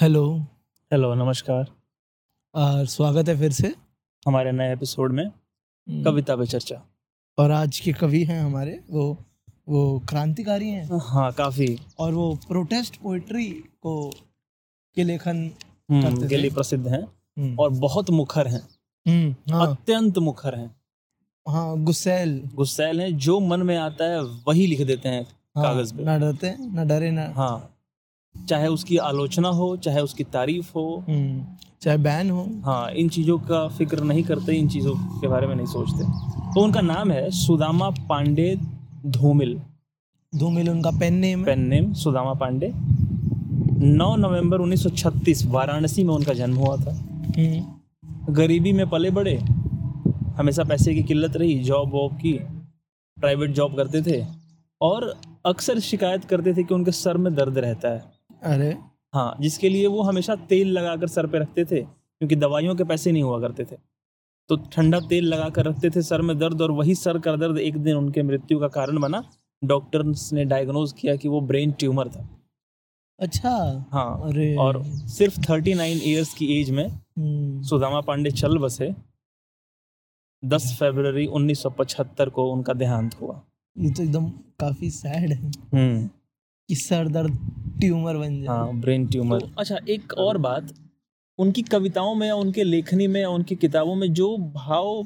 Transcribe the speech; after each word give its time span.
Hello. 0.00 0.38
Hello 0.92 1.14
नमस्कार। 1.14 1.66
और 2.54 2.86
स्वागत 2.86 3.28
है 3.28 3.38
फिर 3.38 3.52
से। 3.52 3.74
हमारे 4.26 4.52
नए 4.52 4.72
एपिसोड 4.72 5.12
में 5.12 5.24
हम्म, 5.24 6.04
कविता 6.04 6.36
पे 6.36 6.46
चर्चा। 6.46 6.82
और 7.38 7.50
आज 7.50 7.80
के 7.80 7.92
कवि 7.92 8.24
हैं 8.24 8.42
हमारे 8.42 8.80
वो 8.90 9.18
वो 9.68 10.02
क्रांतिकारी 10.08 10.68
हैं। 10.68 10.98
हाँ 11.02 11.32
काफ़ी। 11.32 11.78
और 11.98 12.14
वो 12.14 12.38
प्रोटेस्ट 12.48 12.96
पोइट्री 12.96 13.50
को 13.82 14.10
के 14.94 15.04
लेखन 15.04 15.50
हम्म, 15.90 16.28
के 16.28 16.36
लिए 16.36 16.50
प्रसिद्ध 16.50 16.88
हैं। 16.88 17.02
हम्म, 17.38 17.56
और 17.58 17.70
बहुत 17.70 18.10
मुखर 18.10 18.48
हैं। 18.48 18.68
हाँ। 19.52 19.70
अत्यंत 19.70 20.18
मुखर 20.18 20.54
हैं। 20.54 20.76
हाँ 21.48 21.78
गुस्सैल। 21.78 22.50
गुस्सैल 22.54 23.00
हैं 23.00 23.18
जो 23.18 23.40
मन 23.40 23.62
में 23.62 23.76
आता 23.76 24.04
है 24.04 24.22
वही 24.22 24.66
लिख 24.66 24.86
देते 24.86 25.08
हैं 25.08 25.22
हाँ, 25.56 25.64
कागज़ 25.64 25.94
पे। 25.94 26.04
ना 26.04 26.18
डरते 26.18 26.56
ना 26.58 26.84
डरे 26.84 27.10
ना 27.10 27.32
हाँ। 27.36 27.71
चाहे 28.48 28.66
उसकी 28.66 28.96
आलोचना 28.96 29.48
हो 29.48 29.76
चाहे 29.76 30.00
उसकी 30.00 30.24
तारीफ़ 30.24 30.72
हो। 30.76 31.04
हम्म, 31.08 31.44
चाहे 31.82 31.98
बैन 31.98 32.30
हो। 32.30 32.46
हाँ 32.64 32.90
इन 32.90 33.08
चीज़ों 33.08 33.38
का 33.38 33.68
फ़िक्र 33.68 34.04
नहीं 34.04 34.22
करते 34.22 34.52
इन 34.52 34.68
चीज़ों 34.68 34.94
के 34.94 35.28
बारे 35.28 35.46
में 35.46 35.54
नहीं 35.54 35.66
सोचते। 35.66 36.04
तो 36.54 36.60
उनका 36.60 36.80
नाम 36.80 37.10
है 37.10 37.30
सुदामा 37.30 37.90
पांडे 37.90 38.58
धूमिल। 39.06 39.60
धूमिल 40.34 40.70
उनका 40.70 40.90
पेन 40.90 41.14
नेम 41.14 41.38
है। 41.38 41.44
Pen 41.44 41.60
name 41.60 41.92
Sudama 41.92 42.34
Pandey. 42.34 42.72
9 43.86 44.16
नवंबर 44.16 44.60
1936 44.60 45.46
वाराणसी 45.46 46.04
में 46.04 46.14
उनका 46.14 46.32
जन्म 46.32 46.56
हुआ 46.56 46.76
था। 46.76 46.94
हम्म, 47.38 47.64
गरीबी 48.34 48.72
में 48.72 48.90
पले 48.90 49.10
बड़े 49.10 49.36
हमेशा 50.36 50.64
पैसे 50.64 50.94
की 50.94 51.02
किल्लत 51.02 51.36
रही 51.36 51.58
जॉब 51.58 51.90
वॉब 51.94 52.12
की 52.12 52.32
प्राइवेट 53.20 53.50
जॉब 53.50 53.76
करते 53.76 54.02
थे। 54.02 54.26
और 54.82 55.16
अक्सर 55.46 55.78
शिकायत 55.78 56.24
करते 56.24 56.54
थे 56.54 56.62
कि 56.62 56.74
उनके 56.74 56.90
सर 56.90 57.16
में 57.16 57.34
दर्द 57.34 57.58
रहता 57.58 57.88
है। 57.88 58.11
अरे। 58.42 58.78
हाँ 59.12 59.36
जिसके 59.40 59.68
लिए 59.68 59.86
वो 59.86 60.02
हमेशा 60.02 60.36
तेल 60.36 60.68
लगाकर 60.68 61.06
सर 61.06 61.26
पे 61.26 61.38
रखते 61.38 61.64
थे 61.64 61.82
क्योंकि 61.82 62.36
दवाइयों 62.36 62.74
के 62.74 62.84
पैसे 62.84 63.12
नहीं 63.12 63.22
हुआ 63.22 63.40
करते 63.40 63.64
थे। 63.64 63.76
तो 64.48 64.56
ठंडा 64.56 65.00
तेल 65.00 65.24
लगा 65.24 65.48
कर 65.48 65.64
रखते 65.64 65.90
थे 65.90 66.02
सर 66.02 66.22
में 66.22 66.38
दर्द 66.38 66.62
और 66.62 66.70
वही 66.70 66.94
सर 66.94 67.18
का 67.18 67.36
दर्द 67.36 67.58
एक 67.58 67.76
दिन 67.76 67.96
उनके 67.96 68.22
मृत्यु 68.22 68.60
का 68.60 68.68
कारण 68.68 69.00
बना। 69.00 69.30
डॉक्टर्स 69.64 70.32
ने 70.32 70.44
डायग्नोज 70.44 70.92
किया 70.92 71.16
कि 71.16 71.28
वो 71.28 71.40
ब्रेन 71.40 71.72
ट्यूमर 71.72 72.08
था। 72.08 72.28
अच्छा। 73.18 73.84
हाँ 73.92 74.22
अरे। 74.24 74.56
और 74.56 74.82
सिर्फ़ 74.84 75.40
39 75.40 76.02
इयर्स 76.02 76.34
की 76.34 76.60
एज 76.60 76.70
में 76.70 76.88
हम्म, 76.88 77.62
सुदामा 77.62 78.00
पांडे 78.00 78.30
चल 78.30 78.58
बसे। 78.58 78.94
10 80.44 80.76
फरवरी 80.80 81.26
1975 81.26 82.28
को 82.28 82.52
उनका 82.52 82.72
देहांत 82.72 83.14
हुआ। 83.20 83.42
ये 83.78 83.90
तो 83.90 84.02
एकदम 84.02 84.28
काफ़ी 84.30 84.90
सैड 84.90 85.32
है। 85.32 85.46
हम्म। 85.48 86.10
कि 86.72 86.76
सर 86.76 87.08
दर्द 87.08 87.32
ट्यूमर 87.80 88.16
बन 88.16 88.36
जाए। 88.42 88.46
हाँ 88.48 88.80
ब्रेन 88.80 89.06
ट्यूमर। 89.06 89.40
तो, 89.40 89.48
अच्छा 89.58 89.78
एक 89.88 90.12
और 90.18 90.38
बात 90.38 90.72
उनकी 91.38 91.62
कविताओं 91.62 92.14
में 92.14 92.26
या 92.26 92.34
उनके 92.34 92.64
लेखनी 92.64 93.06
में 93.06 93.20
या 93.20 93.28
उनकी 93.28 93.56
किताबों 93.56 93.94
में 93.94 94.12
जो 94.12 94.36
भाव 94.54 95.02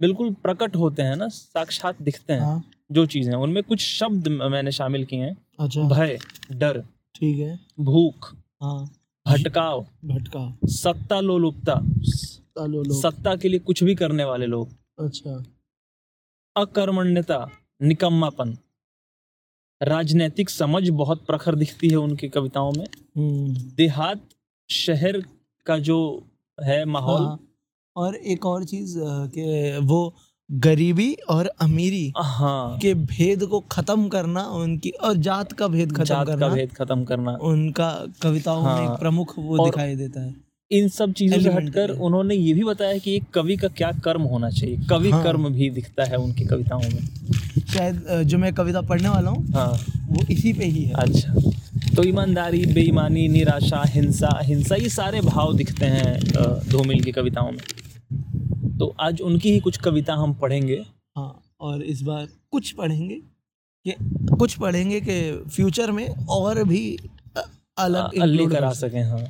बिल्कुल 0.00 0.32
प्रकट 0.42 0.76
होते 0.76 1.02
हैं 1.02 1.16
ना 1.16 1.28
साक्षात 1.28 2.02
दिखते 2.02 2.32
हैं 2.32 2.40
हाँ। 2.40 2.62
जो 2.92 3.06
चीज़ें 3.06 3.34
उनमें 3.34 3.62
कुछ 3.62 3.80
शब्द 3.80 4.28
मैंने 4.28 4.70
शामिल 4.72 5.04
किए 5.04 5.20
हैं। 5.20 5.36
अच्छा। 5.60 5.82
भय 5.88 6.18
डर 6.52 6.80
ठीक 7.14 7.38
है। 7.38 7.58
भूख 7.80 8.32
हाँ। 8.62 8.84
भटकाव 9.26 9.86
भटका 10.04 10.46
सत्ता 10.72 11.20
लोलुपता 11.20 11.74
तालो 12.56 12.82
लोग 12.82 13.00
सत्ता 13.02 13.36
के 13.36 13.48
लिए 13.48 13.58
कुछ 13.60 13.82
भी 13.84 13.94
करने 13.94 14.24
वाले 14.24 14.46
लोग। 14.46 14.68
अच्छा। 14.98 15.42
अकर्मण्यता 16.56 17.46
निकम्मापन। 17.82 18.56
राजनैतिक 19.82 20.50
समझ 20.50 20.88
बहुत 20.88 21.24
प्रखर 21.26 21.54
दिखती 21.54 21.88
है 21.88 21.96
उनकी 21.96 22.28
कविताओं 22.28 22.72
में। 22.72 22.86
हम्म। 23.16 23.54
देहात 23.54 24.20
शहर 24.70 25.22
का 25.66 25.78
जो 25.78 26.26
है 26.64 26.84
माहौल। 26.84 27.22
हाँ, 27.22 27.40
और 27.96 28.16
एक 28.16 28.46
और 28.46 28.64
चीज़ 28.64 28.94
के 29.00 29.78
वो 29.78 30.14
गरीबी 30.52 31.16
और 31.30 31.46
अमीरी 31.46 32.12
हाँ। 32.16 32.78
के 32.78 32.94
भेद 32.94 33.44
को 33.46 33.60
खत्म 33.60 34.08
करना 34.08 34.42
उनकी 34.46 34.90
और 34.90 35.14
जात 35.16 35.52
का 35.52 35.68
भेद 35.68 35.92
खत्म 35.92 36.04
जात 36.04 36.26
का 36.26 36.34
करना 36.34 36.48
भेद 36.48 36.72
खत्म 36.72 37.04
करना। 37.04 37.38
उनका 37.42 38.06
कविताओं 38.22 38.62
में 38.62 38.72
हाँ, 38.72 38.94
एक 38.94 39.00
प्रमुख 39.00 39.34
वो 39.38 39.64
दिखाई 39.64 39.96
देता 39.96 40.20
है। 40.20 40.51
इन 40.72 40.88
सब 40.88 41.12
चीज़ों 41.12 41.40
से 41.40 41.52
हटकर 41.52 41.90
उन्होंने 41.90 42.34
ये 42.34 42.52
भी 42.54 42.64
बताया 42.64 42.98
कि 42.98 43.14
एक 43.16 43.24
कवि 43.34 43.56
का 43.56 43.68
क्या 43.70 43.90
कर्म 44.04 44.22
होना 44.24 44.50
चाहिए। 44.50 44.76
कवि 44.90 45.10
हाँ। 45.10 45.22
कर्म 45.24 45.48
भी 45.52 45.68
दिखता 45.70 46.04
है 46.04 46.16
उनकी 46.16 46.44
कविताओं 46.44 46.80
में। 46.82 47.64
शायद 47.66 48.22
जो 48.26 48.38
मैं 48.38 48.52
कविता 48.54 48.80
पढ़ने 48.82 49.08
वाला 49.08 49.30
हूँ 49.30 49.52
हाँ। 49.52 49.72
वो 50.08 50.26
इसी 50.30 50.52
पे 50.52 50.64
ही 50.64 50.84
है। 50.84 50.94
अच्छा। 51.02 51.34
तो 51.96 52.02
ईमानदारी 52.04 52.64
बेईमानी 52.66 53.26
निराशा 53.28 53.82
हिंसा 53.86 54.38
हिंसा 54.42 54.76
ये 54.76 54.88
सारे 54.88 55.20
भाव 55.20 55.54
दिखते 55.56 55.86
हैं 55.86 56.18
धूमिल 56.70 57.02
की 57.04 57.12
कविताओं 57.12 57.50
में। 57.50 58.78
तो 58.78 58.94
आज 59.00 59.20
उनकी 59.20 59.52
ही 59.52 59.60
कुछ 59.60 59.76
कविता 59.78 60.14
हम 60.14 60.34
पढ़ेंगे। 60.34 60.80
हाँ 61.16 61.42
और 61.60 61.82
इस 61.84 62.02
बार 62.02 62.26
कुछ 62.50 62.70
पढ़ेंगे 62.72 63.20
कि 63.86 63.94
कुछ 64.36 64.54
पढ़ेंगे 64.54 65.00
कि 65.00 65.20
फ्यूचर 65.50 65.90
में 65.90 66.08
और 66.08 66.62
भी 66.64 66.84
अलग 67.78 68.16
लेकर 68.24 68.64
आ 68.64 68.72
सकें 68.74 69.02
हाँ। 69.02 69.24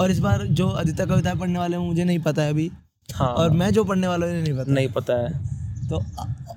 और 0.00 0.10
इस 0.10 0.18
बार 0.18 0.46
जो 0.46 0.68
आदित्य 0.68 1.06
कविताएँ 1.06 1.36
पढ़ने 1.36 1.58
वाले 1.58 1.76
हैं 1.76 1.84
मुझे 1.84 2.04
नहीं 2.04 2.18
पता 2.18 2.42
है 2.42 2.50
अभी। 2.50 2.70
हाँ। 3.14 3.28
और 3.28 3.50
मैं 3.50 3.70
जो 3.70 3.84
पढ़ने 3.84 4.08
वाला 4.08 4.26
हूँ 4.26 4.34
नहीं 4.34 4.52
पता 4.52 4.72
नहीं 4.72 4.88
पता 4.88 5.14
है। 5.14 5.54
तो 5.88 6.02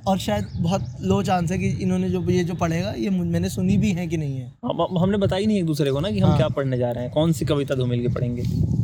और 0.08 0.18
शायद 0.18 0.46
बहुत 0.60 0.86
लो 1.02 1.24
चांस 1.24 1.52
है 1.52 1.58
कि 1.58 1.68
इन्होंने 1.70 2.10
जो 2.10 2.30
ये 2.30 2.44
जो 2.44 2.54
पढ़ेगा 2.54 2.94
ये 2.98 3.10
मैंने 3.10 3.50
सुनी 3.50 3.78
भी 3.78 3.92
है 3.92 4.08
कि 4.08 4.18
नहीं 4.18 4.38
है। 4.38 4.54
हम 4.66 4.82
हम- 4.82 5.02
हमने 5.02 5.18
बताई 5.18 5.46
नहीं 5.46 5.58
एक 5.58 5.66
दूसरे 5.66 5.92
को 5.92 6.00
ना 6.00 6.12
कि 6.12 6.20
हम 6.20 6.30
हाँ। 6.30 6.38
क्या 6.38 6.48
पढ़ने 6.48 6.78
जा 6.78 6.92
रहे 6.92 7.04
हैं 7.04 7.14
कौन 7.14 7.32
सी 7.32 7.46
कविता 7.46 7.76
धूमिल 7.76 8.02
के 8.02 8.08
पढ़ेंगे। 8.08 8.42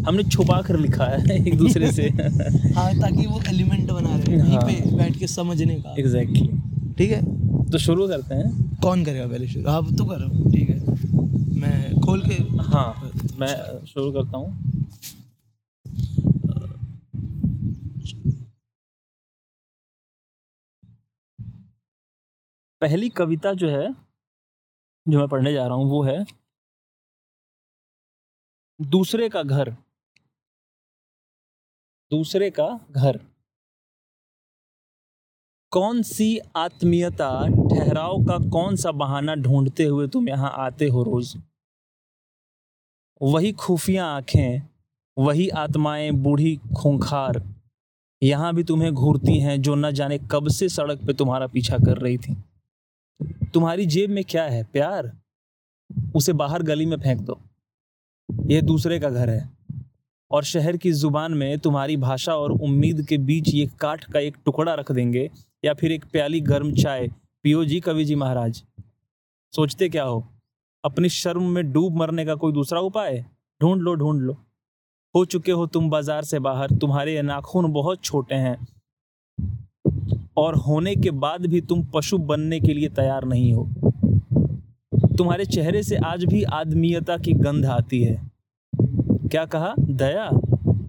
हमने 0.08 0.24
छुपा 0.24 0.62
कर 0.62 0.80
लिखा 0.80 1.06
है 1.06 1.48
एक 1.48 1.58
दूसरे 1.58 1.92
से। 1.92 2.04
हाँ 2.76 3.00
ताकि 3.00 3.28
वो 3.28 3.42
एलिमेंट 3.48 3.92
बना 3.92 4.16
रहे 4.16 4.40
हाँ। 4.40 4.62
पे 4.62 4.96
बैठ 4.96 5.18
के 5.18 5.28
समझने 5.28 5.76
का। 5.76 5.96
Exactly 6.00 6.40
exactly. 6.40 6.98
ठीक 6.98 7.12
है? 7.12 7.22
तो 7.72 7.78
शुरू 7.78 8.08
करते 8.08 8.36
हैं। 8.36 8.76
कौन 8.82 9.04
करेगा 9.04 9.28
पहले 9.28 9.48
शुरू? 9.48 9.70
आप 9.72 9.88
तो 9.98 10.06
करो 10.06 10.52
ठीक 10.52 10.70
है। 10.70 10.93
मैं 11.64 12.02
खोल 12.02 12.22
के 12.22 12.34
हाँ 12.64 13.12
मैं 13.40 13.86
शुरू 13.86 14.12
करता 14.12 14.38
हूँ। 14.38 14.72
पहली 22.82 23.10
कविता 23.10 23.54
जो 23.54 23.70
है, 23.70 23.94
जो 25.06 25.20
मैं 25.20 25.28
पढ़ने 25.28 25.54
जा 25.54 25.66
रहा 25.68 25.76
हूँ, 25.76 25.90
वो 25.90 26.04
है, 26.04 26.26
दूसरे 28.80 29.30
का 29.30 29.44
घर। 29.44 29.70
दूसरे 32.12 32.50
का 32.50 32.68
घर। 32.92 33.20
कौन 35.72 36.02
सी 36.02 36.28
आत्मीयता 36.56 37.30
ठहराव 37.48 38.24
का 38.26 38.38
कौन 38.50 38.76
सा 38.76 38.92
बहाना 38.92 39.36
ढूंढते 39.36 39.84
हुए 39.84 40.08
तुम 40.08 40.30
यहाँ 40.30 40.52
आते 40.58 40.88
हो 40.88 41.04
रोज? 41.04 41.36
वही 43.24 43.52
खुफिया 43.52 44.06
आँखें, 44.06 44.62
वही 45.18 45.48
आत्माएँ 45.50 46.12
बूढ़ी 46.14 46.56
खूंखार, 46.78 47.42
यहाँ 48.22 48.54
भी 48.56 48.64
तुम्हें 48.64 48.92
घूरती 48.94 49.38
हैं 49.40 49.62
जो 49.62 49.76
न 49.76 49.92
जाने 49.92 50.18
कब 50.32 50.48
से 50.48 50.70
सड़क 50.70 51.06
पे 51.08 51.14
तुम्हारा 51.14 51.48
पीछा 51.48 51.78
कर 51.78 51.98
रही 51.98 52.18
थी। 52.18 52.36
तुम्हारी 53.54 53.86
जेब 53.86 54.10
में 54.10 54.24
क्या 54.24 54.44
है, 54.44 54.64
प्यार? 54.64 55.12
उसे 56.16 56.34
बाहर 56.34 56.64
गली 56.64 56.86
में 56.86 56.98
फेंक 56.98 57.22
दो। 57.22 57.40
यह 58.30 58.62
दूसरे 58.62 59.00
का 59.00 59.10
घर 59.10 59.30
है, 59.30 59.50
और 60.32 60.44
शहर 60.44 60.78
की 60.78 60.92
ज़ुबान 60.92 61.34
में 61.34 61.58
तुम्हारी 61.60 61.98
भाषा 61.98 62.36
और 62.36 62.52
उम्मीद 62.52 63.06
के 63.06 63.18
बीच 63.20 63.54
ये 63.54 63.70
काठ 63.80 64.04
का 64.04 64.20
एक 64.20 64.38
टुकड़ा 64.46 64.74
रख 64.74 64.92
देंगे, 64.92 65.30
या 65.66 65.74
फिर 65.74 65.92
एक 65.92 66.06
प्याली 66.06 66.42
गर्म 66.42 66.74
चाय 66.74 67.08
पियो 67.44 67.66
जी 67.66 67.80
कवि 67.80 68.06
जी 68.06 68.16
महाराज। 68.16 68.64
सोचते 69.54 69.90
क्या 69.90 70.04
हो? 70.04 70.28
अपनी 70.84 71.10
शर्म 71.10 71.44
में 71.44 71.72
डूब 71.74 71.98
मरने 71.98 72.26
का 72.26 72.36
कोई 72.36 72.54
दूसरा 72.54 72.80
उपाय? 72.80 73.24
ढूंढ 73.62 73.82
लो 73.82 73.94
ढूंढ 73.96 74.22
लो। 74.22 74.34
हो 75.16 75.24
चुके 75.26 75.52
हो 75.52 75.68
तुम 75.68 75.90
बाज़ार 75.90 76.24
से 76.24 76.40
बाहर। 76.40 76.72
तुम्हारे 76.72 77.22
नाखून 77.22 77.72
बहुत 77.74 78.04
छोटे 78.04 78.36
हैं। 78.36 78.68
और 80.38 80.56
होने 80.56 80.96
के 80.96 81.12
बाद 81.12 81.46
भी 81.46 81.62
तुम 81.62 81.84
पशु 81.94 82.18
बनने 82.18 82.60
के 82.60 82.74
लिए 82.74 82.90
तैयार 82.90 83.26
नहीं 83.26 83.54
हो। 83.54 83.68
तुम्हारे 85.18 85.46
चेहरे 85.46 85.84
से 85.84 85.98
आज 86.06 86.26
भी 86.26 86.44
आदमीयता 86.44 87.18
की 87.18 87.34
गंध 87.34 87.66
आती 87.66 88.04
है। 88.04 88.22
क्या 88.76 89.46
कहा? 89.46 89.74
दया? 89.80 90.30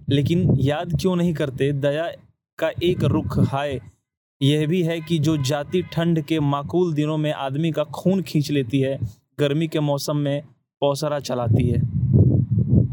लेकिन 0.09 0.49
याद 0.59 0.99
क्यों 1.01 1.15
नहीं 1.15 1.33
करते? 1.33 1.71
दया 1.71 2.11
का 2.59 2.71
एक 2.83 3.03
रुख 3.03 3.39
हाय, 3.49 3.79
यह 4.41 4.67
भी 4.67 4.83
है 4.83 5.01
कि 5.01 5.19
जो 5.19 5.37
जाति 5.37 5.81
ठंड 5.93 6.21
के 6.21 6.39
माकूल 6.39 6.93
दिनों 6.93 7.17
में 7.17 7.31
आदमी 7.33 7.71
का 7.71 7.83
खून 7.83 8.21
खींच 8.21 8.51
लेती 8.51 8.79
है 8.79 8.99
गर्मी 9.39 9.67
के 9.67 9.79
मौसम 9.79 10.17
में 10.17 10.41
पौसरा 10.81 11.19
चलाती 11.19 11.69
है। 11.69 11.79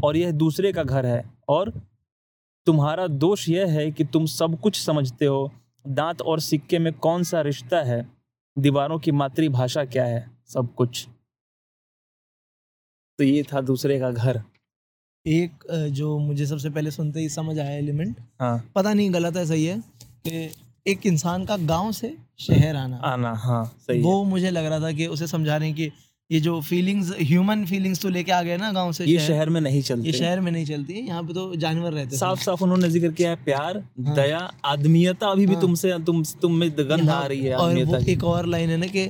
और 0.03 0.17
यह 0.17 0.31
दूसरे 0.31 0.71
का 0.73 0.83
घर 0.83 1.05
है। 1.05 1.23
और 1.49 1.69
तुम्हारा 2.65 3.07
दोष 3.07 3.47
यह 3.49 3.71
है 3.71 3.91
कि 3.91 4.03
तुम 4.03 4.25
सब 4.25 4.59
कुछ 4.61 4.79
समझते 4.81 5.25
हो। 5.25 5.51
दांत 5.87 6.21
और 6.21 6.39
सिक्के 6.39 6.79
में 6.79 6.91
कौन 6.93 7.23
सा 7.23 7.41
रिश्ता 7.41 7.81
है? 7.83 8.05
दीवारों 8.57 8.99
की 8.99 9.11
मातृभाषा 9.11 9.85
क्या 9.85 10.05
है? 10.05 10.29
सब 10.47 10.73
कुछ। 10.75 11.07
तो 13.19 13.23
ये 13.23 13.43
था 13.43 13.61
दूसरे 13.61 13.99
का 13.99 14.11
घर। 14.11 14.41
एक 15.25 15.63
जो 15.91 16.17
मुझे 16.19 16.45
सबसे 16.45 16.69
पहले 16.69 16.91
सुनते 16.91 17.19
ही 17.19 17.29
समझ 17.29 17.59
आया 17.59 17.71
एलिमेंट। 17.71 18.15
हाँ। 18.39 18.71
पता 18.75 18.93
नहीं 18.93 19.13
गलत 19.13 19.35
है 19.37 19.45
सही 19.45 19.65
है 19.65 19.77
कि 20.27 20.49
एक 20.87 21.05
इंसान 21.05 21.45
का 21.45 21.57
गाँव 21.57 21.91
से 21.91 22.15
शहर 22.39 22.75
आना। 22.75 22.97
आना 22.97 23.33
हाँ 23.33 23.65
सही 23.79 23.97
है। 23.97 24.03
वो 24.03 24.23
मुझे 24.23 24.49
लग 24.51 24.65
रहा 24.65 24.79
था 24.79 24.91
कि 24.91 25.07
उसे 25.07 25.27
समझा 25.27 25.57
रहे 25.57 25.67
हैं 25.67 25.77
कि 25.77 25.91
ये 26.29 26.39
जो 26.39 26.59
फीलिंग्स 26.61 27.11
ह्यूमन 27.21 27.65
फीलिंग्स 27.65 28.01
तो 28.01 28.09
लेके 28.09 28.31
आ 28.31 28.41
गए 28.43 28.57
ना 28.57 28.71
गाँव 28.71 28.91
से 28.91 29.05
ये 29.05 29.17
शहर। 29.17 29.27
शहर 29.27 29.49
में 29.49 29.59
नहीं 29.61 29.81
चलती। 29.81 30.07
ये 30.07 30.13
शहर 30.13 30.39
में 30.39 30.51
नहीं 30.51 30.65
चलती 30.65 30.93
है 30.93 31.01
यहाँ 31.07 31.23
पे 31.23 31.33
तो 31.33 31.55
जानवर 31.55 31.93
रहते 31.93 32.17
साफ़ 32.17 32.39
साफ़ 32.43 32.63
उन्होंने 32.63 32.89
ज़िक्र 32.89 33.11
किया 33.11 33.29
है 33.29 33.35
प्यार 33.45 33.77
हाँ। 34.05 34.15
दया 34.15 34.39
आदमीयता 34.65 35.27
अभी 35.27 35.45
भी 35.47 35.53
हाँ। 35.53 35.61
तुमसे 35.61 35.97
तुम 36.05 36.23
तुम 36.41 36.55
में 36.55 36.69
गंध 36.79 37.09
आ 37.09 37.25
रही 37.25 37.41
है 37.41 37.55
और 37.55 37.83
वो 37.83 37.99
एक 38.09 38.23
और 38.25 38.45
लाइन 38.45 38.69
है 38.69 38.77
ना 38.77 38.87
कि 38.87 39.09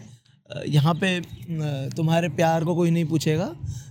यहाँ 0.68 0.94
पे 0.95 1.19
तुम्हारे 1.92 2.30
प्यार 2.31 2.63
को 2.63 2.75
कोई 2.75 2.92
नहीं 2.92 3.06
पूछेगा। 3.06 3.45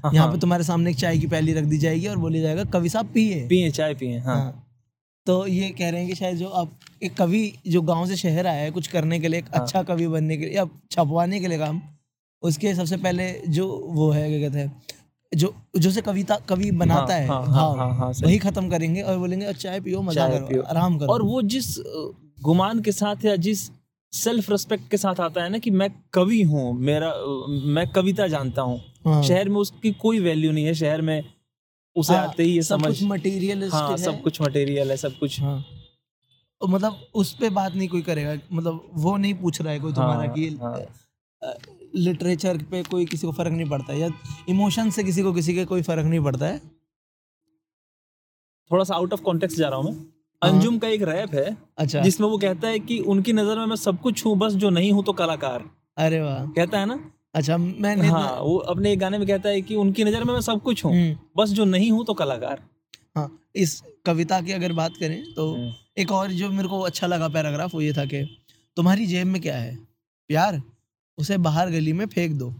हाँ, 0.04 0.12
यहाँ 0.14 0.30
पे 0.32 0.38
तुम्हारे 0.38 0.64
सामने 0.64 0.90
एक 0.90 0.96
चाय 0.96 1.18
की 1.18 1.26
प्याली 1.26 1.52
रख 1.52 1.64
दी 1.64 1.78
जाएगी 1.78 2.06
और 2.06 2.16
बोली 2.16 2.40
जाएगा 2.40 2.64
कवि 2.72 2.88
साहब 2.88 3.06
पिए। 3.14 3.46
पिए 3.48 3.70
चाय 3.70 3.94
पिए 3.94 4.18
हाँ। 4.18 4.36
हाँ। 4.36 4.68
तो 5.26 5.46
ये 5.46 5.68
कह 5.70 5.90
रहे 5.90 6.00
हैं 6.00 6.08
कि 6.08 6.14
शायद 6.14 6.36
जो 6.36 6.46
अब 6.46 6.76
एक 7.02 7.16
कवि 7.16 7.52
जो 7.66 7.82
गाँव 7.82 8.06
से 8.06 8.16
शहर 8.16 8.46
आया 8.46 8.62
है 8.62 8.70
कुछ 8.70 8.86
करने 8.88 9.18
के 9.20 9.28
लिए 9.28 9.40
एक 9.40 9.48
हाँ। 9.54 9.62
अच्छा 9.62 9.82
कवि 9.84 10.06
बनने 10.08 10.36
के 10.36 10.44
लिए 10.44 10.54
या 10.54 10.64
छपवाने 10.90 11.40
के 11.40 11.48
लिए 11.48 11.58
काम 11.58 11.80
उसके 12.42 12.74
सबसे 12.74 12.96
पहले 12.96 13.32
जो 13.48 13.66
वो 13.68 14.10
है 14.10 14.28
क्या 14.30 14.40
कहते 14.40 14.58
हैं 14.58 14.82
जो 15.32 15.54
जो 15.76 15.90
से 15.90 16.00
कविता 16.00 16.36
कवि 16.48 16.70
बनाता 16.70 17.12
हाँ, 17.14 17.20
है 17.20 17.26
हाँ, 17.28 17.46
हाँ, 17.46 17.76
हाँ, 17.76 17.94
हाँ, 17.94 18.12
वही 18.22 18.38
खत्म 18.38 18.70
करेंगे 18.70 19.02
और 19.02 19.18
बोलेंगे 19.18 19.46
"अब 19.46 19.54
चाय 19.54 19.80
पियो 19.80 20.02
मज़ा 20.02 20.28
चाय 20.28 20.38
करो 20.38 20.46
पियो। 20.46 20.62
आराम 20.62 20.98
करो 20.98 21.12
और 21.12 21.22
वो 21.22 21.42
जिस 21.42 21.74
गुमान 22.42 22.80
के 22.80 22.92
साथ 22.92 23.24
या 23.24 23.36
जिस 23.36 23.70
सेल्फ 24.12 24.50
रिस्पेक्ट 24.50 24.90
के 24.90 24.96
साथ 24.96 25.20
आता 25.20 25.42
है 25.42 25.48
ना 25.48 25.58
कि 25.58 25.70
मैं 25.70 25.88
कवि 26.14 26.42
हूँ 26.42 26.72
मेरा 26.80 27.12
मैं 27.48 27.86
कविता 27.92 28.26
जानता 28.26 28.62
हूँ 28.62 28.80
हाँ। 29.06 29.22
शहर 29.22 29.48
में 29.48 29.56
उसकी 29.56 29.92
कोई 29.92 30.20
वैल्यू 30.20 30.52
नहीं 30.52 30.64
है 30.64 30.74
शहर 30.74 31.00
में 31.02 31.22
उसे 31.96 32.14
हाँ, 32.14 32.26
आते 32.28 32.42
ही 32.42 32.52
ये 32.52 32.62
सब 32.62 32.78
समझ 32.78 32.86
कुछ 32.86 33.02
मटेरियलिस्टिक 33.02 33.72
हाँ 33.72 33.96
सब 33.96 34.22
कुछ 34.22 34.40
मटेरियल 34.40 34.90
है 34.90 34.96
सब 34.96 35.18
कुछ 35.18 35.40
हाँ 35.40 35.64
मतलब 36.60 36.98
उस 37.14 37.32
पर 37.34 37.50
बात 37.50 37.74
नहीं 37.74 37.88
कोई 37.88 38.02
करेगा 38.02 38.36
मतलब 38.52 38.90
वो 38.94 39.16
नहीं 39.16 39.34
पूछ 39.34 39.60
रहा 39.62 39.72
है 39.72 39.80
कोई 39.80 39.92
तुम्हारा 39.92 40.24
हाँ, 40.24 40.34
कि 40.34 40.48
हाँ। 40.62 41.52
लिटरेचर 41.94 42.58
पे 42.70 42.82
कोई 42.82 43.04
किसी 43.06 43.26
को 43.26 43.32
फ़र्क 43.32 43.52
नहीं 43.52 43.68
पड़ता 43.70 43.92
है 43.92 43.98
या 44.00 44.08
इमोशन 44.48 44.90
से 44.90 45.04
किसी 45.04 45.22
को 45.22 45.32
किसी 45.32 45.54
के 45.54 45.64
कोई 45.64 45.82
फ़र्क 45.82 46.04
नहीं 46.06 46.20
पड़ता 46.20 46.46
है। 46.46 46.58
थोड़ा 48.70 48.84
सा 48.84 48.94
आउट 48.94 49.12
ऑफ़ 49.12 49.22
कॉन्टेक्स्ट 49.22 49.58
जा 49.58 49.68
रहा 49.68 49.78
हूँ 49.78 49.84
मैं। 49.86 49.92
हाँ। 50.42 50.50
अंजुम 50.50 50.78
का 50.78 50.88
एक 50.88 51.02
रैप 51.02 51.34
है 51.34 51.56
अच्छा। 51.78 52.00
जिसमें 52.00 52.28
वो 52.28 52.38
कहता 52.38 52.68
है 52.68 52.78
कि 52.78 52.98
उनकी 52.98 53.32
नज़र 53.32 53.58
में 53.58 53.66
मैं 53.66 53.76
सब 53.76 54.00
कुछ 54.00 54.24
हूँ 54.26 54.36
बस 54.38 54.52
जो 54.54 54.70
नहीं 54.70 54.92
हूँ 54.92 55.04
तो 55.04 55.12
कलाकार। 55.12 55.64
अरे 55.98 56.20
वाह। 56.20 56.44
कहता 56.46 56.78
है 56.78 56.86
ना? 56.86 56.98
अच्छा 57.34 57.56
मैंने 57.56 58.08
हाँ 58.08 58.40
वो 58.40 58.56
अपने 58.56 58.92
एक 58.92 58.98
गाने 58.98 59.18
में 59.18 59.26
कहता 59.28 59.48
है 59.48 59.60
कि 59.62 59.74
उनकी 59.74 60.04
नज़र 60.04 60.24
में 60.24 60.32
मैं 60.34 60.40
सब 60.40 60.62
कुछ 60.62 60.84
हूँ 60.84 60.92
हम्म, 60.92 61.16
बस 61.36 61.50
जो 61.50 61.64
नहीं 61.64 61.90
हूँ 61.92 62.04
तो 62.04 62.14
कलाकार। 62.14 62.62
हाँ 63.16 63.28
इस 63.56 63.82
कविता 64.06 64.40
की 64.40 64.52
अगर 64.52 64.72
बात 64.72 64.92
करें 65.00 65.22
तो 65.34 65.52
हम्म। 65.54 65.72
एक 65.98 66.12
और 66.12 66.30
जो 66.32 66.48
मेरे 66.50 66.68
को 66.68 66.80
अच्छा 66.80 67.06
लगा 67.06 67.28
पैराग्राफ 67.28 67.74
वो 67.74 67.80
ये 67.80 67.92
था 67.92 68.04
कि 68.04 68.24
तुम्हारी 68.76 69.06
जेब 69.06 69.26
में 69.26 69.40
क्या 69.42 69.56
है? 69.56 69.76
प्यार? 70.30 70.60
उसे 71.18 71.38
बाहर 71.38 71.70
गली 71.70 71.92
में 71.92 72.06
फेंक 72.06 72.32
दो। 72.38 72.54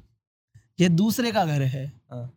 ये 0.80 0.88
दूसरे 0.88 1.32
का 1.32 1.44
घर 1.44 1.62
है। 1.62 1.92
हाँ। 2.10 2.34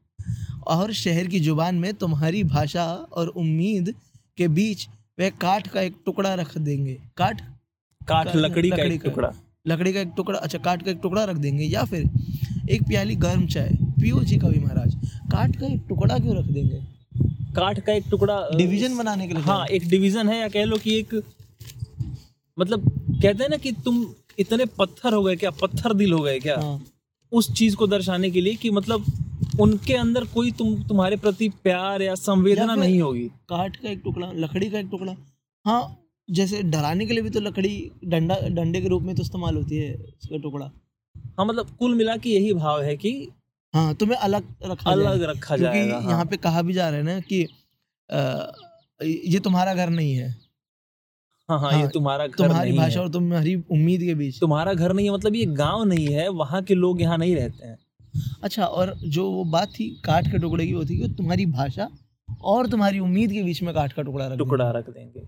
और 0.67 0.93
शहर 0.93 1.27
की 1.27 1.39
ज़ुबान 1.39 1.75
में 1.75 1.93
तुम्हारी 1.93 2.43
भाषा 2.43 2.85
और 2.93 3.27
उम्मीद 3.27 3.95
के 4.37 4.47
बीच 4.47 4.87
वे 5.19 5.29
काठ 5.29 5.67
का 5.67 5.81
एक 5.81 5.95
टुकड़ा 6.05 6.33
रख 6.33 6.57
देंगे। 6.57 6.97
काठ? 7.17 7.41
काठ 8.07 8.25
का- 8.25 8.35
लकड़ी 8.35 8.69
का 8.69 8.83
एक। 8.83 9.01
टुकड़ा। 9.03 9.31
लकड़ी 9.67 9.93
का 9.93 9.99
एक 9.99 10.13
टुकड़ा 10.17 10.39
अच्छा 10.39 10.57
काठ 10.57 10.83
का 10.83 10.91
एक 10.91 10.99
टुकड़ा 11.03 11.23
रख 11.23 11.35
देंगे 11.35 11.63
या 11.63 11.83
फिर 11.83 12.09
एक 12.69 12.83
प्याली 12.83 13.15
गर्म 13.15 13.47
चाय। 13.47 13.69
पियो 13.73 14.23
जी 14.23 14.37
कवि 14.37 14.59
महाराज 14.59 14.95
काठ 15.05 15.55
का 15.55 15.67
एक 15.67 15.81
टुकड़ा 15.89 16.19
क्यों 16.19 16.37
रख 16.37 16.45
देंगे? 16.45 16.95
काठ 17.53 17.79
का 17.79 17.93
एक 17.93 18.03
टुकड़ा 18.09 18.49
डिवीज़न 18.57 18.97
बनाने 18.97 19.27
के 19.27 19.33
लिए 19.33 19.43
हाँ 19.43 19.65
एक 19.65 19.87
डिवीज़न 19.87 20.29
है 20.29 20.39
या 20.39 20.47
कह 20.47 20.63
लो 20.63 20.77
कि 20.77 20.99
एक 20.99 21.23
मतलब 22.59 22.89
कहते 23.21 23.43
हैं 23.43 23.49
ना 23.49 23.57
कि 23.57 23.71
तुम 23.71 24.05
इतने 24.39 24.65
पत्थर 24.79 25.13
हो 25.13 25.23
गए 25.23 25.35
क्या? 25.35 25.49
पत्थर 25.61 25.93
दिल 25.93 26.13
हो 26.13 26.19
गए 26.19 26.39
क्या? 26.39 26.55
हाँ। 26.57 26.85
उस 27.31 27.51
चीज़ 27.53 27.75
को 27.75 27.87
दर्शाने 27.87 28.29
के 28.31 28.41
लिए 28.41 28.55
कि 28.55 28.69
मतलब 28.71 29.05
उनके 29.61 29.93
अंदर 29.93 30.23
कोई 30.25 30.51
तुम 30.51 30.73
तुम्हारे 30.83 31.15
प्रति 31.17 31.49
प्यार 31.63 32.01
या 32.01 32.15
संवेदना 32.15 32.75
नहीं 32.75 32.99
होगी। 33.01 33.27
काठ 33.49 33.75
का 33.75 33.89
एक 33.89 34.01
टुकड़ा 34.03 34.31
लकड़ी 34.35 34.69
का 34.69 34.79
एक 34.79 34.87
टुकड़ा। 34.91 35.15
हाँ 35.65 35.97
जैसे 36.29 36.61
डराने 36.63 37.05
के 37.05 37.13
लिए 37.13 37.23
भी 37.23 37.29
तो 37.29 37.39
लकड़ी 37.39 37.91
डंडा 38.05 38.35
डंडे 38.49 38.81
के 38.81 38.87
रूप 38.87 39.03
में 39.03 39.15
तो 39.15 39.21
इस्तेमाल 39.23 39.55
होती 39.55 39.77
है 39.77 39.93
उसका 39.95 40.37
टुकड़ा। 40.37 40.65
हाँ 41.37 41.45
मतलब 41.45 41.75
कुल 41.79 41.95
मिला 41.95 42.15
के 42.17 42.29
यही 42.29 42.53
भाव 42.53 42.81
है 42.81 42.95
कि 42.97 43.11
हाँ 43.73 43.93
तुम्हें 43.95 44.17
अलग 44.17 44.53
रखा 44.65 44.91
अलग 44.91 45.17
जाए। 45.19 45.27
रखा 45.27 45.57
जाएगा 45.57 45.99
हाँ। 45.99 46.11
यहाँ 46.11 46.25
पे 46.25 46.37
कहा 46.37 46.61
भी 46.61 46.73
जा 46.73 46.89
रहा 46.89 46.97
है 46.97 47.03
ना 47.05 47.19
कि 47.19 47.43
अ, 48.09 48.51
ये 49.01 49.39
तुम्हारा 49.39 49.73
घर 49.73 49.89
नहीं 49.89 50.13
है। 50.15 50.33
हाँ 51.49 51.59
हाँ 51.59 51.71
ये 51.71 51.79
हाँ, 51.79 51.89
तुम्हारा 51.89 52.25
घर 52.27 52.33
तुम्हारी 52.37 52.69
नहीं 52.69 52.79
भाषा 52.79 52.99
है। 52.99 53.05
और 53.05 53.11
तुम्हारी 53.11 53.55
उम्मीद 53.55 54.01
के 54.01 54.13
बीच। 54.15 54.39
तुम्हारा 54.39 54.73
घर 54.73 54.93
नहीं 54.93 55.05
है 55.05 55.13
मतलब 55.13 55.35
ये 55.35 55.45
गाँव 55.45 55.83
नहीं 55.83 56.07
है 56.07 56.27
वहाँ 56.29 56.61
के 56.63 56.73
लोग 56.75 57.01
यहाँ 57.01 57.17
नहीं 57.17 57.35
रहते 57.35 57.67
हैं। 57.67 57.77
अच्छा 58.43 58.65
और 58.65 58.93
जो 59.05 59.29
वो 59.31 59.43
बात 59.45 59.69
थी 59.69 59.89
काठ 60.05 60.31
के 60.31 60.37
टुकड़े 60.37 60.65
की 60.67 60.73
वो 60.73 60.85
थी 60.85 60.97
कि 60.99 61.07
तुम्हारी 61.15 61.45
भाषा 61.45 61.87
और 62.43 62.67
तुम्हारी 62.67 62.99
उम्मीद 62.99 63.31
के 63.31 63.43
बीच 63.43 63.61
में 63.63 63.73
काठ 63.73 63.93
का 63.93 64.01
टुकड़ा 64.01 64.27
रख 64.27 64.37
टुकड़ा 64.37 64.69
रख 64.71 64.89
देंगे। 64.89 65.19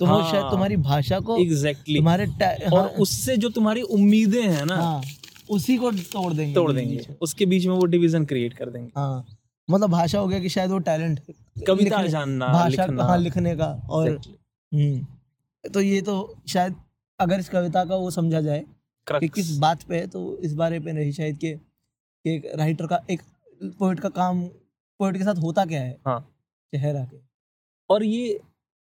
तो 0.00 0.06
वो 0.06 0.12
हाँ। 0.12 0.30
शायद 0.30 0.44
तुम्हारी 0.50 0.76
भाषा 0.76 1.20
को 1.20 1.36
एग्जैक्टली 1.36 1.98
तुम्हारे 1.98 2.26
और 2.26 2.78
हाँ, 2.78 2.88
उससे 2.88 3.36
जो 3.36 3.48
तुम्हारी 3.48 3.82
उम्मीदें 3.82 4.42
हैं 4.42 4.64
ना 4.66 4.76
हाँ 4.76 5.02
उसी 5.50 5.76
को 5.76 5.90
तोड़ 5.92 6.32
देंगे 6.32 6.54
तोड़ 6.54 6.72
देंगे। 6.72 7.06
उसके 7.22 7.46
बीच 7.46 7.66
में 7.66 7.74
वो 7.74 7.84
डिवीज़न 7.86 8.24
क्रिएट 8.24 8.52
कर 8.52 8.70
देंगे। 8.70 8.90
हाँ 8.96 9.24
मतलब 9.68 9.90
भाषा 9.90 10.18
हो 10.18 10.28
गया 10.28 10.38
कि 10.38 10.48
शायद 10.48 10.70
वो 10.70 10.78
टैलेंट 10.78 11.20
कविता 11.66 12.06
जानना 12.06 12.48
भाषा 12.48 12.84
लिखना। 12.84 13.04
हाँ 13.04 13.18
लिखने 13.18 13.56
का 13.56 13.66
और 13.90 14.10
हम्म। 14.10 15.06
तो 15.64 15.80
ये 15.80 16.00
तो 16.02 16.16
शायद 16.48 16.74
अगर 17.20 17.40
इस 17.40 17.48
कविता 17.48 17.84
का 17.84 17.96
वो 17.96 18.10
समझा 18.10 18.40
जाए 18.40 18.64
कि 19.06 19.28
किस 19.28 19.56
बात 19.58 19.82
पे 19.82 19.98
है 19.98 20.06
तो 20.06 20.36
इस 20.38 20.54
बारे 20.54 20.80
पे 20.80 20.92
नहीं 20.92 21.12
शायद 21.12 21.36
कि 21.36 21.52
कि 21.54 22.34
एक 22.34 22.50
राइटर 22.54 22.86
का 22.86 23.00
एक 23.10 23.22
पोइट 23.78 24.00
का 24.00 24.08
काम 24.08 24.42
पोइट 25.00 25.16
के 25.16 25.24
साथ 25.24 25.42
होता 25.42 25.64
क्या 25.64 25.80
है? 25.80 25.96
हाँ। 26.06 26.20
शहर 26.72 26.96
आके 26.96 27.16
और 27.90 28.04
ये 28.04 28.38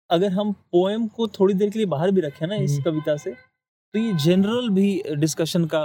अगर 0.09 0.31
हम 0.31 0.51
पोएम 0.71 1.07
को 1.07 1.27
थोड़ी 1.29 1.53
देर 1.53 1.69
के 1.69 1.79
लिए 1.79 1.85
बाहर 1.85 2.12
भी 2.12 2.21
रखें 2.21 2.45
ना 2.47 2.56
इस 2.56 2.71
हम्म। 2.71 2.83
कविता 2.83 3.15
से 3.18 3.31
तो 3.31 4.00
ये 4.00 4.13
जनरल 4.13 4.69
भी 4.69 5.01
डिस्कशन 5.15 5.65
का 5.65 5.83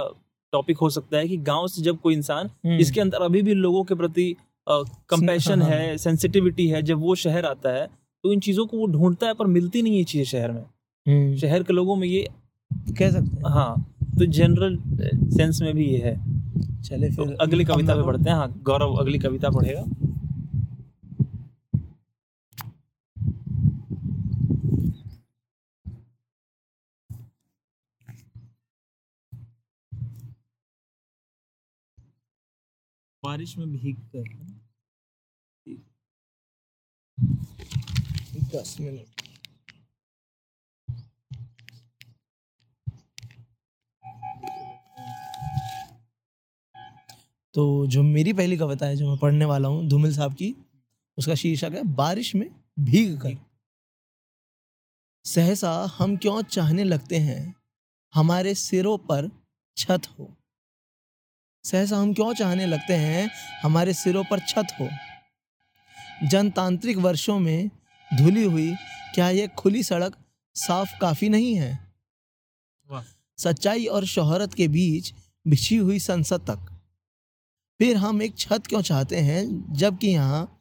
टॉपिक 0.53 0.77
हो 0.77 0.89
सकता 0.89 1.17
है 1.17 1.27
कि 1.27 1.37
गाँव 1.37 1.67
से 1.67 1.81
जब 1.81 1.99
कोई 1.99 2.13
इंसान 2.13 2.49
इसके 2.79 3.01
अंदर 3.01 3.21
अभी 3.21 3.41
भी 3.41 3.53
लोगों 3.53 3.83
के 3.83 3.95
प्रति 3.95 4.35
कंपैशन 4.67 5.61
हाँ, 5.61 5.69
है 5.69 5.97
सेंसिटिविटी 5.97 6.67
है 6.67 6.81
जब 6.81 6.99
वो 6.99 7.15
शहर 7.15 7.45
आता 7.45 7.71
है 7.71 7.87
तो 8.23 8.33
इन 8.33 8.39
चीज़ों 8.39 8.65
को 8.65 8.77
वो 8.77 8.85
ढूंढता 8.87 9.27
है 9.27 9.33
पर 9.33 9.47
मिलती 9.47 9.81
नहीं 9.81 9.97
है 9.97 10.03
चीज़ें 10.03 10.25
शहर 10.25 10.51
में। 10.51 10.61
हम्म, 10.61 10.69
शहर 11.07 11.63
के 11.63 11.73
लोगों 11.73 11.95
में 11.95 12.07
ये 12.07 12.27
कह 12.99 13.11
सकते 13.11 13.35
हैं। 13.37 13.49
हाँ 13.49 13.95
तो 14.17 14.25
जनरल 14.27 14.77
सेंस 15.29 15.61
में 15.61 15.73
भी 15.75 15.85
ये 15.85 15.97
है। 15.97 16.15
चले 16.83 17.09
फिर। 17.09 17.25
तो 17.25 17.35
अगली 17.43 17.65
कविता 17.65 17.95
पे 17.95 18.03
पढ़ते 18.03 18.29
हैं। 18.29 18.37
हाँ 18.37 18.49
गौरव 18.63 18.95
अगली 18.95 19.19
कविता 19.19 19.49
पढ़ेगा। 19.49 19.83
बारिश 33.23 33.57
में 33.57 33.71
भीग 33.71 33.97
कर 34.15 34.23
दस 38.55 38.77
मिनट। 38.81 39.32
तो 47.53 47.87
जो 47.87 48.03
मेरी 48.03 48.33
पहली 48.33 48.57
कविता 48.57 48.85
है 48.85 48.95
जो 48.95 49.09
मैं 49.09 49.17
पढ़ने 49.17 49.45
वाला 49.45 49.67
हूँ 49.67 49.87
धूमिल 49.87 50.15
साहब 50.15 50.33
की 50.33 50.55
उसका 51.17 51.35
शीर्षक 51.35 51.71
है 51.73 51.83
बारिश 51.83 52.35
में 52.35 52.49
भीग 52.79 53.21
कर। 53.21 53.37
सहसा 55.25 55.95
हम 55.97 56.17
क्यों 56.17 56.41
चाहने 56.41 56.83
लगते 56.83 57.17
हैं? 57.17 57.55
हमारे 58.13 58.55
सिरों 58.55 58.97
पर 58.97 59.29
छत 59.77 60.01
हो। 60.19 60.37
सहसा 61.63 61.97
हम 61.97 62.13
क्यों 62.13 62.33
चाहने 62.33 62.65
लगते 62.65 62.93
हैं? 62.93 63.29
हमारे 63.63 63.93
सिरों 63.93 64.23
पर 64.23 64.39
छत 64.39 64.67
हो। 64.79 64.89
जनतांत्रिक 66.27 66.97
वर्षों 66.97 67.39
में 67.39 67.69
धुली 68.17 68.43
हुई 68.43 68.75
क्या 69.15 69.29
ये 69.29 69.47
खुली 69.47 69.83
सड़क 69.83 70.17
साफ़ 70.55 70.99
काफ़ी 70.99 71.29
नहीं 71.29 71.55
है? 71.55 71.93
सच्चाई 73.37 73.85
और 73.85 74.05
शोहरत 74.05 74.53
के 74.53 74.67
बीच 74.67 75.13
बिछी 75.47 75.75
हुई 75.75 75.99
संसद 75.99 76.41
तक। 76.41 76.72
फिर 77.83 77.97
हम 77.97 78.21
एक 78.21 78.37
छत 78.37 78.67
क्यों 78.67 78.81
चाहते 78.81 79.19
हैं? 79.19 79.73
जबकि 79.73 80.07
यहाँ 80.07 80.59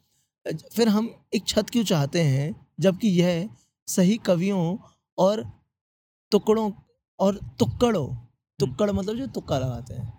फिर 0.74 0.88
हम 0.88 1.08
एक 1.34 1.46
छत 1.46 1.70
क्यों 1.70 1.84
चाहते 1.84 2.22
हैं? 2.22 2.66
जबकि 2.80 3.08
यह 3.08 3.48
सही 3.88 4.16
कवियों 4.16 4.78
और 5.18 5.44
टुकड़ों 6.32 6.72
और 7.18 7.36
तुक्कड़ों 7.58 8.14
तुक्कड़ 8.58 8.90
मतलब 8.90 9.16
जो 9.16 9.26
तुक्का 9.26 9.58
लगाते 9.58 9.94
हैं। 9.94 10.18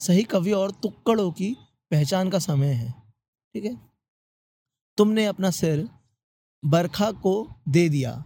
सही 0.00 0.22
कवियों 0.22 0.60
और 0.60 0.70
तुक्कड़ों 0.70 1.32
की 1.32 1.56
पहचान 1.90 2.30
का 2.30 2.38
समय 2.38 2.72
है 2.72 2.90
ठीक 3.54 3.64
है? 3.64 3.76
तुमने 4.96 5.26
अपना 5.26 5.50
सिर 5.50 5.88
बरखा 6.64 7.10
को 7.12 7.48
दे 7.68 7.88
दिया। 7.88 8.24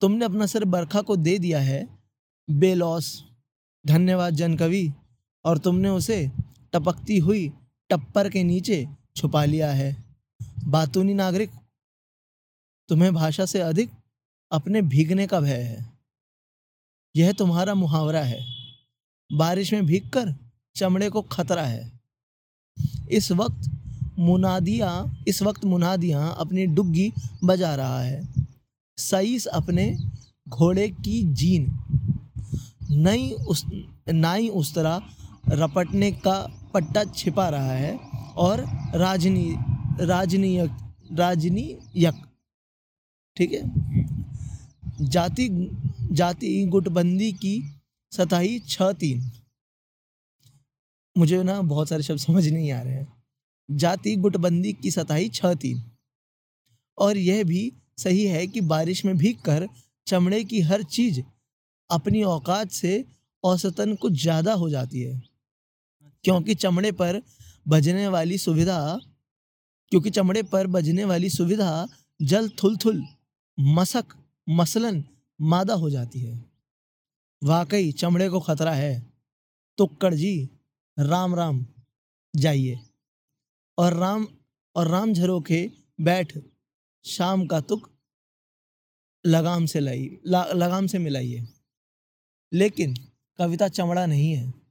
तुमने 0.00 0.24
अपना 0.24 0.46
सिर 0.46 0.64
बरखा 0.64 1.02
को 1.02 1.16
दे 1.16 1.38
दिया 1.38 1.60
है 1.60 1.98
बेलौस 2.50 3.24
धन्यवाद 3.86 4.34
जन 4.34 4.56
कवि 4.56 4.92
और 5.44 5.58
तुमने 5.58 5.88
उसे 5.88 6.30
टपकती 6.72 7.18
हुई 7.18 7.52
टप्पर 7.90 8.30
के 8.30 8.44
नीचे 8.44 8.88
छुपा 9.16 9.44
लिया 9.44 9.72
है। 9.72 10.04
बातूनी 10.64 11.14
नागरिक, 11.14 11.50
तुम्हें 12.88 13.14
भाषा 13.14 13.46
से 13.46 13.60
अधिक 13.60 13.90
अपने 14.52 14.82
भीगने 14.82 15.26
का 15.26 15.40
भय 15.40 15.62
है। 15.62 15.92
यह 17.16 17.32
तुम्हारा 17.32 17.74
मुहावरा 17.74 18.20
है। 18.20 18.46
बारिश 19.32 19.72
में 19.72 19.86
भीगकर 19.86 20.34
चमड़े 20.76 21.10
को 21.10 21.22
खतरा 21.22 21.62
है। 21.62 22.00
इस 23.10 23.32
वक्त 23.32 23.70
मुनादिया, 24.18 25.16
इस 25.28 25.42
वक्त 25.42 25.64
मुनादिया 25.64 26.28
अपनी 26.28 26.66
डुग्गी 26.66 27.12
बजा 27.44 27.74
रहा 27.74 28.00
है। 28.00 28.34
सईस 28.98 29.46
अपने 29.46 29.98
घोड़े 30.48 30.88
की 30.88 31.34
जीन, 31.34 31.84
नई 32.90 33.30
उस, 33.30 33.66
नाई 34.08 34.48
उस 34.48 34.74
तरह 34.74 35.02
रपटने 35.44 36.10
का 36.12 36.38
पट्टा 36.74 37.04
छिपा 37.04 37.48
रहा 37.48 37.72
है 37.72 37.96
और 38.36 38.60
राजनी, 38.94 39.54
राजनीयक 40.00 40.78
राजनीयक, 41.12 42.22
ठीक 43.36 43.52
है? 43.52 43.62
जाति 45.00 45.48
जाति 46.12 46.64
गुटबंदी 46.66 47.32
की 47.32 47.54
सताही 48.12 48.58
छ 48.58 48.82
तीन। 48.92 49.30
मुझे 51.16 51.42
ना 51.42 51.60
बहुत 51.62 51.88
सारे 51.88 52.02
शब्द 52.02 52.18
समझ 52.18 52.46
नहीं 52.48 52.70
आ 52.72 52.80
रहे 52.82 52.92
हैं। 52.92 53.12
जाति 53.68 54.14
गुटबंदी 54.16 54.72
की 54.72 54.90
सताही 54.90 55.28
छ 55.28 55.54
तीन। 55.54 55.82
और 56.98 57.16
यह 57.16 57.42
भी 57.44 57.72
सही 57.98 58.24
है 58.26 58.46
कि 58.46 58.60
बारिश 58.60 59.04
में 59.04 59.16
भीग 59.16 59.40
कर 59.40 59.68
चमड़े 60.06 60.42
की 60.44 60.60
हर 60.60 60.82
चीज़ 60.82 61.20
अपनी 61.90 62.22
औकात 62.22 62.70
से 62.70 63.04
औसतन 63.44 63.94
कुछ 63.94 64.12
ज़्यादा 64.22 64.52
हो 64.52 64.70
जाती 64.70 65.00
है। 65.00 65.31
क्योंकि 66.24 66.54
चमड़े 66.54 66.92
पर 66.92 67.22
बजने 67.68 68.08
वाली 68.08 68.38
सुविधा 68.38 69.00
क्योंकि 69.88 70.10
चमड़े 70.10 70.42
पर 70.42 70.66
बजने 70.66 71.04
वाली 71.04 71.30
सुविधा 71.30 71.88
जल 72.22 72.48
थुल 72.48 72.76
थुल 72.76 73.06
मसक 73.60 74.04
मसलन 74.48 75.04
मादा 75.40 75.74
हो 75.74 75.90
जाती 75.90 76.20
है। 76.20 76.44
वाकई 77.44 77.92
चमड़े 77.92 78.28
को 78.28 78.40
खतरा 78.40 78.74
है। 78.74 79.12
तुक्कड़ 79.78 80.14
जी 80.14 80.50
राम 80.98 81.34
राम 81.34 81.66
जाइए। 82.36 82.80
और 83.78 83.94
राम 83.94 84.28
और 84.76 84.88
राम 84.88 85.12
झरोखे 85.12 85.72
बैठ 86.00 86.38
शाम 87.04 87.46
का 87.46 87.60
तुक 87.60 87.90
लगाम 89.26 89.66
से 89.66 89.80
लाई 89.80 90.18
ला, 90.26 90.44
लगाम 90.44 90.86
से 90.86 90.98
मिलाइए। 90.98 91.48
लेकिन 92.52 92.94
कविता 93.38 93.68
चमड़ा 93.68 94.06
नहीं 94.06 94.32
है। 94.32 94.61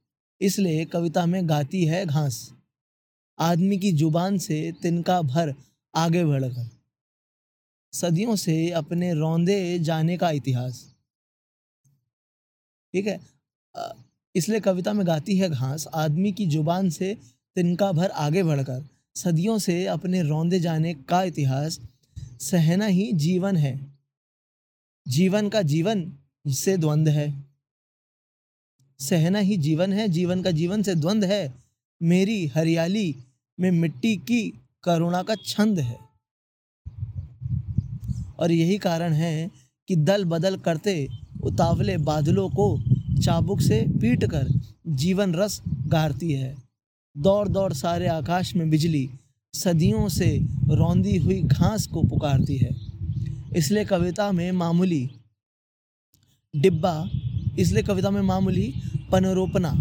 इसलिए 0.42 0.84
कविता 0.84 1.26
में 1.26 1.48
गाती 1.48 1.84
है 1.84 2.06
घास। 2.06 2.54
आदमी 3.38 3.78
की 3.78 3.92
ज़ुबान 3.92 4.38
से 4.38 4.72
तिनका 4.82 5.22
भर 5.22 5.54
आगे 5.94 6.24
बढ़कर। 6.24 6.70
सदियों 7.92 8.36
से 8.36 8.70
अपने 8.70 9.12
रौंदे 9.14 9.78
जाने 9.78 10.16
का 10.18 10.30
इतिहास। 10.30 10.94
ठीक 12.92 13.06
है? 13.06 13.20
इसलिए 14.34 14.60
कविता 14.60 14.92
में 14.92 15.06
गाती 15.06 15.38
है 15.38 15.48
घास। 15.48 15.86
आदमी 15.86 16.32
की 16.32 16.46
ज़ुबान 16.46 16.90
से 16.90 17.14
तिनका 17.54 17.92
भर 17.92 18.10
आगे 18.10 18.42
बढ़कर। 18.42 18.84
सदियों 19.14 19.58
से 19.58 19.86
अपने 19.86 20.22
रौंदे 20.22 20.60
जाने 20.60 20.94
का 20.94 21.22
इतिहास। 21.22 21.80
सहना 22.40 22.86
ही 22.86 23.12
जीवन 23.12 23.56
है। 23.56 23.98
जीवन 25.08 25.48
का 25.48 25.62
जीवन 25.62 26.12
से 26.46 26.76
द्वंद्व 26.76 27.10
है। 27.10 27.51
सहना 29.02 29.38
ही 29.38 29.56
जीवन 29.56 29.92
है, 29.92 30.08
जीवन 30.08 30.42
का 30.42 30.50
जीवन 30.50 30.82
से 30.82 30.94
द्वंद्व 30.94 31.28
है। 31.28 31.54
मेरी 32.02 32.46
हरियाली 32.46 33.16
में 33.60 33.70
मिट्टी 33.70 34.16
की 34.16 34.52
करुणा 34.84 35.22
का 35.22 35.34
छंद 35.34 35.80
है। 35.80 35.98
और 38.38 38.52
यही 38.52 38.78
कारण 38.78 39.12
है 39.12 39.50
कि 39.88 39.96
दल 39.96 40.24
बदल 40.24 40.56
करते 40.56 41.08
उतावले 41.42 41.96
बादलों 41.98 42.50
को 42.50 42.78
चाबुक 43.22 43.60
से 43.60 43.86
पीट 44.00 44.24
कर 44.24 44.48
जीवन 44.86 45.34
रस 45.34 45.62
गारती 45.86 46.32
है। 46.32 46.56
दौड़ 47.16 47.48
दौड़ 47.48 47.72
सारे 47.72 48.06
आकाश 48.06 48.54
में 48.56 48.70
बिजली 48.70 49.10
सदियों 49.54 50.08
से 50.08 50.38
रौंदी 50.68 51.16
हुई 51.16 51.42
घास 51.42 51.86
को 51.86 52.02
पुकारती 52.02 52.56
है। 52.56 52.70
इसलिए 53.56 53.84
कविता 53.84 54.32
में 54.32 54.52
मामूली 54.52 55.10
डिब्बा 56.56 57.10
इसलिए 57.58 57.82
कविता 57.82 58.10
में 58.10 58.22
मामूली 58.22 58.74
पनरोपना। 59.12 59.72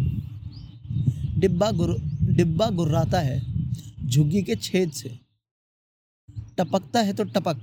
डिब्बा 1.39 1.71
गुर, 1.71 2.01
डिब्बा 2.23 2.69
गुर्राता 2.69 3.19
है 3.19 3.41
झुग्गी 4.05 4.43
के 4.43 4.55
छेद 4.55 4.91
से। 4.91 5.19
टपकता 6.57 7.01
है 7.01 7.13
तो 7.13 7.23
टपक, 7.23 7.61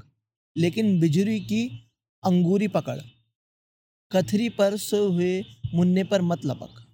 लेकिन 0.56 1.00
बिजली 1.00 1.40
की 1.40 1.90
अंगूरी 2.24 2.68
पकड़। 2.68 2.98
कथरी 4.12 4.48
पर 4.48 4.76
सोए 4.76 5.08
हुए 5.08 5.44
मुन्ने 5.74 6.04
पर 6.04 6.22
मत 6.22 6.40
लपक, 6.44 6.84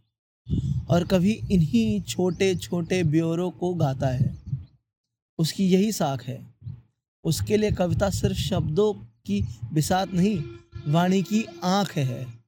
और 0.91 1.05
कभी 1.05 1.33
इन्हीं 1.51 2.01
छोटे 2.01 2.55
छोटे 2.55 3.03
ब्योरों 3.03 3.51
को 3.51 3.75
गाता 3.75 4.09
है। 4.09 4.43
उसकी 5.39 5.69
यही 5.69 5.93
साख 5.93 6.25
है। 6.25 6.55
उसके 7.25 7.57
लिए 7.57 7.71
कविता 7.71 8.11
सिर्फ़ 8.11 8.37
शब्दों 8.37 8.93
की 9.27 9.45
बिसात 9.73 10.15
नहीं, 10.15 10.43
वाणी 10.89 11.23
की 11.23 11.45
आँख 11.65 11.97
है। 11.97 12.44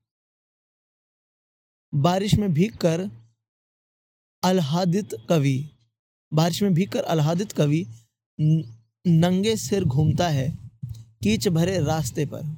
बारिश 1.95 2.35
में 2.35 2.53
भीग 2.53 2.77
कर 2.77 3.09
आह्लादित 4.43 5.15
कवि, 5.29 5.71
बारिश 6.33 6.63
में 6.63 6.75
भीग 6.75 6.89
कर 6.89 7.05
आह्लादित 7.05 7.53
कवि 7.53 7.87
नंगे 8.41 9.57
सिर 9.57 9.85
घूमता 9.85 10.29
है, 10.29 10.49
कीच 11.23 11.49
भरे 11.49 11.79
रास्ते 11.79 12.27
पर। 12.27 12.57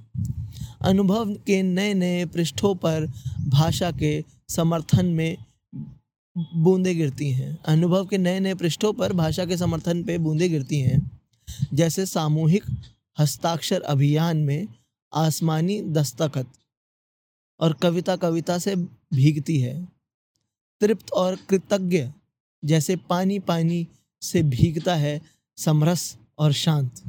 अनुभव 0.81 1.35
के 1.35 1.63
नए 1.63 1.95
नए 1.95 2.25
पृष्ठों 2.27 2.75
पर 2.75 3.07
भाषा 3.49 3.91
के 3.91 4.25
समर्थन 4.49 5.07
में 5.07 5.37
बूंदें 6.55 6.97
गिरती 6.97 7.31
हैं। 7.31 7.59
अनुभव 7.67 8.07
के 8.07 8.19
नए 8.19 8.41
नए 8.41 8.55
पृष्ठों 8.55 8.93
पर 8.93 9.13
भाषा 9.13 9.45
के 9.45 9.57
समर्थन 9.57 10.03
पे 10.05 10.19
बूंदें 10.19 10.51
गिरती 10.51 10.81
हैं। 10.81 11.11
जैसे 11.75 12.07
सामूहिक 12.07 12.65
हस्ताक्षर 13.19 13.81
अभियान 13.81 14.37
में 14.37 14.67
आसमानी 15.15 15.81
दस्तखत। 15.83 16.47
और 17.61 17.73
कविता 17.73 18.17
कविता 18.17 18.59
से 18.59 18.75
भीगती 18.77 19.59
है। 19.61 19.75
तृप्त 20.81 21.13
और 21.13 21.37
कृतज्ञ 21.49 22.07
जैसे 22.63 22.97
पानी 23.09 23.39
पानी 23.39 23.87
से 24.23 24.43
भीगता 24.45 24.95
है 24.95 25.21
समरस 25.59 26.17
और 26.39 26.53
शांत। 26.53 27.03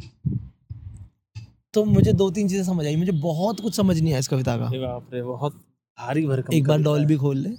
तो 1.73 1.83
मुझे 1.85 2.13
दो 2.13 2.29
तीन 2.31 2.47
चीज़ें 2.47 2.63
समझ 2.63 2.85
आई। 2.85 2.95
मुझे 2.95 3.11
बहुत 3.11 3.59
कुछ 3.59 3.75
समझ 3.75 3.99
नहीं 3.99 4.11
आया 4.11 4.19
इस 4.19 4.27
कविता 4.27 4.57
का। 4.57 4.69
बाप 4.79 5.09
रे 5.13 5.21
बहुत 5.23 5.53
भारी 5.97 6.25
भरकम 6.27 6.53
एक 6.53 6.67
बार 6.67 6.81
डॉल 6.81 7.05
भी 7.05 7.15
खोल 7.17 7.37
ले। 7.37 7.49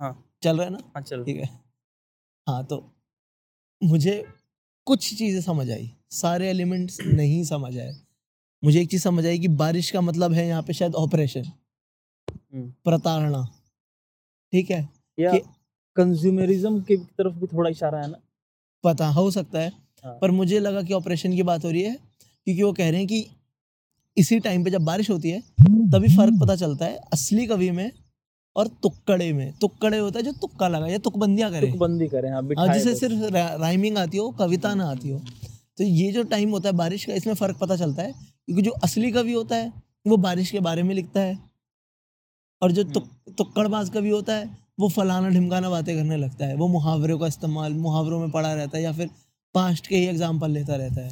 हाँ। 0.00 0.24
चल 0.42 0.56
रहा 0.56 0.64
है 0.64 0.72
ना? 0.72 0.78
हाँ 0.94 1.02
चल। 1.02 1.24
ठीक 1.24 1.36
है। 1.36 1.48
हाँ 2.46 2.64
तो 2.64 2.84
मुझे 3.82 4.24
कुछ 4.86 5.14
चीज़ें 5.18 5.40
समझ 5.40 5.70
आई। 5.70 5.90
सारे 6.10 6.48
एलिमेंट्स 6.50 7.00
नहीं 7.00 7.42
समझ 7.44 7.76
आए। 7.78 7.94
मुझे 8.64 8.82
एक 8.82 8.90
चीज़ 8.90 9.02
समझ 9.02 9.26
आई 9.26 9.38
कि 9.38 9.48
बारिश 9.48 9.90
का 9.90 10.00
मतलब 10.00 10.32
है 10.32 10.46
यहाँ 10.46 10.62
पे 10.62 10.72
शायद 10.72 10.94
ऑपरेशन। 10.94 11.42
हम्म। 12.54 12.74
प्रताड़ना। 12.84 13.48
ठीक 14.52 14.70
है? 14.70 14.88
या 15.20 15.32
कि- 15.32 15.42
कंज्यूमरिज्म 15.96 16.80
की 16.80 16.96
तरफ़ 16.96 17.34
भी 17.34 17.46
थोड़ा 17.46 17.70
इशारा 17.70 18.00
है 18.00 18.10
ना? 18.10 18.18
पता 18.84 19.08
हो 19.08 19.30
सकता 19.30 19.58
है। 19.58 19.72
हाँ। 20.04 20.18
पर 20.20 20.30
मुझे 20.30 20.58
लगा 20.58 20.82
कि 20.82 20.94
ऑपरेशन 20.94 21.36
की 21.36 21.42
बात 21.42 21.64
हो 21.64 21.70
रही 21.70 21.82
है 21.82 21.94
क्योंकि 22.44 22.62
वो 22.62 22.72
कह 22.72 22.90
रहे 22.90 22.98
हैं 22.98 23.06
कि 23.08 23.26
इसी 24.16 24.40
टाइम 24.40 24.64
पे 24.64 24.70
जब 24.70 24.80
बारिश 24.80 25.10
होती 25.10 25.30
है 25.30 25.40
तभी 25.90 26.16
फ़र्क 26.16 26.34
पता 26.42 26.56
चलता 26.56 26.84
है 26.84 26.96
असली 26.96 27.46
कवि 27.46 27.70
में 27.70 27.92
और 28.56 28.66
तुक्कड़े 28.66 29.32
में। 29.32 29.52
तुक्कड़े 29.52 29.98
होता 29.98 30.18
है 30.18 30.24
जो 30.24 30.32
तुक्का 30.32 30.68
लगा 30.68 30.86
या 30.86 30.98
तुकबंदियाँ 30.98 31.50
करे। 31.50 31.66
तुकबंदी 31.66 32.08
करें 32.08 32.30
हाँ 32.30 32.42
हाँ 32.42 32.74
जिसे 32.74 32.94
सिर्फ़ 32.94 33.22
रा- 33.22 33.60
राइमिंग 33.60 33.98
आती 33.98 34.18
हो 34.18 34.30
कविता 34.30 34.74
ना 34.74 34.90
आती 34.90 35.10
हो। 35.10 35.22
तो 35.78 35.84
ये 35.84 36.10
जो 36.12 36.22
टाइम 36.24 36.50
होता 36.50 36.68
है 36.68 36.74
बारिश 36.76 37.04
का 37.04 37.14
इसमें 37.14 37.34
फ़र्क 37.34 37.56
पता 37.56 37.76
चलता 37.76 38.02
है? 38.02 38.12
क्योंकि 38.12 38.62
जो 38.62 38.70
असली 38.70 39.10
कवि 39.12 39.32
होता 39.32 39.56
है 39.56 39.72
वो 40.06 40.16
बारिश 40.16 40.50
के 40.50 40.60
बारे 40.60 40.82
में 40.82 40.94
लिखता 40.94 41.20
है। 41.20 41.38
और 42.62 42.72
जो 42.72 42.84
तुक 42.84 43.08
तुक्कड़बाज 43.38 43.90
कवि 43.90 44.10
होता 44.10 44.34
है 44.34 44.48
वो 44.80 44.88
फलाना 44.88 45.28
ढिमकाना 45.28 45.70
बातें 45.70 45.94
करने 45.96 46.16
लगता 46.16 46.46
है। 46.46 46.56
वो 46.56 46.68
मुहावरों 46.68 47.18
का 47.18 47.26
इस्तेमाल 47.26 47.72
मुहावरों 47.74 48.18
में 48.20 48.30
पड़ा 48.30 48.52
रहता 48.54 48.76
है 48.78 48.82
या 48.84 48.92
फिर 48.92 49.10
पास्ट 49.54 49.86
के 49.86 49.96
ही 49.96 50.06
एग्ज़ाम्पल 50.06 50.50
लेता 50.50 50.76
रहता 50.76 51.00
है। 51.00 51.10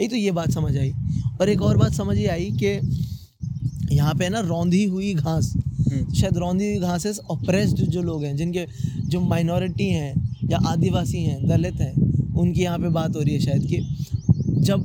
एक 0.00 0.10
तो 0.10 0.16
ये 0.16 0.30
बात 0.30 0.50
समझ 0.50 0.76
आई। 0.78 0.92
और 1.40 1.48
एक 1.48 1.62
और 1.62 1.76
बात 1.76 1.92
समझ 1.92 2.16
ही 2.16 2.26
आई 2.26 2.50
कि 2.52 2.66
यहाँ 3.92 4.14
पे 4.14 4.24
है 4.24 4.30
ना 4.30 4.40
रौंधी 4.40 4.84
हुई 4.84 5.12
घास। 5.14 5.52
हम्म। 5.56 6.14
शायद 6.14 6.36
रौंदी 6.38 6.66
हुई 6.66 6.78
घासेस 6.80 7.18
ऑप्रेस्ड 7.30 7.76
जो 7.76 8.02
लोग 8.02 8.24
हैं 8.24 8.36
जिनके 8.36 8.66
जो 9.08 9.20
माइनॉरिटी 9.20 9.88
हैं 9.88 10.38
या 10.50 10.58
आदिवासी 10.68 11.22
हैं 11.24 11.48
दलित 11.48 11.80
हैं 11.80 12.11
उनकी 12.42 12.62
यहाँ 12.62 12.78
पे 12.78 12.88
बात 12.90 13.16
हो 13.16 13.20
रही 13.20 13.34
है 13.34 13.40
शायद 13.40 13.66
कि 13.66 13.78
जब 14.62 14.84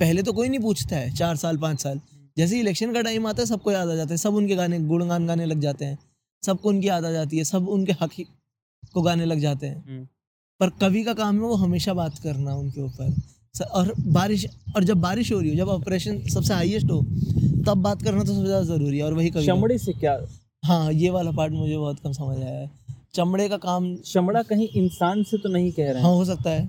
पहले 0.00 0.22
तो 0.22 0.32
कोई 0.32 0.48
नहीं 0.48 0.60
पूछता 0.60 0.96
है 0.96 1.14
चार 1.14 1.36
साल 1.36 1.56
पाँच 1.58 1.82
साल 1.82 2.00
जैसे 2.36 2.54
ही 2.54 2.60
इलेक्शन 2.60 2.92
का 2.92 3.00
टाइम 3.02 3.26
आता 3.26 3.42
है 3.42 3.46
सबको 3.46 3.72
याद 3.72 3.88
आ 3.88 3.94
जाता 3.94 4.10
है 4.10 4.16
सब 4.18 4.34
उनके 4.34 4.56
गाने 4.56 4.78
गुणगान 4.88 5.26
गाने 5.26 5.46
लग 5.46 5.60
जाते 5.60 5.84
हैं 5.84 5.98
सबको 6.42 6.68
उनकी 6.68 6.88
याद 6.88 7.04
आ 7.04 7.10
जाती 7.12 7.38
है 7.38 7.44
सब 7.44 7.68
उनके 7.70 7.92
हक 8.02 8.12
को 8.94 9.02
गाने 9.02 9.24
लग 9.24 9.38
जाते 9.40 9.66
हैं। 9.66 9.76
हम्म। 9.78 10.06
पर 10.60 10.70
कवि 10.80 11.02
का 11.04 11.14
काम 11.14 11.34
है 11.34 11.40
वो 11.42 11.54
हमेशा 11.56 11.94
बात 11.94 12.18
करना 12.18 12.54
उनके 12.56 12.80
ऊपर। 12.80 13.14
और 13.74 13.92
बारिश 14.08 14.46
और 14.76 14.84
जब 14.84 15.00
बारिश 15.00 15.32
हो 15.32 15.40
रही 15.40 15.50
हो 15.50 15.56
जब 15.56 15.68
ऑपरेशन 15.68 16.20
सबसे 16.28 16.54
हाईएस्ट 16.54 16.90
हो 16.90 17.00
तब 17.66 17.82
बात 17.82 18.02
करना 18.02 18.20
तो 18.20 18.26
सबसे 18.26 18.46
ज़्यादा 18.46 18.64
ज़रूरी 18.66 18.98
है 18.98 19.04
और 19.04 19.14
वही 19.14 19.30
कवि 19.30 19.46
चमड़े 19.46 19.78
से 19.78 19.92
क्या? 19.94 20.18
हाँ 20.64 20.92
ये 20.92 21.10
वाला 21.10 21.30
पार्ट 21.32 21.52
मुझे 21.52 21.76
बहुत 21.76 22.00
कम 22.00 22.12
समझ 22.12 22.36
आया 22.36 22.58
है। 22.58 22.70
चमड़े 23.14 23.48
का 23.48 23.56
काम 23.56 23.94
चमड़ा 24.06 24.42
कहीं 24.42 24.68
इंसान 24.76 25.22
से 25.22 25.38
तो 25.38 25.48
नहीं 25.48 25.72
कह 25.72 25.90
रहे 25.92 26.02
हाँ। 26.02 26.10
हो 26.12 26.24
सकता 26.24 26.50
है। 26.50 26.68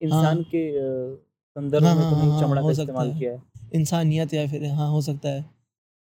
इंसान 0.00 0.42
के 0.42 0.68
अ, 0.78 1.16
संदर्भ 1.56 1.84
हाँ, 1.84 1.94
में 1.94 2.02
हाँ, 2.02 2.10
तो 2.12 2.16
नहीं 2.18 2.30
हाँ, 2.30 2.40
चमड़ा 2.40 2.60
हो 2.60 2.66
का 2.68 2.72
इस्तेमाल 2.72 3.12
किया 3.18 3.32
है। 3.32 3.42
इंसानियत 3.74 4.34
या 4.34 4.46
फिर 4.48 4.64
हाँ 4.72 4.88
हो 4.90 5.00
सकता 5.02 5.28
है। 5.28 5.44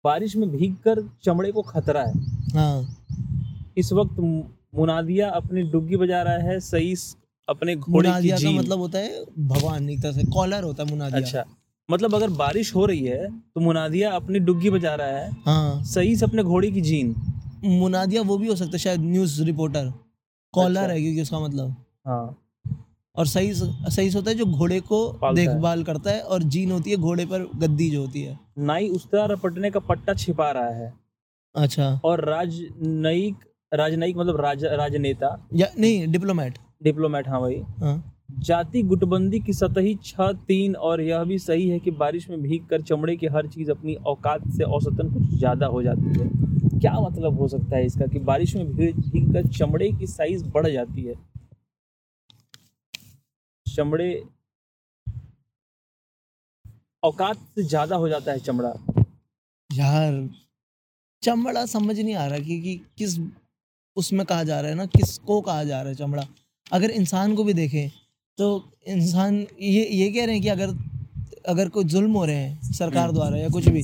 बारिश 0.04 0.37
में 0.37 0.49
भीगकर 0.50 1.02
चमड़े 1.25 1.52
को 1.52 1.62
खतरा 1.62 2.02
है। 2.02 2.12
हाँ। 2.54 2.97
इस 3.78 3.92
वक्त 3.92 4.20
मुनादिया 4.75 5.28
अपनी 5.30 5.62
डुग्गी 5.62 5.97
बजा 5.97 6.23
रहा 6.23 6.49
है 6.49 6.58
सईस 6.61 7.16
अपने 7.49 7.75
घोड़े 7.76 8.08
की 8.08 8.08
मुनादिया 8.08 8.37
का 8.37 8.50
मतलब 8.50 8.78
होता 8.78 8.99
है 8.99 9.25
भगवान 9.38 9.88
एक 9.90 10.02
तरह 10.02 10.12
से 10.12 10.25
कॉलर 10.32 10.62
होता 10.62 10.82
है 10.82 10.90
मुनादिया। 10.90 11.20
अच्छा 11.20 11.44
मतलब 11.88 12.14
अगर 12.14 12.30
बारिश 12.30 12.75
हो 12.75 12.85
रही 12.87 13.04
है 13.04 13.28
तो 13.30 13.61
मुनादिया 13.61 14.11
अपनी 14.12 14.38
डुग्गी 14.38 14.70
बजा 14.70 14.94
रहा 14.94 15.18
है 15.18 15.30
हाँ। 15.47 15.82
सईस 15.85 16.23
अपने 16.25 16.42
घोड़े 16.42 16.70
की 16.70 16.80
जीन 16.80 17.14
मुनादिया 17.65 18.23
वो 18.23 18.37
भी 18.38 18.49
हो 18.49 18.57
सकता 18.57 18.73
है 18.73 18.79
शायद 18.79 19.00
न्यूज़ 19.00 19.43
रिपोर्टर 19.45 19.93
कॉलर 20.55 20.81
अच्छा। 20.81 20.93
है 20.93 21.00
क्योंकि 21.00 21.23
उसका 21.23 21.38
मतलब। 21.41 21.75
हाँ। 22.07 22.37
और 23.17 23.27
सही 23.27 23.53
सही 23.55 24.09
होता 24.11 24.31
है 24.31 24.37
जो 24.37 24.45
घोड़े 24.47 24.81
को 24.81 24.99
देखभाल 25.35 25.83
करता 25.85 26.11
है 26.11 26.21
और 26.21 26.43
जीन 26.43 26.71
होती 26.73 26.91
है 26.91 26.97
घोड़े 26.97 27.27
पर 27.27 27.49
गद्दी 27.57 27.91
जो 27.91 28.00
होती 28.00 28.23
है। 28.23 28.38
नाई 28.59 28.88
उस्तरा 28.88 29.25
रपटने 29.25 29.71
का 29.71 29.81
पट्टा 29.81 30.15
छिपा 30.15 30.50
रहा 30.50 30.69
है। 30.75 30.93
अच्छा। 31.55 32.00
और 32.05 32.25
राजनयिक 32.25 33.45
राजनयिक 33.73 34.17
मतलब 34.17 34.41
राज 34.41 34.65
राजनेता। 34.65 35.37
या 35.55 35.67
नहीं 35.79 36.07
डिप्लोमेट 36.07 36.59
डिप्लोमेट 36.83 37.29
हाँ 37.29 37.41
भाई। 37.41 37.61
हाँ। 37.81 38.17
जाति 38.38 38.83
गुटबंदी 38.83 39.38
की 39.40 39.52
सतही 39.52 39.95
छह 40.04 40.33
तीन 40.49 40.75
और 40.76 41.00
यह 41.00 41.25
भी 41.25 41.38
सही 41.38 41.68
है 41.68 41.78
कि 41.78 41.90
बारिश 41.92 42.28
में 42.30 42.40
भीग 42.42 42.66
कर 42.66 42.83
चमड़े 42.83 43.16
की 43.16 43.26
हर 43.26 43.47
चीज़ 43.47 43.71
अपनी 43.71 43.95
औकात 44.07 44.49
से 44.57 44.64
औसतन 44.64 45.12
कुछ 45.12 45.38
ज़्यादा 45.38 45.66
हो 45.66 45.83
जाती 45.83 46.21
है। 46.21 46.28
क्या 46.78 46.92
मतलब 47.00 47.38
हो 47.40 47.49
सकता 47.49 47.76
है 47.76 47.85
इसका 47.87 48.07
कि 48.07 48.18
बारिश 48.21 48.54
में 48.57 48.66
भीग 48.75 49.33
कर 49.33 49.49
चमड़े 49.49 49.90
की 49.92 50.07
साइज़ 50.07 50.45
बढ़ 50.47 50.66
जाती 50.66 51.02
है? 51.02 51.14
चमड़े 53.66 54.11
औकात 57.02 57.37
से 57.54 57.62
ज़्यादा 57.62 57.97
हो 57.97 58.09
जाता 58.09 58.33
है 58.33 58.38
चमड़ा। 58.40 58.73
यार 59.71 60.28
चमड़ा 61.23 61.64
समझ 61.66 61.99
नहीं 61.99 62.14
आ 62.14 62.26
रहा 62.26 62.38
कि, 62.38 62.61
कि 62.61 62.80
किस 62.99 63.18
उसमें 63.97 64.25
कहा 64.26 64.42
जा 64.45 64.61
रहा 64.61 64.71
है 64.71 64.76
ना 64.76 64.87
किसको 64.88 65.40
कहा 65.40 65.64
जा 65.64 65.80
रहा 65.80 65.88
है 65.88 65.95
चमड़ा। 65.97 66.26
अगर 66.73 66.90
इंसान 66.90 67.35
को 67.35 67.45
भी 67.45 67.52
देखें 67.54 67.90
तो 68.38 68.47
इंसान 68.88 69.37
ये 69.61 69.85
ये 69.85 70.11
कह 70.12 70.25
रहे 70.25 70.35
हैं 70.35 70.42
कि 70.42 70.49
अगर 70.49 70.75
अगर 71.49 71.68
कोई 71.68 71.85
जुल्म 71.85 72.12
हो 72.12 72.25
रहे 72.25 72.37
हैं 72.37 72.73
सरकार 72.73 73.04
हम्म। 73.04 73.14
द्वारा 73.14 73.37
या 73.37 73.49
कुछ 73.49 73.68
भी 73.68 73.83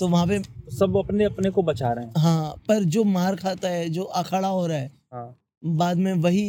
तो 0.00 0.08
वहाँ 0.08 0.26
पे 0.26 0.38
सब 0.72 0.96
अपने 0.96 1.24
अपने 1.24 1.50
को 1.50 1.62
बचा 1.62 1.92
रहे 1.92 2.04
हैं। 2.04 2.12
हाँ 2.16 2.54
पर 2.68 2.84
जो 2.86 3.04
मार 3.06 3.36
खाता 3.36 3.68
है 3.68 3.88
जो 3.90 4.02
अखाड़ा 4.20 4.48
हो 4.48 4.66
रहा 4.66 4.78
है 4.78 4.90
हाँ। 5.12 5.36
बाद 5.64 5.96
में 5.96 6.12
वही 6.14 6.44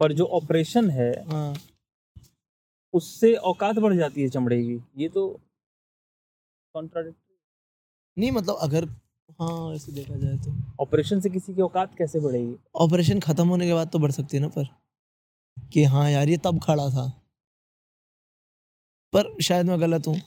पर 0.00 0.12
जो 0.12 0.24
ऑपरेशन 0.32 0.90
है 0.90 1.10
हाँ। 1.30 1.54
उससे 2.94 3.34
औकात 3.50 3.78
बढ़ 3.78 3.94
जाती 3.96 4.22
है 4.22 4.28
चमड़े 4.28 4.62
की। 4.62 4.80
ये 5.02 5.08
तो 5.08 5.26
कॉन्ट्राडिक्ट 6.74 7.16
नहीं 8.16 8.30
मतलब 8.32 8.56
अगर 8.60 8.84
हाँ 9.40 9.74
ऐसे 9.74 9.92
देखा 9.92 10.16
जाए 10.16 10.36
तो। 10.36 10.54
ऑपरेशन 10.82 11.20
से 11.20 11.30
किसी 11.30 11.54
की 11.54 11.62
औकात 11.62 11.94
कैसे 11.98 12.20
बढ़ेगी? 12.20 12.54
ऑपरेशन 12.76 13.20
खत्म 13.20 13.48
होने 13.48 13.66
के 13.66 13.74
बाद 13.74 13.88
तो 13.88 13.98
बढ़ 13.98 14.10
सकती 14.10 14.36
है 14.36 14.42
ना 14.42 14.48
पर। 14.48 14.66
कि 15.72 15.84
हाँ 15.84 16.10
यार 16.10 16.28
ये 16.28 16.36
तब 16.36 16.60
खड़ा 16.62 16.88
था। 16.90 17.06
पर 19.12 19.34
शायद 19.42 19.66
मैं 19.66 19.80
गलत 19.80 20.06
हूँ 20.06 20.20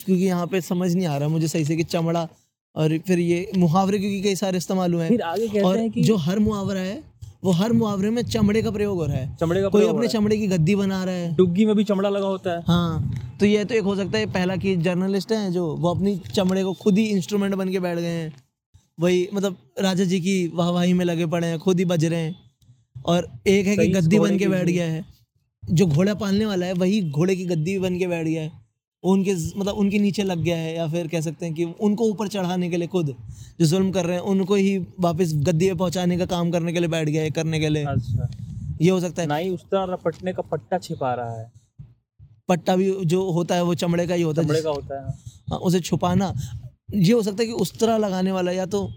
क्योंकि 0.00 0.24
यहाँ 0.24 0.46
पे 0.46 0.60
समझ 0.60 0.94
नहीं 0.94 1.06
आ 1.06 1.16
रहा 1.16 1.28
मुझे 1.28 1.48
सही 1.48 1.64
से 1.64 1.76
कि 1.76 1.84
चमड़ा 1.84 2.28
और 2.76 2.96
फिर 2.98 3.18
ये 3.18 3.50
मुहावरे 3.56 3.98
क्योंकि 3.98 4.20
कई 4.22 4.34
सारे 4.36 4.58
इस्तेमाल 4.58 4.94
हुए 4.94 5.04
हैं। 5.04 5.62
और 5.62 5.76
हैं 5.78 5.90
कि 5.90 6.02
जो 6.02 6.16
हर 6.16 6.38
मुहावरा 6.38 6.80
है 6.80 7.02
वो 7.44 7.50
हर 7.52 7.72
मुहावरे 7.72 8.10
में 8.10 8.22
चमड़े 8.22 8.62
का 8.62 8.70
प्रयोग 8.70 8.96
हो 8.98 9.04
रहा 9.06 9.16
है। 9.16 9.36
चमड़े 9.36 9.60
का 9.62 9.68
कोई 9.68 9.86
अपने 9.88 10.08
चमड़े 10.08 10.36
की 10.36 10.46
गद्दी 10.46 10.74
बना 10.76 11.02
रहा 11.04 11.14
है। 11.14 11.34
डुग्गी 11.36 11.66
में 11.66 11.74
भी 11.76 11.84
चमड़ा 11.84 12.08
लगा 12.08 12.26
होता 12.26 12.52
है। 12.52 12.62
हाँ 12.68 13.36
तो 13.40 13.46
ये 13.46 13.64
तो 13.64 13.74
एक 13.74 13.84
हो 13.84 13.94
सकता 13.96 14.18
है 14.18 14.26
पहला 14.26 14.56
कि 14.56 14.74
जर्नलिस्ट 14.78 15.32
हैं 15.32 15.52
जो 15.52 15.66
वो 15.76 15.94
अपनी 15.94 16.16
चमड़े 16.34 16.64
को 16.64 16.72
खुद 16.72 16.98
ही 16.98 17.04
इंस्ट्रूमेंट 17.06 17.54
बन 17.54 17.70
के 17.72 17.80
बैठ 17.80 17.98
गए 17.98 18.06
हैं। 18.06 18.32
वही 19.00 19.28
मतलब 19.34 19.56
राजा 19.78 20.04
जी 20.04 20.20
की 20.20 20.46
वाहवाही 20.54 20.92
में 20.92 21.04
लगे 21.04 21.26
पड़े 21.26 21.46
हैं 21.46 21.58
खुद 21.58 21.78
ही 21.78 21.84
बज 21.84 22.04
रहे 22.04 22.20
हैं। 22.20 22.47
और 23.08 23.28
एक 23.46 23.66
है 23.66 23.76
कि 23.76 23.86
गद्दी 23.88 24.18
बन 24.18 24.38
के 24.38 24.48
बैठ 24.48 24.66
गया 24.66 24.86
है। 24.86 25.04
जो 25.62 25.86
घोड़ा 25.86 26.14
पालने 26.14 26.46
वाला 26.46 26.66
है 26.66 26.72
वही 26.74 27.00
घोड़े 27.10 27.36
की 27.36 27.44
गद्दी 27.44 27.72
भी 27.72 27.78
बन 27.78 27.98
के 27.98 28.06
बैठ 28.06 28.26
गया 28.26 28.42
है। 28.42 28.50
उनके 29.04 29.34
मतलब 29.58 29.74
उनके 29.74 29.98
नीचे 29.98 30.22
लग 30.22 30.38
गया 30.38 30.56
है 30.56 30.74
या 30.76 30.86
फिर 30.88 31.08
कह 31.08 31.20
सकते 31.20 31.46
हैं 31.46 31.54
कि 31.54 31.64
उनको 31.80 32.04
ऊपर 32.04 32.28
चढ़ाने 32.28 32.70
के 32.70 32.76
लिए 32.76 32.88
खुद 32.88 33.14
जो 33.60 33.66
जुल्म 33.66 33.90
कर 33.90 34.06
रहे 34.06 34.16
हैं 34.16 34.22
उनको 34.24 34.54
ही 34.54 34.78
वापस 35.00 35.32
गद्दी 35.36 35.68
पे 35.68 35.74
पहुँचाने 35.74 36.18
का 36.18 36.26
काम 36.26 36.50
करने 36.50 36.72
के 36.72 36.78
लिए 36.78 36.88
बैठ 36.88 37.08
गया 37.08 37.22
है 37.22 37.30
करने 37.30 37.60
के 37.60 37.68
लिए। 37.68 37.84
अच्छा। 37.84 38.28
ये 38.80 38.90
हो 38.90 39.00
सकता 39.00 39.22
है। 39.22 39.28
नाई 39.28 39.48
उस्ता 39.50 39.84
रपटने 39.84 40.32
का 40.32 40.42
पट्टा 40.42 40.78
छिपा 40.78 41.14
रहा 41.14 41.40
है। 41.40 41.50
पट्टा 42.48 42.76
भी 42.76 42.90
जो 43.04 43.30
होता 43.30 43.54
है 43.54 43.62
वो 43.62 43.74
चमड़े 43.74 44.06
का 44.06 44.14
ही 44.14 44.22
होता 44.22 44.42
है 44.42 44.46
चमड़े 44.48 44.62
का 44.62 44.70
होता 44.70 45.00
है 45.00 45.06
हाँ, 45.50 45.58
उसे 45.58 45.80
छुपाना। 45.80 46.32
ये 46.94 47.12
हो 47.12 47.22
सकता 47.22 47.42
है 47.42 47.46
कि 47.46 47.52
उस 47.54 47.78
तरह 47.78 47.96
लगाने 47.98 48.32
वाला 48.32 48.52
या 48.52 48.66
तो 48.66 48.88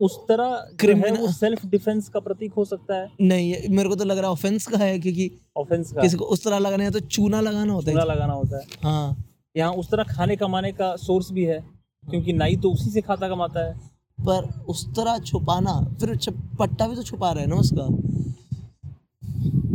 उस 0.00 0.16
तरह 0.28 1.12
वो 1.12 1.30
सेल्फ 1.32 1.64
डिफेंस 1.66 2.08
का 2.08 2.20
प्रतीक 2.20 2.52
हो 2.54 2.64
सकता 2.64 2.96
है। 2.96 3.08
नहीं 3.20 3.68
मेरे 3.68 3.88
को 3.88 3.94
तो 3.94 4.04
लग 4.04 4.18
रहा 4.18 4.26
है 4.26 4.32
ऑफेंस 4.32 4.66
का 4.66 4.78
है 4.78 4.98
क्योंकि 4.98 5.30
ऑफेंस 5.56 5.92
का। 5.92 6.02
किसी 6.02 6.16
को 6.16 6.24
उस 6.26 6.44
तरह 6.44 6.58
लगाना 6.58 6.84
है 6.84 6.90
तो 6.90 7.00
चूना 7.00 7.40
लगाना 7.40 7.72
होता 7.72 7.90
है। 7.90 8.06
लगाना 8.06 8.32
होता 8.32 8.58
है। 8.58 8.66
हाँ। 8.82 9.24
यहाँ 9.56 9.72
उस 9.72 9.90
तरह 9.90 10.04
खाने 10.06 10.36
कमाने 10.36 10.72
का 10.72 10.94
सोर्स 10.96 11.30
भी 11.32 11.44
है 11.44 11.58
क्योंकि 12.04 12.32
नाई 12.32 12.56
तो 12.56 12.70
उसी 12.72 12.90
से 12.90 13.00
खाता 13.00 13.28
कमाता 13.28 13.66
है। 13.66 13.74
पर 14.18 14.48
उस 14.68 14.86
तरह 14.96 15.18
छुपाना 15.20 15.72
फिर 16.00 16.16
पट्टा 16.60 16.86
भी 16.88 16.96
तो 16.96 17.02
छुपा 17.02 17.30
रहे 17.32 17.44
है 17.44 17.50
ना 17.50 17.56
उसका? 17.56 17.86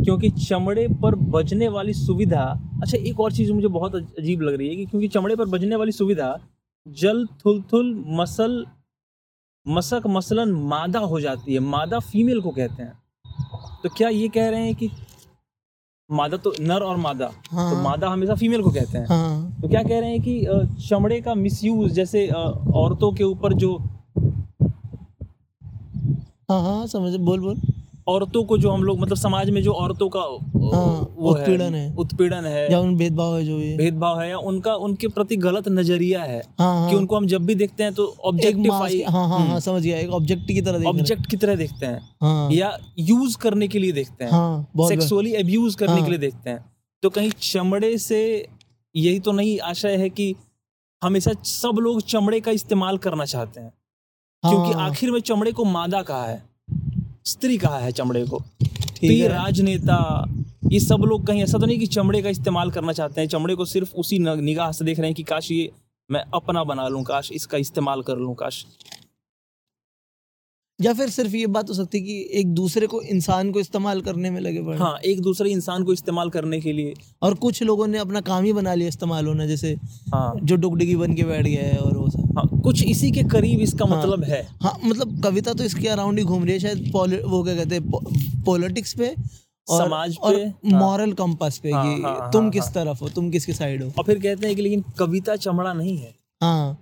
क्योंकि 0.04 0.28
चमड़े 0.30 0.86
पर 1.02 1.14
बजने 1.30 1.68
वाली 1.68 1.92
सुविधा 1.94 2.42
अच्छा 2.82 2.98
एक 2.98 3.20
और 3.20 3.32
चीज़ 3.32 3.52
मुझे 3.52 3.68
बहुत 3.68 3.94
अजीब 3.94 4.42
लग 4.42 4.54
रही 4.54 4.68
है 4.68 4.76
कि 4.76 4.84
क्योंकि 4.86 5.08
चमड़े 5.08 5.36
पर 5.36 5.44
बजने 5.48 5.76
वाली 5.76 5.92
सुविधा 5.92 6.28
जल 6.86 7.26
थुल 7.44 7.60
थुल 7.72 7.94
मसल 8.10 8.64
मसक 9.66 10.02
मसलन 10.06 10.52
मादा 10.68 10.98
हो 11.00 11.20
जाती 11.20 11.54
है 11.54 11.60
मादा 11.60 11.98
फीमेल 12.00 12.40
को 12.40 12.50
कहते 12.50 12.82
हैं। 12.82 12.92
तो 13.82 13.88
क्या 13.88 14.08
ये 14.08 14.28
कह 14.28 14.48
रहे 14.48 14.64
हैं 14.64 14.74
कि 14.74 14.90
मादा 16.10 16.36
तो 16.36 16.52
नर 16.60 16.82
और 16.82 16.96
मादा 16.96 17.30
हाँ। 17.50 17.70
तो 17.70 17.82
मादा 17.82 18.08
हमेशा 18.08 18.34
फीमेल 18.34 18.62
को 18.62 18.70
कहते 18.70 18.98
हैं। 18.98 19.06
हाँ। 19.06 19.60
तो 19.62 19.68
क्या 19.68 19.82
कह 19.82 20.00
रहे 20.00 20.10
हैं 20.10 20.20
कि 20.22 20.86
चमड़े 20.88 21.20
का 21.20 21.34
मिसयूज 21.34 21.92
जैसे 21.92 22.26
औरतों 22.28 23.12
के 23.12 23.24
ऊपर 23.24 23.52
जो 23.54 23.76
हाँ 26.50 26.60
हाँ 26.62 26.86
समझ 26.86 27.14
बोल 27.16 27.40
बोल। 27.40 27.60
औरतों 28.06 28.44
को 28.44 28.58
जो 28.58 28.70
हम 28.70 28.82
लोग 28.82 29.00
मतलब 29.00 29.16
समाज 29.16 29.50
में 29.50 29.62
जो 29.62 29.72
औरतों 29.72 30.08
का 30.08 30.20
हाँ, 30.20 31.14
वो 31.16 31.30
उत्पीड़न 31.30 31.74
है। 31.74 31.94
उत्पीड़न 31.94 32.44
है। 32.44 32.72
या 32.72 32.78
उन 32.80 32.96
भेदभाव 32.96 33.36
है 33.38 33.44
जो 33.44 33.58
ये 33.60 33.76
भेदभाव 33.76 34.20
है 34.20 34.28
या 34.30 34.38
उनका 34.38 34.74
उनके 34.74 35.08
प्रति 35.08 35.36
गलत 35.36 35.68
नज़रिया 35.68 36.22
है 36.22 36.42
हाँ 36.58 36.74
हाँ। 36.74 36.90
कि 36.90 36.96
उनको 36.96 37.16
हम 37.16 37.26
जब 37.26 37.46
भी 37.46 37.54
देखते 37.54 37.82
हैं 37.82 37.94
तो 37.94 38.16
ऑब्जेक्टिफाई 38.24 39.02
हाँ 39.02 39.28
हाँ 39.28 39.46
हाँ 39.48 39.60
समझ 39.60 39.82
गया। 39.82 39.98
एक 39.98 40.10
ऑब्जेक्ट 40.10 40.46
की 40.48 40.60
तरह 40.60 40.78
हैं। 40.78 40.86
ऑब्जेक्ट 40.86 41.26
की 41.26 41.36
तरह 41.36 41.56
देखते 41.56 41.86
हैं। 41.86 42.00
हाँ। 42.22 42.50
या 42.52 42.78
यूज़ 42.98 43.38
करने 43.38 43.68
के 43.68 43.78
लिए 43.78 43.92
देखते 43.92 44.24
हैं। 44.24 44.30
हाँ 44.30 44.66
सेक्सुअली 44.78 45.34
अब्यूज 45.34 45.74
करने 45.74 45.92
हाँ। 45.92 46.04
के 46.04 46.10
लिए 46.10 46.18
देखते 46.18 46.50
हैं। 46.50 46.64
तो 47.02 47.10
कहीं 47.10 47.30
चमड़े 47.30 47.98
से 47.98 48.48
यही 48.96 49.20
तो 49.20 49.32
नहीं 49.32 49.60
आशय 49.60 49.96
है 49.96 50.10
कि 50.10 50.34
हमेशा 51.02 51.32
सब 51.44 51.76
लोग 51.80 52.00
चमड़े 52.02 52.40
का 52.40 52.50
इस्तेमाल 52.50 52.98
करना 52.98 53.24
चाहते 53.24 53.60
हैं। 53.60 53.72
क्योंकि 54.42 54.72
हाँ, 54.72 54.90
आखिर 54.90 55.10
में 55.10 55.20
चमड़े 55.20 55.52
को 55.52 55.64
मादा 55.64 56.02
कहा 56.02 56.26
है। 56.26 56.55
स्त्री 57.26 57.56
कहा 57.58 57.78
है 57.78 57.92
चमड़े 57.92 58.24
को। 58.24 58.38
तो 59.00 59.06
ये 59.06 59.28
राजनेता 59.28 59.96
ये 60.72 60.80
सब 60.80 61.02
लोग 61.06 61.26
कहीं 61.26 61.42
ऐसा 61.42 61.58
तो 61.58 61.66
नहीं 61.66 61.78
कि 61.78 61.86
चमड़े 61.86 62.22
का 62.22 62.28
इस्तेमाल 62.28 62.70
करना 62.70 62.92
चाहते 62.92 63.20
हैं 63.20 63.28
चमड़े 63.28 63.54
को 63.54 63.64
सिर्फ़ 63.64 63.94
उसी 63.94 64.18
निगाह 64.18 64.72
से 64.72 64.84
देख 64.84 64.98
रहे 64.98 65.08
हैं 65.08 65.14
कि 65.14 65.22
काश 65.22 65.50
ये 65.50 65.70
मैं 66.10 66.22
अपना 66.34 66.64
बना 66.64 66.86
लूँ 66.88 67.02
काश 67.04 67.30
इसका 67.32 67.58
इस्तेमाल 67.58 68.02
कर 68.02 68.16
लूँ 68.16 68.34
काश 68.34 68.64
या 70.80 70.92
फिर 70.92 71.08
सिर्फ़ 71.08 71.34
ये 71.36 71.46
बात 71.46 71.68
हो 71.68 71.74
सकती 71.74 71.98
है 71.98 72.04
कि 72.04 72.38
एक 72.40 72.48
दूसरे 72.54 72.86
को 72.86 73.00
इंसान 73.02 73.50
को 73.52 73.60
इस्तेमाल 73.60 74.00
करने 74.00 74.30
में 74.30 74.40
लगे 74.40 74.62
पड़े? 74.62 74.78
हाँ 74.78 74.98
एक 75.04 75.20
दूसरे 75.20 75.50
इंसान 75.50 75.84
को 75.84 75.92
इस्तेमाल 75.92 76.30
करने 76.30 76.60
के 76.60 76.72
लिए। 76.72 76.94
और 77.22 77.34
कुछ 77.34 77.62
लोगों 77.62 77.86
ने 77.86 77.98
अपना 77.98 78.20
काम 78.20 78.44
ही 78.44 78.52
बना 78.52 78.74
लिया 78.74 78.88
इस्तेमाल 78.88 79.26
होना 79.26 79.46
जैसे 79.46 79.72
हाँ। 80.14 80.32
जो 80.42 80.56
डुगडुगी 80.56 80.96
बन 80.96 81.14
के 81.14 81.22
बैठ 81.22 81.46
गया 81.46 81.62
है 81.62 81.78
और 81.78 81.96
वो 81.96 82.08
सब। 82.10 82.34
हाँ 82.38 82.60
कुछ 82.62 82.82
इसी 82.84 83.10
के 83.10 83.22
करीब 83.22 83.60
इसका 83.60 83.84
हाँ। 83.84 83.98
मतलब 83.98 84.24
है। 84.24 84.42
हाँ 84.62 84.78
मतलब 84.84 85.20
कविता 85.24 85.52
तो 85.52 85.64
इसके 85.64 85.88
अराउंड 85.88 86.18
ही 86.18 86.24
घूम 86.24 86.44
रही 86.44 86.52
है 86.52 86.58
शायद 86.58 86.90
वो 87.26 87.42
क्या 87.44 87.54
कहते 87.54 87.74
हैं 87.74 88.42
पॉलिटिक्स 88.44 88.94
पे 88.94 89.08
और, 89.66 89.84
समाज 89.84 90.16
पे, 90.16 90.42
हाँ। 90.42 90.80
मॉरल 90.80 91.12
कंपास 91.12 91.58
पे 91.58 91.70
हाँ, 91.70 91.84
कि 91.86 92.02
हाँ, 92.02 92.30
तुम 92.32 92.42
हाँ, 92.42 92.50
किस 92.50 92.62
हाँ। 92.62 92.72
तरफ़ 92.72 93.00
हो 93.00 93.08
तुम 93.08 93.30
किसकी 93.30 93.52
साइड 93.52 93.82
हो। 93.82 93.92
और 93.98 94.04
फिर 94.04 94.18
कहते 94.18 94.46
हैं 94.46 94.56
कि 94.56 94.62
लेकिन 94.62 94.84
कविता 94.98 95.36
चमड़ा 95.36 95.72
नहीं 95.72 95.96
है। 95.98 96.14
हाँ। 96.42 96.78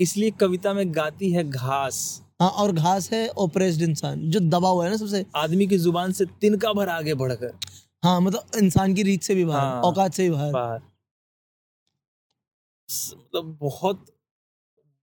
इसलिए 0.00 0.30
कविता 0.30 0.72
में 0.74 0.94
गाती 0.94 1.30
है 1.32 1.48
घास। 1.50 2.22
हाँ 2.42 2.50
और 2.50 2.72
घास 2.72 3.10
है 3.12 3.26
ओप्रेस्ड 3.38 3.82
इंसान 3.82 4.20
जो 4.30 4.40
दबा 4.40 4.68
हुआ 4.68 4.84
है 4.84 4.90
ना 4.90 4.96
सबसे। 4.96 5.24
आदमी 5.36 5.66
की 5.66 5.76
ज़ुबान 5.78 6.12
से 6.12 6.24
तिनका 6.40 6.72
भर 6.72 6.88
आगे 6.88 7.14
बढ़कर। 7.14 7.52
हाँ 8.02 8.20
मतलब 8.20 8.62
इंसान 8.62 8.94
की 8.94 9.02
रीत 9.02 9.22
से 9.22 9.34
भी 9.34 9.44
बाहर 9.44 9.60
हाँ। 9.60 9.82
औकात 9.82 10.14
से 10.14 10.28
भी 10.30 10.30
बाहर। 10.30 10.80
मतलब 12.88 13.56
बहुत 13.60 14.04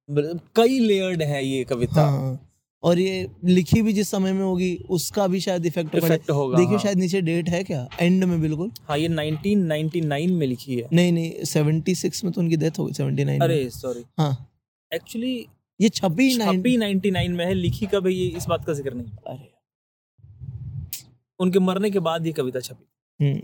मतलब 0.10 0.39
कई 0.56 0.80
लेयर्ड 0.80 1.21
है 1.21 1.45
ये 1.45 1.63
कविता। 1.63 2.02
हाँ 2.02 2.39
और 2.84 2.99
ये 2.99 3.28
लिखी 3.45 3.82
भी 3.82 3.93
जिस 3.93 4.10
समय 4.12 4.34
में 4.34 4.43
होगी 4.43 4.75
उसका 4.89 5.28
भी 5.28 5.39
शायद 5.39 5.65
इफ़ेक्ट 5.65 5.95
इफ़ेक्ट 5.95 6.30
होगा 6.32 6.58
देखियो 6.58 6.78
हाँ। 6.78 6.84
शायद 6.84 6.97
नीचे 6.97 7.21
डेट 7.21 7.49
है 7.49 7.63
क्या? 7.63 7.88
एंड 7.99 8.23
में 8.23 8.39
बिल्कुल। 8.41 8.71
हाँ 8.88 8.97
ये 8.97 9.08
1999 9.10 10.32
में 10.32 10.45
लिखी 10.47 10.75
है। 10.75 10.88
नहीं 10.93 11.12
नहीं 11.12 11.43
76 11.45 12.23
में 12.23 12.34
तो 12.34 12.41
उनकी 12.41 12.58
डेथ 12.58 12.80
हो 12.80 12.86
गई 12.86 12.93
79 12.93 13.25
में। 13.30 13.39
अरे 13.39 13.69
सॉरी 13.69 14.04
हाँ। 14.19 14.32
एक्चुअली 14.91 15.36
ये 15.79 15.89
छपी 15.89 16.29
छपी 16.37 16.75
99 16.77 17.35
में 17.37 17.45
है 17.45 17.53
लिखी 17.53 17.85
कब 17.87 18.07
है 18.07 18.13
ये 18.13 18.27
इस 18.37 18.45
बात 18.45 18.65
का 18.65 18.73
ज़िक्र 18.73 18.93
नहीं। 18.93 19.11
अरे। 19.27 19.51
उनके 21.39 21.59
मरने 21.59 21.89
के 21.91 21.99
बाद 21.99 22.25
ये 22.27 22.31
कविता 22.33 22.59
छपी। 22.59 22.85
हम्म, 23.19 23.39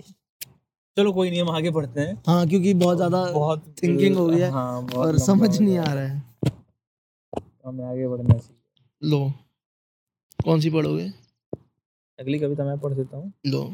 चलो 0.97 1.11
कोई 1.13 1.29
नहीं 1.29 1.41
हम 1.41 1.49
आगे 1.49 1.69
बढ़ते 1.69 2.01
हैं। 2.01 2.21
हाँ 2.27 2.47
क्योंकि 2.47 2.73
बहुत 2.73 2.97
ज़्यादा 2.97 3.23
बहुत 3.31 3.73
थिंकिंग 3.83 4.15
हो 4.15 4.27
गई 4.27 4.39
है 4.39 4.49
हाँ, 4.51 4.81
और 4.95 5.17
समझ 5.19 5.59
नहीं 5.59 5.77
आ 5.77 5.93
रहा 5.93 6.03
है। 6.03 6.23
हमें 7.65 7.85
आगे 7.85 8.07
बढ़ना 8.07 8.37
चाहिए 8.37 9.09
लो। 9.09 9.31
कौन 10.43 10.59
सी 10.61 10.69
पढ़ोगे? 10.69 11.11
अगली 12.19 12.39
कविता 12.39 12.63
मैं 12.65 12.77
पढ़ 12.79 12.93
देता 12.93 13.17
हूँ। 13.17 13.31
लो। 13.45 13.73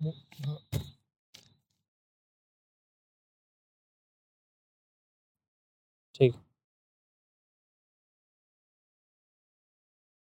ठीक 0.00 0.81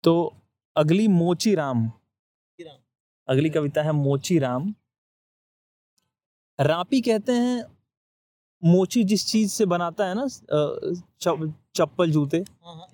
तो 0.04 0.12
अगली 0.76 1.06
मोची 1.08 1.54
राम 1.54 1.90
अगली 3.28 3.50
कविता 3.50 3.82
है 3.82 3.92
मोची 3.92 4.38
राम 4.38 4.74
रापी 6.58 7.00
कहते 7.00 7.32
हैं 7.32 7.64
मोची 8.62 9.04
जिस 9.04 9.26
चीज़ 9.26 9.52
से 9.52 9.66
बनाता 9.66 10.06
है 10.06 10.14
ना 10.14 10.26
चप्पल 11.76 12.10
जूते 12.10 12.42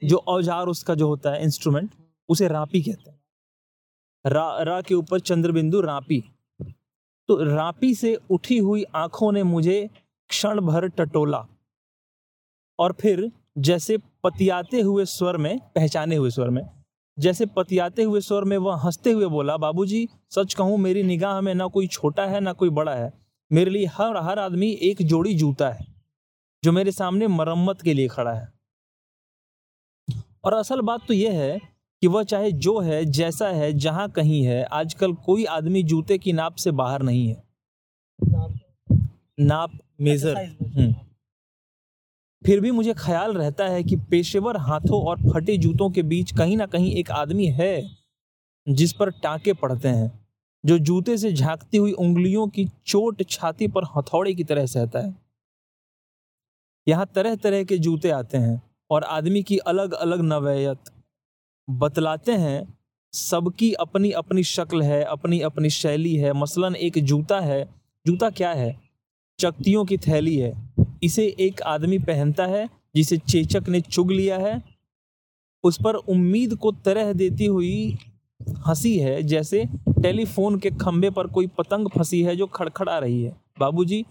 जो 0.04 0.16
औज़ार 0.28 0.66
उसका 0.66 0.94
जो 0.94 1.08
होता 1.08 1.30
है 1.30 1.42
इंस्ट्रूमेंट 1.44 1.90
उसे 2.28 2.48
रापी 2.48 2.82
कहते 2.82 3.10
हैं। 3.10 3.18
रा 4.24 4.62
रा 4.62 4.80
के 4.80 4.94
ऊपर 4.94 5.20
चंद्रबिंदु 5.20 5.80
रापी। 5.80 6.22
तो 7.28 7.36
रापी 7.44 7.94
से 7.94 8.14
उठी 8.30 8.58
हुई 8.58 8.84
आँखों 8.96 9.30
ने 9.32 9.42
मुझे 9.44 9.88
क्षण 10.30 10.60
भर 10.60 10.88
टटोला। 10.90 11.46
और 12.78 12.92
फिर 13.00 13.30
जैसे 13.58 13.98
पतियाते 14.24 14.80
हुए 14.80 15.04
स्वर 15.06 15.36
में 15.36 15.58
पहचाने 15.74 16.16
हुए 16.16 16.30
स्वर 16.30 16.50
में 16.50 16.62
जैसे 17.18 17.46
पतियाते 17.46 18.02
हुए 18.02 18.20
स्वर 18.20 18.44
में 18.44 18.56
वह 18.58 18.76
हँसते 18.76 19.12
हुए 19.12 19.26
बोला 19.26 19.56
बाबूजी 19.56 20.08
सच 20.30 20.54
कहूँ 20.54 20.78
मेरी 20.78 21.02
निगाह 21.02 21.40
में 21.40 21.54
ना 21.54 21.66
कोई 21.66 21.86
छोटा 21.86 22.26
है 22.26 22.40
ना 22.40 22.52
कोई 22.52 22.70
बड़ा 22.70 22.94
है। 22.94 23.12
मेरे 23.50 23.70
लिए 23.70 23.86
हर 23.86 24.16
हर 24.16 24.38
आदमी 24.38 24.70
एक 24.82 25.02
जोड़ी 25.02 25.34
जूता 25.34 25.68
है 25.70 25.86
जो 26.62 26.72
मेरे 26.72 26.92
सामने 26.92 27.26
मरम्मत 27.26 27.80
के 27.80 27.94
लिए 27.94 28.08
खड़ा 28.08 28.32
है। 28.32 28.48
और 30.44 30.54
असल 30.54 30.80
बात 30.80 31.06
तो 31.08 31.14
यह 31.14 31.32
है 31.32 31.58
कि 32.02 32.06
वह 32.06 32.22
चाहे 32.22 32.52
जो 32.52 32.78
है 32.80 33.04
जैसा 33.04 33.48
है 33.48 33.72
जहाँ 33.72 34.08
कहीं 34.10 34.42
है 34.44 34.62
आजकल 34.64 35.12
कोई 35.14 35.44
आदमी 35.44 35.82
जूते 35.82 36.18
की 36.18 36.32
नाप 36.32 36.54
से 36.54 36.70
बाहर 36.70 37.02
नहीं 37.02 37.28
है। 37.28 37.42
नाप? 39.40 39.78
मेजर। 40.00 41.09
फिर 42.46 42.60
भी 42.60 42.70
मुझे 42.70 42.94
ख्याल 42.94 43.32
रहता 43.32 43.66
है 43.66 43.82
कि 43.84 43.96
पेशेवर 43.96 44.56
हाथों 44.56 45.02
और 45.04 45.18
फटे 45.32 45.56
जूतों 45.58 45.90
के 45.90 46.02
बीच 46.02 46.32
कहीं 46.38 46.56
ना 46.56 46.66
कहीं 46.66 46.92
एक 46.92 47.10
आदमी 47.10 47.46
है, 47.46 47.90
जिस 48.68 48.92
पर 48.92 49.10
टाके 49.10 49.52
पड़ते 49.52 49.88
हैं, 49.88 50.28
जो 50.66 50.78
जूते 50.78 51.16
से 51.16 51.32
झांकती 51.32 51.76
हुई 51.76 51.92
उंगलियों 51.92 52.48
की 52.48 52.68
चोट 52.86 53.22
छाती 53.30 53.68
पर 53.68 53.84
हथौड़े 53.96 54.34
की 54.34 54.44
तरह 54.44 54.66
सहता 54.66 54.98
है। 54.98 55.14
यहाँ 56.88 57.10
तरह 57.14 57.34
तरह 57.34 57.64
के 57.64 57.78
जूते 57.78 58.10
आते 58.10 58.38
हैं 58.38 58.62
और 58.90 59.04
आदमी 59.04 59.42
की 59.42 59.58
अलग 59.58 59.92
अलग 59.92 60.20
नवैयत। 60.20 60.78
बतलाते 61.70 62.32
हैं, 62.32 62.78
सबकी 63.12 63.72
अपनी 63.72 64.10
अपनी 64.10 64.42
शक्ल 64.42 64.82
है 64.82 65.02
अपनी 65.04 65.40
अपनी 65.40 65.70
शैली 65.70 66.16
है, 66.16 66.32
मसलन 66.32 66.74
एक 66.76 66.98
जूता 66.98 67.40
है, 67.40 67.64
जूता 68.06 68.30
क्या 68.30 68.52
है? 68.52 68.80
चकतियों 69.38 69.84
की 69.84 69.96
थैली 69.98 70.36
है। 70.36 70.70
इसे 71.02 71.36
एक 71.40 71.62
आदमी 71.62 71.98
पहनता 71.98 72.46
है, 72.46 72.68
जिसे 72.96 73.16
चेचक 73.16 73.68
ने 73.68 73.80
चुग 73.80 74.10
लिया 74.10 74.38
है। 74.38 74.62
उस 75.64 75.78
पर 75.84 75.94
उम्मीद 75.94 76.54
को 76.54 76.72
तरह 76.72 77.12
देती 77.12 77.46
हुई 77.46 77.98
हँसी 78.66 78.98
है, 78.98 79.22
जैसे 79.22 79.64
टेलीफोन 80.02 80.58
के 80.58 80.70
खंभे 80.70 81.10
पर 81.10 81.26
कोई 81.26 81.46
पतंग 81.46 81.88
फंसी 81.88 82.22
है 82.22 82.36
जो 82.36 82.46
खड़खड़ा 82.46 82.98
रही 82.98 83.22
है। 83.22 83.40
बाबूजी, 83.60 84.04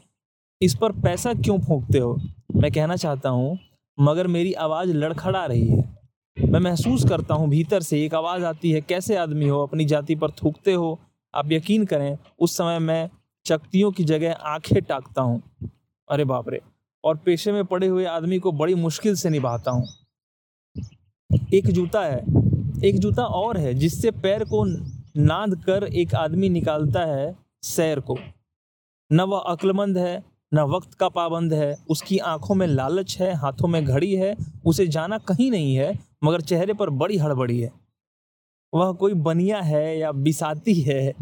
इस 0.62 0.75
पर 0.75 0.91
पैसा 0.91 1.34
क्यों 1.34 1.60
फूंकते 1.60 1.97
हो? 1.97 2.19
मैं 2.56 2.71
कहना 2.71 2.95
चाहता 2.95 3.30
हूँ, 3.30 3.60
मगर 3.99 4.28
मेरी 4.28 4.54
आवाज़ 4.54 4.89
लड़खड़ा 4.89 5.45
रही 5.45 5.67
है। 5.67 5.99
मैं 6.39 6.60
महसूस 6.60 7.06
करता 7.10 7.34
हूँ, 7.36 7.49
भीतर 7.49 7.82
से 7.82 8.06
एक 8.06 8.15
आवाज़ 8.15 8.43
आती 8.43 8.71
है, 8.71 8.82
कैसे 8.82 9.15
आदमी 9.15 9.47
हो, 9.47 9.63
अपनी 9.63 9.86
जाति 9.86 10.15
पर 10.15 10.32
थूकते 10.32 10.73
हो? 10.73 10.99
आप 11.36 11.52
यकीन 11.52 11.86
करें, 11.86 12.17
उस 12.39 12.58
समय 12.58 12.80
मैं 12.80 13.10
चकतियों 13.45 13.91
की 13.91 14.04
जगह 14.04 14.34
आँखें 14.34 14.82
टाकता 14.82 15.21
हूँ। 15.21 15.41
अरे 16.10 16.25
बाप 16.25 16.49
रे। 16.49 16.62
और 17.04 17.18
पेशे 17.18 17.52
में 17.52 17.66
पड़े 17.66 17.88
हुए 17.88 18.06
आदमी 18.06 18.40
को 18.40 18.52
बड़ी 18.52 18.76
मुश्किल 18.76 19.16
से 19.16 19.30
निभाता 19.30 19.72
हूँ। 19.72 19.88
एक 21.54 21.68
जूता 21.68 22.04
है, 22.06 22.20
एक 22.84 23.00
जूता 23.00 23.24
और 23.24 23.58
है 23.58 23.74
जिससे 23.74 24.12
पैर 24.12 24.44
को 24.44 24.64
नाद 25.18 25.64
कर 25.64 25.84
एक 25.84 26.16
आदमी 26.16 26.50
निकालता 26.50 27.06
है 27.06 27.36
सैर 27.64 28.00
को। 28.00 28.18
न 29.12 29.22
वह 29.22 29.40
अक्लमंद 29.40 29.98
है, 29.98 30.24
न 30.54 30.60
वक्त 30.60 30.94
का 30.94 31.10
पाबंद 31.10 31.54
है, 31.54 31.78
उसकी 31.90 32.18
आँखों 32.18 32.56
में 32.56 32.68
लालच 32.68 33.18
है, 33.20 33.34
हाथों 33.34 33.68
में 33.68 33.86
घड़ी 33.86 34.14
है, 34.16 34.36
उसे 34.66 34.88
जाना 34.88 35.18
कहीं 35.18 35.52
नहीं 35.52 35.76
है, 35.76 36.00
मगर 36.24 36.42
चेहरे 36.42 36.74
पर 36.74 36.90
बड़ी 36.90 37.18
हड़बड़ी 37.18 37.60
है। 37.60 37.72
वह 38.74 38.92
कोई 38.92 39.14
बनिया 39.14 39.62
है 39.62 39.98
या 39.98 40.12
बिसाती 40.12 40.82
है, 40.82 41.14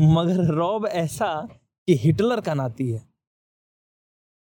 मगर 0.00 0.44
रौब 0.44 0.86
ऐसा 0.86 1.48
कि 1.88 1.96
हिटलर 1.96 2.40
का 2.40 2.54
नाती 2.54 2.90
है। 2.90 3.02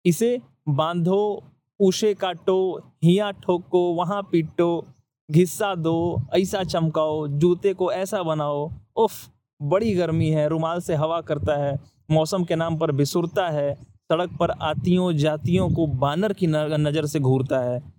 इसे 0.05 0.41
बांधो, 0.69 1.43
उशे 1.81 2.15
काटो, 2.15 2.79
हिया 3.05 3.31
ठोको, 3.31 3.95
वहाँ 3.95 4.23
पीटो, 4.23 4.87
घिस्सा 5.31 5.75
दो, 5.75 6.23
ऐसा 6.37 6.65
चमकाओ, 6.65 7.29
जूते 7.29 7.75
को 7.75 7.93
ऐसा 7.93 8.23
बनाओ। 8.23 8.73
उफ, 8.97 9.31
बड़ी 9.63 9.95
गर्मी 9.95 10.31
है, 10.31 10.49
रुमाल 10.49 10.81
से 10.81 10.95
हवा 10.95 11.21
करता 11.21 11.57
है, 11.57 11.79
मौसम 12.11 12.45
के 12.45 12.57
नाम 12.57 12.79
पर 12.79 12.93
बिसुरता 12.93 13.49
है, 13.49 13.75
सड़क 13.85 14.37
पर 14.41 14.51
आतियों 14.51 15.13
जातियों 15.17 15.71
को 15.71 15.87
बानर 15.87 16.33
की 16.33 16.47
नज़र 16.47 17.07
से 17.07 17.21
घूरता 17.21 17.59
है। 17.59 17.93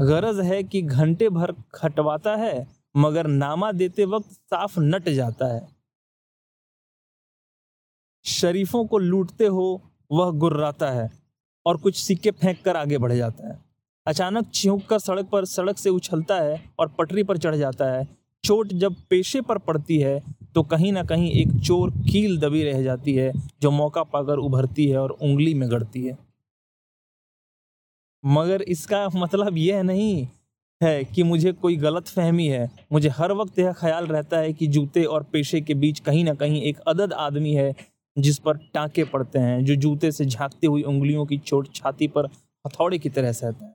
गरज 0.00 0.40
है 0.40 0.62
कि 0.62 0.82
घंटे 0.82 1.28
भर 1.28 1.54
खटवाता 1.74 2.36
है, 2.36 2.66
मगर 2.96 3.26
नामा 3.26 3.72
देते 3.72 4.04
वक्त 4.04 4.30
साफ़ 4.30 4.80
नट 4.80 5.08
जाता 5.08 5.46
है। 5.46 5.68
शरीफों 8.24 8.84
को 8.86 8.98
लूटते 8.98 9.46
हो, 9.46 9.82
वह 10.12 10.30
गुर्राता 10.30 10.90
है। 10.90 11.21
और 11.66 11.76
कुछ 11.76 11.96
सिक्के 11.96 12.30
फेंक 12.32 12.62
कर 12.64 12.76
आगे 12.76 12.98
बढ़ 12.98 13.12
जाता 13.12 13.48
है। 13.48 13.58
अचानक 14.06 14.48
चिंक 14.50 14.86
कर 14.86 14.98
सड़क 14.98 15.28
पर, 15.28 15.44
सड़क 15.44 15.78
से 15.78 15.90
उछलता 15.90 16.36
है 16.36 16.62
और 16.78 16.88
पटरी 16.98 17.22
पर 17.22 17.38
चढ़ 17.38 17.56
जाता 17.56 17.90
है। 17.92 18.06
चोट 18.44 18.72
जब 18.74 18.94
पेशे 19.10 19.40
पर 19.40 19.58
पड़ती 19.60 19.98
है 19.98 20.20
तो 20.54 20.62
कहीं 20.64 20.92
ना 20.92 21.02
कहीं 21.04 21.30
एक 21.32 21.52
चोर 21.58 21.90
कील 22.02 22.36
दबी 22.38 22.62
रह 22.64 22.82
जाती 22.82 23.14
है, 23.14 23.32
जो 23.62 23.70
मौका 23.70 24.02
पाकर 24.04 24.38
उभरती 24.38 24.86
है 24.86 24.98
और 24.98 25.10
उंगली 25.12 25.54
में 25.54 25.70
गड़ती 25.70 26.04
है। 26.06 26.16
मगर 28.24 28.62
इसका 28.62 29.08
मतलब 29.08 29.56
यह 29.58 29.82
नहीं 29.82 30.26
है 30.80 31.04
कि 31.04 31.22
मुझे 31.22 31.52
कोई 31.52 31.76
गलत 31.76 32.08
फहमी 32.08 32.46
है। 32.46 32.68
मुझे 32.92 33.08
हर 33.08 33.32
वक्त 33.32 33.58
यह 33.58 33.72
ख्याल 33.72 34.06
रहता 34.06 34.38
है 34.38 34.52
कि 34.52 34.66
जूते 34.66 35.04
और 35.04 35.22
पेशे 35.22 35.60
के 35.60 35.74
बीच 35.74 36.00
कहीं 36.00 36.24
ना 36.24 36.34
कहीं 36.34 36.62
एक 36.62 36.78
अदद 36.88 37.12
आदमी 37.12 37.54
है 37.54 37.74
जिस 38.16 38.38
पर 38.38 38.56
टाके 38.74 39.04
पड़ते 39.04 39.38
हैं, 39.38 39.64
जो 39.64 39.74
जूते 39.76 40.10
से 40.12 40.24
झांकती 40.26 40.66
हुई 40.66 40.82
उंगलियों 40.84 41.24
की 41.26 41.38
चोट 41.38 41.68
छाती 41.74 42.08
पर 42.08 42.26
हथौड़े 42.64 42.98
की 42.98 43.08
तरह 43.10 43.32
सहता 43.32 43.64
है। 43.64 43.74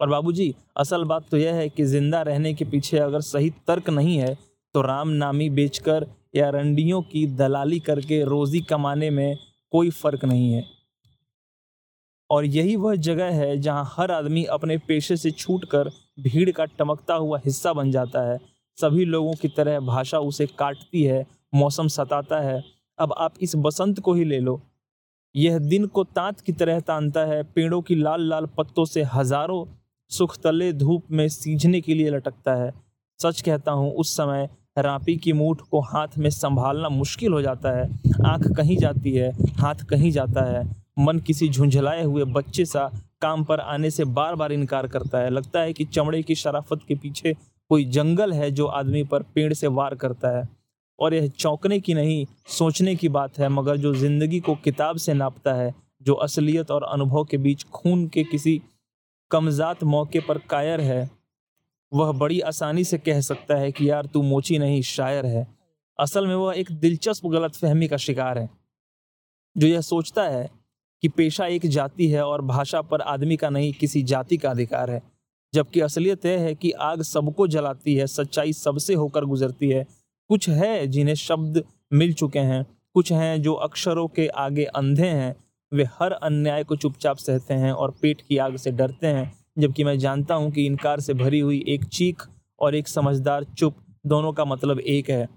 और 0.00 0.08
बाबूजी, 0.08 0.54
असल 0.76 1.04
बात 1.04 1.28
तो 1.30 1.36
यह 1.36 1.54
है 1.54 1.68
कि 1.68 1.84
ज़िंदा 1.84 2.20
रहने 2.22 2.52
के 2.54 2.64
पीछे 2.64 2.98
अगर 2.98 3.20
सही 3.22 3.50
तर्क 3.66 3.90
नहीं 3.90 4.16
है 4.18 4.36
तो 4.74 4.82
राम 4.82 5.08
नामी 5.10 5.48
बेचकर 5.50 6.06
या 6.34 6.48
रंडियों 6.50 7.00
की 7.04 7.26
दलाली 7.36 7.78
करके 7.80 8.22
रोजी 8.24 8.60
कमाने 8.60 9.10
में 9.10 9.36
कोई 9.72 9.90
फ़र्क 9.92 10.24
नहीं 10.24 10.52
है। 10.52 10.64
और 12.30 12.44
यही 12.46 12.76
वह 12.76 12.94
जगह 12.96 13.30
है 13.34 13.56
जहाँ 13.58 13.84
हर 13.88 14.10
आदमी 14.10 14.44
अपने 14.46 14.76
पेशे 14.78 15.16
से 15.16 15.30
छूटकर 15.32 15.90
भीड़ 16.20 16.50
का 16.50 16.64
टमकता 16.68 17.14
हुआ 17.14 17.38
हिस्सा 17.44 17.72
बन 17.72 17.90
जाता 17.90 18.20
है। 18.30 18.38
सभी 18.78 19.04
लोगों 19.04 19.32
की 19.34 19.48
तरह 19.48 19.78
भाषा 19.82 20.18
उसे 20.20 20.46
काटती 20.48 21.02
है, 21.02 21.26
मौसम 21.52 21.88
सताता 21.88 22.40
है 22.40 22.62
अब 22.98 23.14
आप 23.18 23.34
इस 23.40 23.56
बसंत 23.56 24.00
को 24.00 24.14
ही 24.14 24.24
ले 24.24 24.40
लो। 24.40 24.60
यह 25.34 25.58
दिन 25.58 25.86
को 25.86 26.04
तांत 26.04 26.40
की 26.40 26.52
तरह 26.52 26.80
तानता 26.80 27.20
है, 27.20 27.42
पेड़ों 27.42 27.82
की 27.82 27.94
लाल 27.94 28.28
लाल 28.28 28.46
पत्तों 28.46 28.84
से 28.84 29.02
हज़ारों 29.02 29.64
सुख 30.10 30.36
तले 30.36 30.72
धूप 30.72 31.02
में 31.10 31.28
सींचने 31.28 31.80
के 31.80 31.94
लिए 31.94 32.10
लटकता 32.10 32.54
है। 32.54 32.72
सच 33.20 33.40
कहता 33.40 33.72
हूँ, 33.72 33.92
उस 33.92 34.16
समय 34.16 34.48
रापी 34.78 35.16
की 35.16 35.32
मूठ 35.32 35.60
को 35.60 35.80
हाथ 35.80 36.18
में 36.18 36.30
संभालना 36.30 36.88
मुश्किल 36.88 37.32
हो 37.32 37.42
जाता 37.42 37.76
है। 37.78 37.88
आँख 38.26 38.46
कहीं 38.56 38.76
जाती 38.76 39.12
है, 39.12 39.30
हाथ 39.52 39.74
कहीं 39.74 40.10
जाता 40.10 40.44
है। 40.44 40.64
मन 40.98 41.18
किसी 41.18 41.48
झुंझलाए 41.48 42.04
हुए 42.04 42.24
बच्चे 42.24 42.64
सा 42.64 42.90
काम 43.22 43.44
पर 43.44 43.60
आने 43.60 43.90
से 43.90 44.04
बार 44.04 44.34
बार 44.34 44.52
इनकार 44.52 44.86
करता 44.86 45.18
है। 45.18 45.30
लगता 45.30 45.60
है 45.60 45.72
कि 45.72 45.84
चमड़े 45.84 46.22
की 46.22 46.34
शराफत 46.34 46.80
के 46.88 46.94
पीछे 46.94 47.36
कोई 47.70 47.84
जंगल 47.84 48.32
है 48.32 48.50
जो 48.50 48.66
आदमी 48.66 49.02
पर 49.04 49.22
पेड़ 49.22 49.52
से 49.52 49.66
वार 49.66 49.94
करता 49.94 50.38
है। 50.38 50.48
और 50.98 51.14
यह 51.14 51.28
चौंकने 51.28 51.80
की 51.80 51.94
नहीं, 51.94 52.26
सोचने 52.48 52.94
की 52.96 53.08
बात 53.08 53.38
है, 53.38 53.48
मगर 53.48 53.76
जो 53.76 53.94
ज़िंदगी 53.94 54.40
को 54.40 54.54
किताब 54.54 54.96
से 54.96 55.14
नापता 55.14 55.54
है, 55.54 55.74
जो 56.02 56.14
असलियत 56.14 56.70
और 56.70 56.82
अनुभव 56.82 57.24
के 57.24 57.38
बीच 57.38 57.64
खून 57.64 58.06
के 58.08 58.24
किसी 58.24 58.60
कमजात 59.30 59.82
मौके 59.84 60.20
पर 60.20 60.38
कायर 60.38 60.80
है, 60.80 61.10
वह 61.92 62.12
बड़ी 62.12 62.40
आसानी 62.40 62.84
से 62.84 62.98
कह 62.98 63.20
सकता 63.20 63.56
है 63.56 63.72
कि 63.72 63.90
यार 63.90 64.06
तू 64.06 64.22
मोची 64.22 64.58
नहीं, 64.58 64.82
शायर 64.82 65.26
है। 65.26 65.46
असल 65.98 66.26
में 66.26 66.34
वह 66.34 66.54
एक 66.54 66.70
दिलचस्प 66.72 67.26
गलतफहमी 67.26 67.88
का 67.88 67.96
शिकार 67.96 68.38
है, 68.38 68.48
जो 69.56 69.66
यह 69.66 69.80
सोचता 69.80 70.22
है 70.22 70.50
कि 71.02 71.08
पेशा 71.08 71.46
एक 71.46 71.66
जाति 71.66 72.08
है 72.08 72.24
और 72.24 72.42
भाषा 72.42 72.80
पर 72.82 73.00
आदमी 73.00 73.36
का 73.36 73.50
नहीं, 73.50 73.72
किसी 73.72 74.02
जाति 74.02 74.36
का 74.36 74.50
अधिकार 74.50 74.90
है, 74.90 75.02
जबकि 75.52 75.80
असलियत 75.80 76.26
यह 76.26 76.40
है 76.40 76.54
कि 76.54 76.70
आग 76.70 77.02
सबको 77.02 77.46
जलाती 77.46 77.94
है, 77.94 78.06
सच्चाई 78.06 78.52
सबसे 78.52 78.94
होकर 78.94 79.24
गुजरती 79.24 79.68
है 79.68 79.86
कुछ 80.32 80.48
है 80.48 80.86
जिन्हें 80.86 81.14
शब्द 81.14 81.62
मिल 81.92 82.12
चुके 82.12 82.38
हैं, 82.38 82.64
कुछ 82.94 83.10
हैं 83.12 83.42
जो 83.42 83.52
अक्षरों 83.54 84.06
के 84.08 84.26
आगे 84.26 84.64
अंधे 84.64 85.08
हैं। 85.08 85.34
वे 85.72 85.84
हर 86.00 86.12
अन्याय 86.12 86.64
को 86.64 86.76
चुपचाप 86.76 87.16
सहते 87.16 87.54
हैं 87.54 87.72
और 87.72 87.90
पेट 88.02 88.20
की 88.20 88.36
आग 88.36 88.56
से 88.56 88.70
डरते 88.70 89.06
हैं, 89.06 89.32
जबकि 89.58 89.84
मैं 89.84 89.98
जानता 89.98 90.34
हूँ 90.34 90.50
कि 90.50 90.64
इनकार 90.66 91.00
से 91.00 91.14
भरी 91.14 91.40
हुई 91.40 91.62
एक 91.68 91.84
चीख 91.84 92.26
और 92.60 92.74
एक 92.74 92.88
समझदार 92.88 93.44
चुप 93.44 93.76
दोनों 94.06 94.32
का 94.32 94.44
मतलब 94.44 94.80
एक 94.80 95.10
है। 95.10 95.28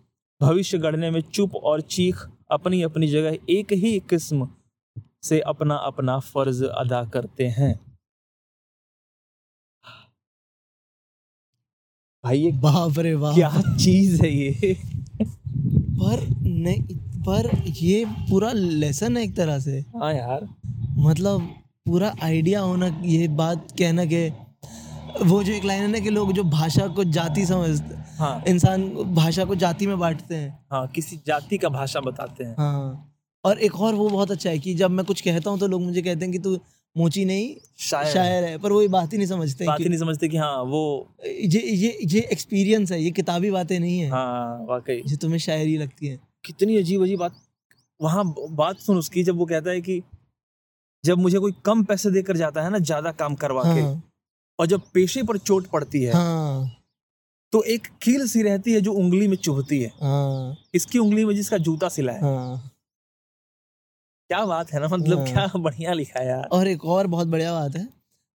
भविष्य 0.42 0.78
गढ़ने 0.78 1.12
में 1.12 1.22
चुप 1.22 1.56
और 1.56 1.82
चीख 1.82 2.26
अपनी 2.52 2.82
अपनी 2.82 3.08
जगह 3.08 3.38
एक 3.50 3.74
ही 3.74 4.00
किस्म 4.00 4.48
से 5.24 5.40
अपना 5.40 5.76
अपना 5.76 6.20
फ़र्ज़ 6.20 6.64
अदा 6.66 7.04
करते 7.04 7.48
हैं। 7.48 7.74
भाई 12.26 12.40
ये 12.40 12.52
बाप 12.62 12.98
रे 13.00 13.14
वाह 13.14 13.34
क्या 13.34 13.50
चीज़ 13.80 14.22
है 14.22 14.30
ये? 14.34 14.74
पर 15.22 16.26
नहीं 16.44 16.82
पर 17.28 17.50
ये 17.82 18.06
पूरा 18.30 18.52
लेसन 18.54 19.18
है 19.18 19.24
एक 19.24 19.36
तरह 19.36 19.60
से। 19.60 19.80
हाँ 19.96 20.14
यार। 20.14 20.48
मतलब 21.00 21.42
पूरा 21.86 22.14
आइडिया 22.24 22.60
होना 22.62 22.88
ये 23.06 23.28
बात 23.40 23.68
कहना 23.80 24.06
कि 24.06 24.28
वो 25.26 25.44
जो 25.44 25.54
एक 25.54 25.66
लाइन 25.66 25.82
है 25.82 25.88
ना 25.92 26.00
कि 26.00 26.10
लोग 26.10 26.32
जो 26.34 26.44
भाषा 26.44 26.88
को 26.88 27.04
जाति 27.18 27.46
समझते 27.46 27.96
हाँ। 28.18 28.44
इंसान 28.48 28.88
भाषा 29.16 29.46
को 29.46 29.56
जाति 29.56 29.88
में 29.88 29.98
बांटते 30.00 30.36
हैं। 30.36 30.50
हाँ 30.72 30.88
किसी 30.88 31.20
जाति 31.28 31.58
का 31.58 31.70
भाषा 31.70 32.00
बताते 32.00 32.44
हैं। 32.44 32.56
हाँ। 32.60 33.12
और 33.44 33.60
एक 33.60 33.80
और 33.82 33.96
वो 33.96 34.10
बहुत 34.10 34.32
अच्छा 34.32 34.50
है 34.50 34.60
कि 34.60 34.74
जब 34.74 34.92
मैं 34.92 35.06
कुछ 35.06 35.22
कहता 35.22 35.50
हूँ 35.50 35.60
तो 35.60 35.68
लोग 35.68 35.82
मुझे 35.82 36.02
कहते 36.02 36.26
हैं 36.26 36.32
कि 36.32 36.40
तू 36.40 36.58
मोची 36.96 37.24
नहीं 37.26 37.56
शायर 37.80 38.14
शायर 38.14 38.44
है 38.44 38.58
पर 38.58 38.72
वो 38.72 38.82
ये 38.82 38.88
बात 38.88 39.14
ही 39.14 39.18
नहीं 39.18 39.28
समझते 39.28 39.66
बात 39.66 39.80
ही 39.80 39.90
नहीं 39.90 40.00
समझते 40.00 40.28
कि 40.28 40.38
हाँ 40.38 40.62
वो 40.64 40.82
ये 41.26 41.62
ये 41.62 41.98
ये 42.04 42.20
एक्सपीरियंस 42.32 42.92
है 42.92 43.02
ये 43.04 43.12
किताबी 43.12 43.52
बातें 43.52 43.80
नहीं 43.80 44.00
है। 44.00 44.10
हाँ 44.10 44.66
वाकई। 44.70 45.02
जो 45.02 45.16
तुम्हें 45.18 45.40
शायरी 45.40 45.78
लगती 45.78 46.08
है। 46.08 46.20
कितनी 46.46 46.78
अजीब 46.78 47.04
अजीब 47.04 47.20
बात। 47.20 47.36
वहाँ 48.00 48.24
बात 48.52 48.80
सुन 48.80 48.98
उसकी 48.98 49.24
जब 49.24 49.38
वो 49.38 49.46
कहता 49.46 49.72
है 49.72 49.82
कि 49.82 50.02
जब 51.04 51.18
मुझे 51.18 51.40
कोई 51.40 51.54
कम 51.66 51.84
पैसे 51.84 52.12
देकर 52.12 52.38
जाता 52.38 52.62
है 52.62 52.70
ना 52.70 52.80
ज़्यादा 52.80 53.12
काम 53.12 53.36
करवा 53.36 53.64
हाँ। 53.64 53.76
के 53.76 53.82
हाँ। 53.82 54.02
और 54.60 54.68
जब 54.68 54.82
पेशे 54.94 55.24
पर 55.24 55.38
चोट 55.38 55.68
पड़ती 55.68 56.04
है 56.04 56.14
हाँ। 56.14 56.72
तो 57.54 57.64
एक 57.64 57.88
कील 58.02 58.28
सी 58.28 58.42
रहती 58.42 58.74
है 58.74 58.82
जो 58.82 58.94
उंगली 58.94 59.28
में 59.28 59.36
चुभती 59.38 59.82
है। 59.82 59.92
हाँ। 60.02 60.56
इसकी 60.76 61.00
उंगली 61.00 61.26
में 61.26 61.36
जिसका 61.36 61.58
जूता 61.58 61.90
सिला 61.90 62.14
है। 62.14 62.22
हाँ। 62.22 62.72
क्या 64.30 64.46
बात 64.46 64.72
है 64.74 64.80
ना? 64.80 64.88
मतलब 64.88 65.18
हाँ। 65.18 65.28
क्या 65.28 65.60
बढ़िया 65.62 65.94
लिखा 65.94 66.20
है 66.20 66.28
यार। 66.28 66.48
और 66.52 66.68
एक 66.68 66.86
और 66.86 67.08
बहुत 67.08 67.28
बढ़िया 67.28 67.52
बात 67.54 67.76
है 67.76 67.88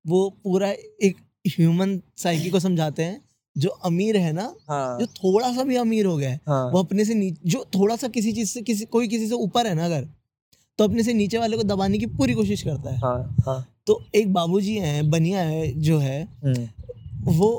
वो 0.04 0.28
पूरा 0.44 0.68
एक 1.02 1.16
ह्यूमन 1.48 2.00
साइकी 2.16 2.50
को 2.50 2.60
समझाते 2.60 3.02
हैं 3.02 3.20
जो 3.56 3.68
अमीर 3.84 4.16
है 4.16 4.32
ना 4.32 4.42
हाँ। 4.68 4.98
जो 5.00 5.06
थोड़ा 5.06 5.52
सा 5.52 5.62
भी 5.64 5.76
अमीर 5.76 6.06
हो 6.06 6.16
गया 6.16 6.30
है 6.30 6.40
हाँ। 6.48 6.70
वो 6.72 6.78
अपने 6.78 7.04
से 7.04 7.14
नीचे 7.14 7.48
जो 7.50 7.64
थोड़ा 7.74 7.96
सा 7.96 8.08
किसी 8.08 8.32
चीज़ 8.32 8.50
से 8.50 8.62
किसी 8.62 8.84
कोई 8.86 9.08
किसी 9.08 9.26
से 9.28 9.34
ऊपर 9.34 9.66
है 9.66 9.74
ना 9.74 9.84
अगर 9.84 10.06
तो 10.78 10.84
अपने 10.84 11.02
से 11.02 11.12
नीचे 11.14 11.38
वाले 11.38 11.56
को 11.56 11.62
दबाने 11.62 11.98
की 11.98 12.06
पूरी 12.06 12.34
कोशिश 12.34 12.62
करता 12.62 12.90
है। 12.90 12.98
हाँ 12.98 13.36
हाँ। 13.46 13.66
तो 13.86 14.00
एक 14.14 14.32
बाबूजी 14.32 14.76
हैं 14.76 15.10
बनिया 15.10 15.40
है 15.40 15.66
जो 15.80 15.98
है 15.98 16.22
हम्म, 16.44 16.68
वो 17.32 17.50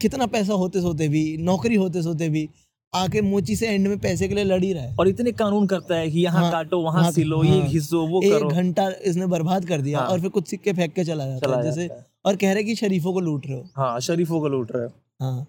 कितना 0.00 0.26
पैसा 0.26 0.52
होते 0.52 0.80
सोते 0.80 1.08
भी 1.08 1.36
नौकरी 1.40 1.74
होते 1.74 2.02
सोते 2.02 2.28
भी 2.28 2.48
आके 2.94 3.20
मोची 3.22 3.56
से 3.56 3.68
एंड 3.68 3.88
में 3.88 3.98
पैसे 4.00 4.28
के 4.28 4.34
लिए 4.34 4.44
लड़ 4.44 4.62
ही 4.64 4.72
रहा। 4.72 4.82
है 4.82 4.94
और 4.96 5.08
इतने 5.08 5.32
कानून 5.34 5.66
करता 5.66 5.96
है 5.96 6.10
कि 6.10 6.20
यहाँ 6.20 6.42
हाँ, 6.42 6.50
काटो 6.52 6.80
वहाँ 6.80 7.02
हाँ, 7.02 7.10
सिलो 7.12 7.42
हाँ। 7.42 7.54
ये 7.54 7.62
घिसो 7.62 8.06
वो 8.06 8.22
एक 8.24 8.42
घंटा 8.44 8.88
इसने 9.04 9.26
बर्बाद 9.26 9.64
कर 9.64 9.80
दिया 9.80 9.98
हाँ। 9.98 10.08
और 10.08 10.20
फिर 10.20 10.30
कुछ 10.30 10.48
सिक्के 10.48 10.72
फेंक 10.72 10.92
के 10.94 11.04
चला 11.04 11.26
जाता 11.26 11.46
चला 11.46 11.56
है। 11.56 11.64
जैसे 11.64 11.88
और 12.24 12.36
कह 12.36 12.52
रहे 12.52 12.64
कि 12.64 12.74
शरीफों 12.76 13.12
को 13.12 13.20
लूट 13.20 13.46
रहे 13.46 13.56
हो। 13.56 13.68
हाँ 13.76 14.00
शरीफों 14.00 14.40
को 14.40 14.48
लूट 14.48 14.72
रहे 14.72 14.84
हो। 14.84 14.92
हाँ। 15.20 15.46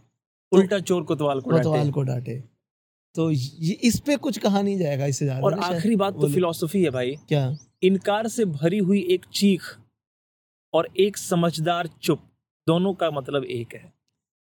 उल्टा 0.51 0.79
चोर 0.79 1.03
कोतवाल 1.03 1.39
को 1.41 1.51
कोतवाल 1.51 1.91
को 1.91 2.01
डांटे। 2.03 2.41
तो 3.15 3.29
ये 3.31 3.73
इस 3.83 3.99
पे 3.99 4.15
कुछ 4.17 4.37
कहा 4.37 4.61
नहीं 4.61 4.77
जाएगा 4.77 5.05
इससे 5.05 5.25
ज़्यादा। 5.25 5.41
और 5.41 5.59
आखिरी 5.59 5.95
बात 5.95 6.13
तो। 6.13 6.27
फिलॉसफी 6.29 6.83
है 6.83 6.89
भाई। 6.89 7.15
क्या? 7.29 7.57
इनकार 7.83 8.27
से 8.27 8.45
भरी 8.45 8.77
हुई 8.79 8.99
एक 9.11 9.25
चीख 9.33 9.61
और 10.73 10.87
एक 10.99 11.17
समझदार 11.17 11.89
चुप 12.03 12.21
दोनों 12.67 12.93
का 12.93 13.09
मतलब 13.11 13.43
एक 13.43 13.73
है। 13.75 13.93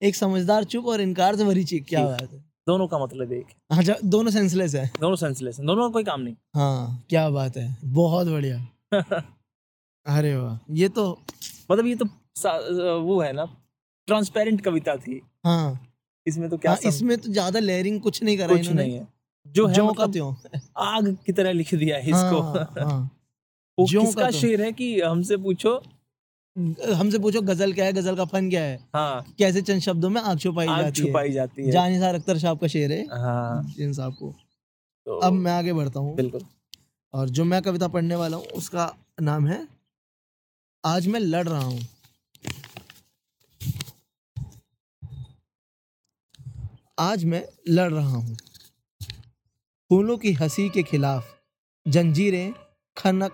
एक 0.03 0.17
समझदार 0.17 0.65
चुप 0.65 0.87
और 0.87 1.01
इनकार 1.01 1.37
से 1.37 1.45
भरी 1.45 1.65
चीख 1.65 1.87
क्या। 1.89 2.05
बात 2.05 2.23
है? 2.23 2.45
दोनों 2.67 2.87
का 2.89 2.99
मतलब 2.99 3.33
एक 3.33 3.47
हाँ। 3.73 3.85
दोनों 4.05 4.31
सेंसलेस 4.31 4.75
है। 4.75 4.91
दोनों 5.01 5.17
सेंसलेस 5.17 5.59
हैं। 5.59 5.67
दोनों 5.67 5.89
का 5.89 5.93
कोई 5.93 6.05
काम 6.05 6.21
नहीं। 6.21 6.35
हाँ 6.55 7.05
क्या 7.11 7.29
बात 7.31 7.57
है। 7.57 7.77
बहुत 7.85 8.27
बढ़िया। 8.27 8.59
अरे 10.07 10.35
वाह 10.37 10.59
ये 10.71 10.89
तो 10.89 11.07
मतलब 11.71 11.87
ये 11.87 11.95
तो 11.97 12.05
वो 13.01 13.21
है 13.21 13.33
ना 13.33 13.45
ट्रांसपेरेंट 14.09 14.61
कविता 14.61 14.97
थी। 14.97 15.21
हाँ। 15.45 15.87
इसमें 16.27 16.49
तो 16.51 16.57
क्या 16.57 16.71
हाँ 16.71 16.79
इसमें 16.85 17.17
तो 17.19 17.33
ज़्यादा 17.33 17.61
लेयरिंग 17.61 18.01
कुछ 18.01 18.23
नहीं 18.23 18.37
करा 18.39 18.57
कुछ 18.57 18.69
नहीं 18.69 18.95
है। 18.95 19.07
जो 19.47 19.67
है 19.67 19.75
ज्यों 19.75 19.93
का 19.95 20.07
मतलब 20.07 20.61
आग 20.77 21.17
की 21.27 21.33
तरह 21.33 21.53
लिख 21.53 21.75
दिया 21.75 21.97
है 21.97 22.03
इसको। 22.03 22.41
हाँ, 22.41 22.75
हाँ। 22.79 23.11
वो 23.79 23.87
किसका 23.87 24.31
शेर 24.31 24.63
है 24.63 24.73
कि 24.73 25.01
हमसे 25.01 25.37
पूछो? 25.37 25.83
हमसे 26.57 27.19
पूछो 27.19 27.41
गज़ल 27.43 27.73
क्या 27.73 27.85
है? 27.85 27.93
गज़ल 27.93 28.17
का 28.17 28.25
फन 28.25 28.49
क्या 28.51 28.63
है? 28.63 28.79
हाँ। 28.95 29.25
कैसे 29.39 29.63
चंद 29.63 29.81
शब्दों 29.81 30.11
में 30.11 30.21
आग 30.21 30.39
छुपाई 30.39 30.67
आग 30.67 30.83
जाती 30.83 31.01
है? 31.01 31.07
छुपाई 31.07 31.33
जाती 31.33 31.65
है। 31.65 31.71
जानिसार 31.71 32.15
अख्तर 32.15 32.39
साहब 32.39 32.59
का 32.59 32.67
शेर 32.67 32.93
है। 32.93 33.03
हाँ। 33.21 33.63
जिन 33.77 33.93
साहब 33.93 34.15
को। 34.15 34.35
तो 35.07 35.19
अब 35.19 35.33
मैं 35.33 35.53
आगे 35.53 35.73
बढ़ता 35.73 36.01
हूँ। 36.01 36.15
बिल्कुल। 36.17 36.41
और 37.15 37.29
जो 37.29 37.45
मैं 37.45 37.63
कविता 37.63 37.89
पढ़ने 37.89 38.15
वाला 38.15 38.37
हूँ 38.37 38.45
उसका 38.55 38.93
नाम 39.21 39.47
है 39.47 39.67
आज 40.85 41.07
मैं 41.07 41.21
लड़ 41.21 41.47
रहा 41.49 41.61
हूँ। 41.61 41.81
आज 46.99 47.25
मैं 47.25 47.43
लड़ 47.69 47.91
रहा 47.93 48.09
हूँ। 48.09 48.37
फूलों 49.91 50.17
की 50.19 50.33
हँसी 50.33 50.69
के 50.69 50.83
खिलाफ 50.83 51.29
जंजीरें 51.87 52.53
खनक 52.97 53.33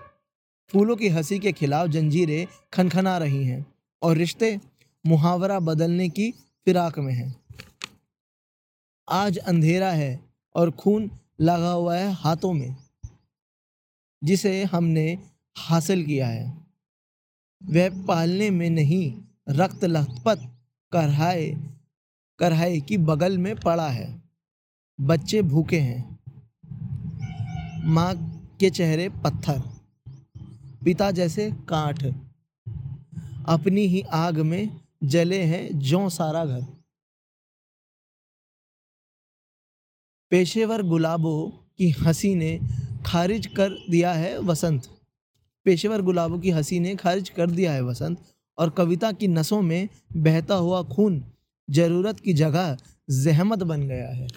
फूलों 0.73 0.95
की 0.95 1.07
हँसी 1.07 1.39
के 1.39 1.51
खिलाफ 1.51 1.87
जंजीरें 1.87 2.47
खनखना 2.73 3.17
रही 3.17 3.43
हैं 3.45 3.65
और 4.01 4.15
रिश्ते 4.17 4.59
मुहावरा 5.05 5.59
बदलने 5.59 6.07
की 6.09 6.31
फिराक 6.65 6.97
में 6.99 7.13
हैं। 7.13 7.35
आज 9.07 9.37
अंधेरा 9.37 9.91
है 9.91 10.19
और 10.55 10.71
खून 10.71 11.09
लगा 11.41 11.71
हुआ 11.71 11.95
है 11.95 12.11
हाथों 12.13 12.51
में, 12.53 12.75
जिसे 14.23 14.63
हमने 14.63 15.17
हासिल 15.57 16.05
किया 16.05 16.27
है। 16.27 16.45
वह 17.61 18.03
पालने 18.05 18.49
में 18.49 18.69
नहीं, 18.69 19.13
रक्त 19.49 19.85
लथपथ 19.85 20.45
कढ़ाई 20.91 21.49
कढ़ाई 22.39 22.81
की 22.81 22.97
बगल 22.97 23.37
में 23.37 23.55
पड़ा 23.55 23.87
है। 23.89 24.09
बच्चे 24.99 25.41
भूखे 25.41 25.79
हैं, 25.79 26.19
माँ 27.85 28.13
के 28.59 28.69
चेहरे 28.69 29.09
पत्थर। 29.09 29.76
पिता 30.87 31.11
जैसे 31.11 31.51
काठ। 31.51 32.03
अपनी 33.47 33.81
ही 33.81 34.01
आग 34.01 34.39
में 34.39 34.79
जले 35.03 35.43
हैं 35.43 35.79
जो 35.79 36.09
सारा 36.09 36.45
घर। 36.45 36.61
पेशेवर 40.31 40.81
गुलाबों 40.81 41.49
की 41.49 41.89
हँसी 41.89 42.35
ने 42.35 42.59
खारिज 43.05 43.47
कर 43.47 43.69
दिया 43.89 44.13
है 44.13 44.39
वसंत। 44.39 44.87
पेशेवर 45.65 46.01
गुलाबों 46.01 46.39
की 46.39 46.51
हँसी 46.51 46.79
ने 46.79 46.95
खारिज 46.95 47.29
कर 47.29 47.51
दिया 47.51 47.73
है 47.73 47.81
वसंत 47.81 48.23
और 48.57 48.69
कविता 48.69 49.11
की 49.11 49.27
नसों 49.27 49.61
में 49.61 49.89
बहता 50.15 50.55
हुआ 50.55 50.83
खून 50.83 51.23
ज़रूरत 51.69 52.19
की 52.19 52.33
जगह 52.33 52.77
जहमत 53.09 53.63
बन 53.63 53.87
गया 53.87 54.09
है। 54.09 54.27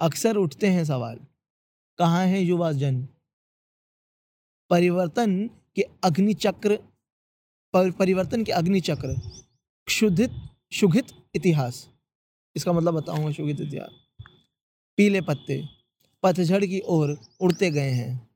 अक्सर 0.00 0.36
उठते 0.36 0.66
हैं 0.66 0.84
सवाल, 0.84 1.20
कहाँ 1.98 2.26
है 2.26 2.42
युवा 2.42 2.72
जन? 2.72 3.08
परिवर्तन 4.70 5.50
के 5.76 5.82
अग्नि 5.82 6.34
चक्र 6.34 6.76
पर, 7.72 7.90
परिवर्तन 7.90 8.44
के 8.44 8.52
अग्नि 8.52 8.80
चक्र 8.80 9.20
क्षुधित 9.86 10.30
शुगित 10.72 11.06
इतिहास। 11.34 11.90
इसका 12.56 12.72
मतलब 12.72 12.94
बताऊँगा 12.94 13.32
शुगित 13.32 13.60
इतिहास। 13.60 13.90
पीले 14.96 15.20
पत्ते 15.20 15.68
पतझड़ 16.22 16.64
की 16.64 16.80
ओर 16.80 17.20
उड़ते 17.40 17.70
गए 17.70 17.90
हैं। 17.90 18.30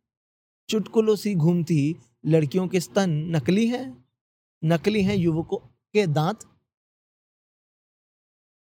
चुटकुलों 0.68 1.16
सी 1.16 1.34
घूमती 1.34 1.96
लड़कियों 2.26 2.68
के 2.68 2.80
स्तन 2.80 3.10
नकली 3.10 3.68
हैं? 3.68 4.04
नकली 4.64 5.02
हैं 5.02 5.16
युवकों 5.16 5.58
के 5.92 6.06
दांत? 6.06 6.40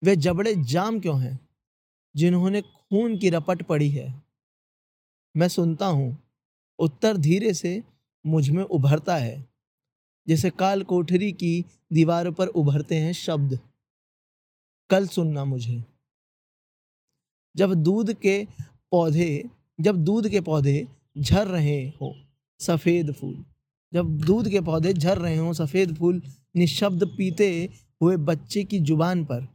वे 0.05 0.17
जबड़े 0.17 0.55
जाम 0.55 1.01
क्यों 1.01 1.23
हैं? 1.23 1.49
जिन्होंने 2.17 2.63
खून 2.63 3.19
की 3.19 3.31
रपट 3.31 3.63
पड़ी 3.63 3.91
है। 3.91 4.23
मैं 5.37 5.49
सुनता 5.49 5.87
हूँ 5.87 6.24
उत्तर 6.79 7.17
धीरे 7.17 7.55
से 7.55 7.83
मुझमें 8.27 8.63
उभरता 8.63 9.17
है। 9.17 9.47
जैसे 10.29 10.51
काल 10.51 10.83
कोठरी 10.83 11.33
की 11.33 11.65
दीवारों 11.93 12.33
पर 12.33 12.47
उभरते 12.47 12.95
हैं 12.95 13.13
शब्द। 13.13 13.59
कल 14.91 15.07
सुनना 15.07 15.45
मुझे। 15.45 15.85
जब 17.57 17.75
दूध 17.75 18.13
के 18.13 18.47
पौधे, 18.91 19.51
जब 19.81 19.97
दूध 20.05 20.29
के 20.29 20.41
पौधे 20.41 20.89
झर 21.19 21.47
रहे 21.47 21.89
हो, 21.89 22.17
सफ़ेद 22.61 23.13
फूल। 23.13 23.45
जब 23.95 24.19
दूध 24.19 24.49
के 24.49 24.61
पौधे 24.61 24.93
झर 24.93 25.19
रहे 25.19 25.37
हों, 25.37 25.53
सफ़ेद 25.53 25.97
फूल 25.97 26.23
निशब्द 26.57 27.05
पीते 27.05 27.71
हुए 28.03 28.17
बच्चे 28.17 28.65
की 28.65 28.81
ज़ुबान 28.81 29.25
पर। 29.25 29.49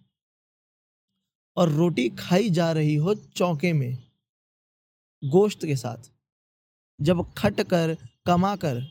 और 1.58 1.70
रोटी 1.70 2.10
खाई 2.10 2.50
जा 2.50 2.72
रही 2.72 2.96
हो 2.96 3.16
चौके 3.16 3.74
में, 3.74 3.98
गोश्त 5.24 5.66
के 5.66 5.76
साथ। 5.76 6.19
जब 7.00 7.26
खट 7.38 7.62
कर 7.62 7.96
कमा 8.26 8.56
कर 8.56 8.82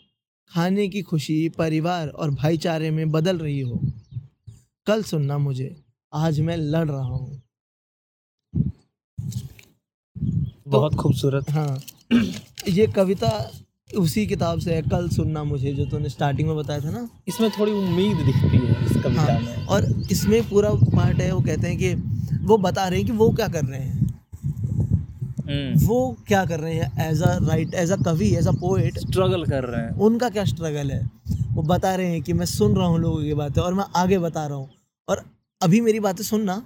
खाने 0.51 0.89
की 0.89 1.03
खुशी 1.03 1.49
परिवार 1.49 2.09
और 2.09 2.31
भाईचारे 2.31 2.91
में 2.91 3.11
बदल 3.11 3.39
रही 3.39 3.61
हो। 3.61 3.81
कल 4.87 5.03
सुनना 5.03 5.39
मुझे 5.39 5.77
आज 6.13 6.41
मैं 6.41 6.57
लड़ 6.57 6.89
रहा 6.89 7.03
हूँ। 7.03 7.43
बहुत 10.69 10.93
तो, 10.93 10.99
खूबसूरत। 10.99 11.51
हाँ 11.51 11.81
ये 12.69 12.87
कविता 12.87 13.51
उसी 13.97 14.27
किताब 14.27 14.61
से 14.61 14.75
है 14.75 14.83
कल 14.83 15.09
सुनना 15.09 15.45
मुझे 15.45 15.73
जो 15.73 15.85
तूने 15.87 16.09
स्टार्टिंग 16.09 16.49
में 16.49 16.57
बताया 16.57 16.81
था 16.81 16.91
ना। 16.91 17.09
इसमें 17.29 17.51
थोड़ी 17.51 17.73
उम्मीद 17.73 18.17
दिखती 18.17 18.57
है 18.57 18.85
इस 18.87 19.03
कविता 19.03 19.23
हाँ 19.23 19.41
में। 19.41 19.67
और 19.67 19.85
इसमें 20.11 20.49
पूरा 20.49 20.71
पार्ट 20.71 21.19
है 21.19 21.33
वो 21.33 21.41
कहते 21.41 21.69
हैं 21.69 21.79
कि 21.79 21.95
वो 22.47 22.59
बता 22.59 22.89
रहे 22.89 22.99
हैं 22.99 23.07
कि 23.07 23.13
वो 23.13 23.31
क्या 23.31 23.49
कर 23.49 23.65
रहे 23.65 23.81
हैं। 23.81 24.08
वो 25.49 26.17
क्या 26.29 26.45
कर 26.47 26.61
रहे 26.61 26.75
हैं 26.75 27.09
as 27.11 27.23
a 27.23 27.37
writer 27.43 27.75
as 27.75 27.93
a 27.93 27.97
kavi 28.05 28.29
as 28.37 28.47
a 28.49 28.53
poet 28.61 28.99
struggle 28.99 29.45
कर 29.45 29.65
रहे 29.65 29.81
हैं। 29.81 29.93
उनका 29.99 30.29
क्या 30.29 30.45
स्ट्रगल 30.45 30.91
है? 30.91 31.01
वो 31.55 31.63
बता 31.63 31.95
रहे 31.95 32.07
हैं 32.07 32.23
कि 32.23 32.33
मैं 32.33 32.47
सुन 32.47 32.75
रहा 32.77 32.87
हूँ 32.87 32.99
लोगों 33.01 33.23
की 33.23 33.35
बातें 33.35 33.61
और 33.63 33.75
मैं 33.75 33.85
आगे 33.97 34.19
बता 34.19 34.47
रहा 34.47 34.57
हूँ। 34.57 34.69
और 35.09 35.23
अभी 35.61 35.81
मेरी 35.81 36.01
बातें 36.01 36.23
सुनना 36.25 36.63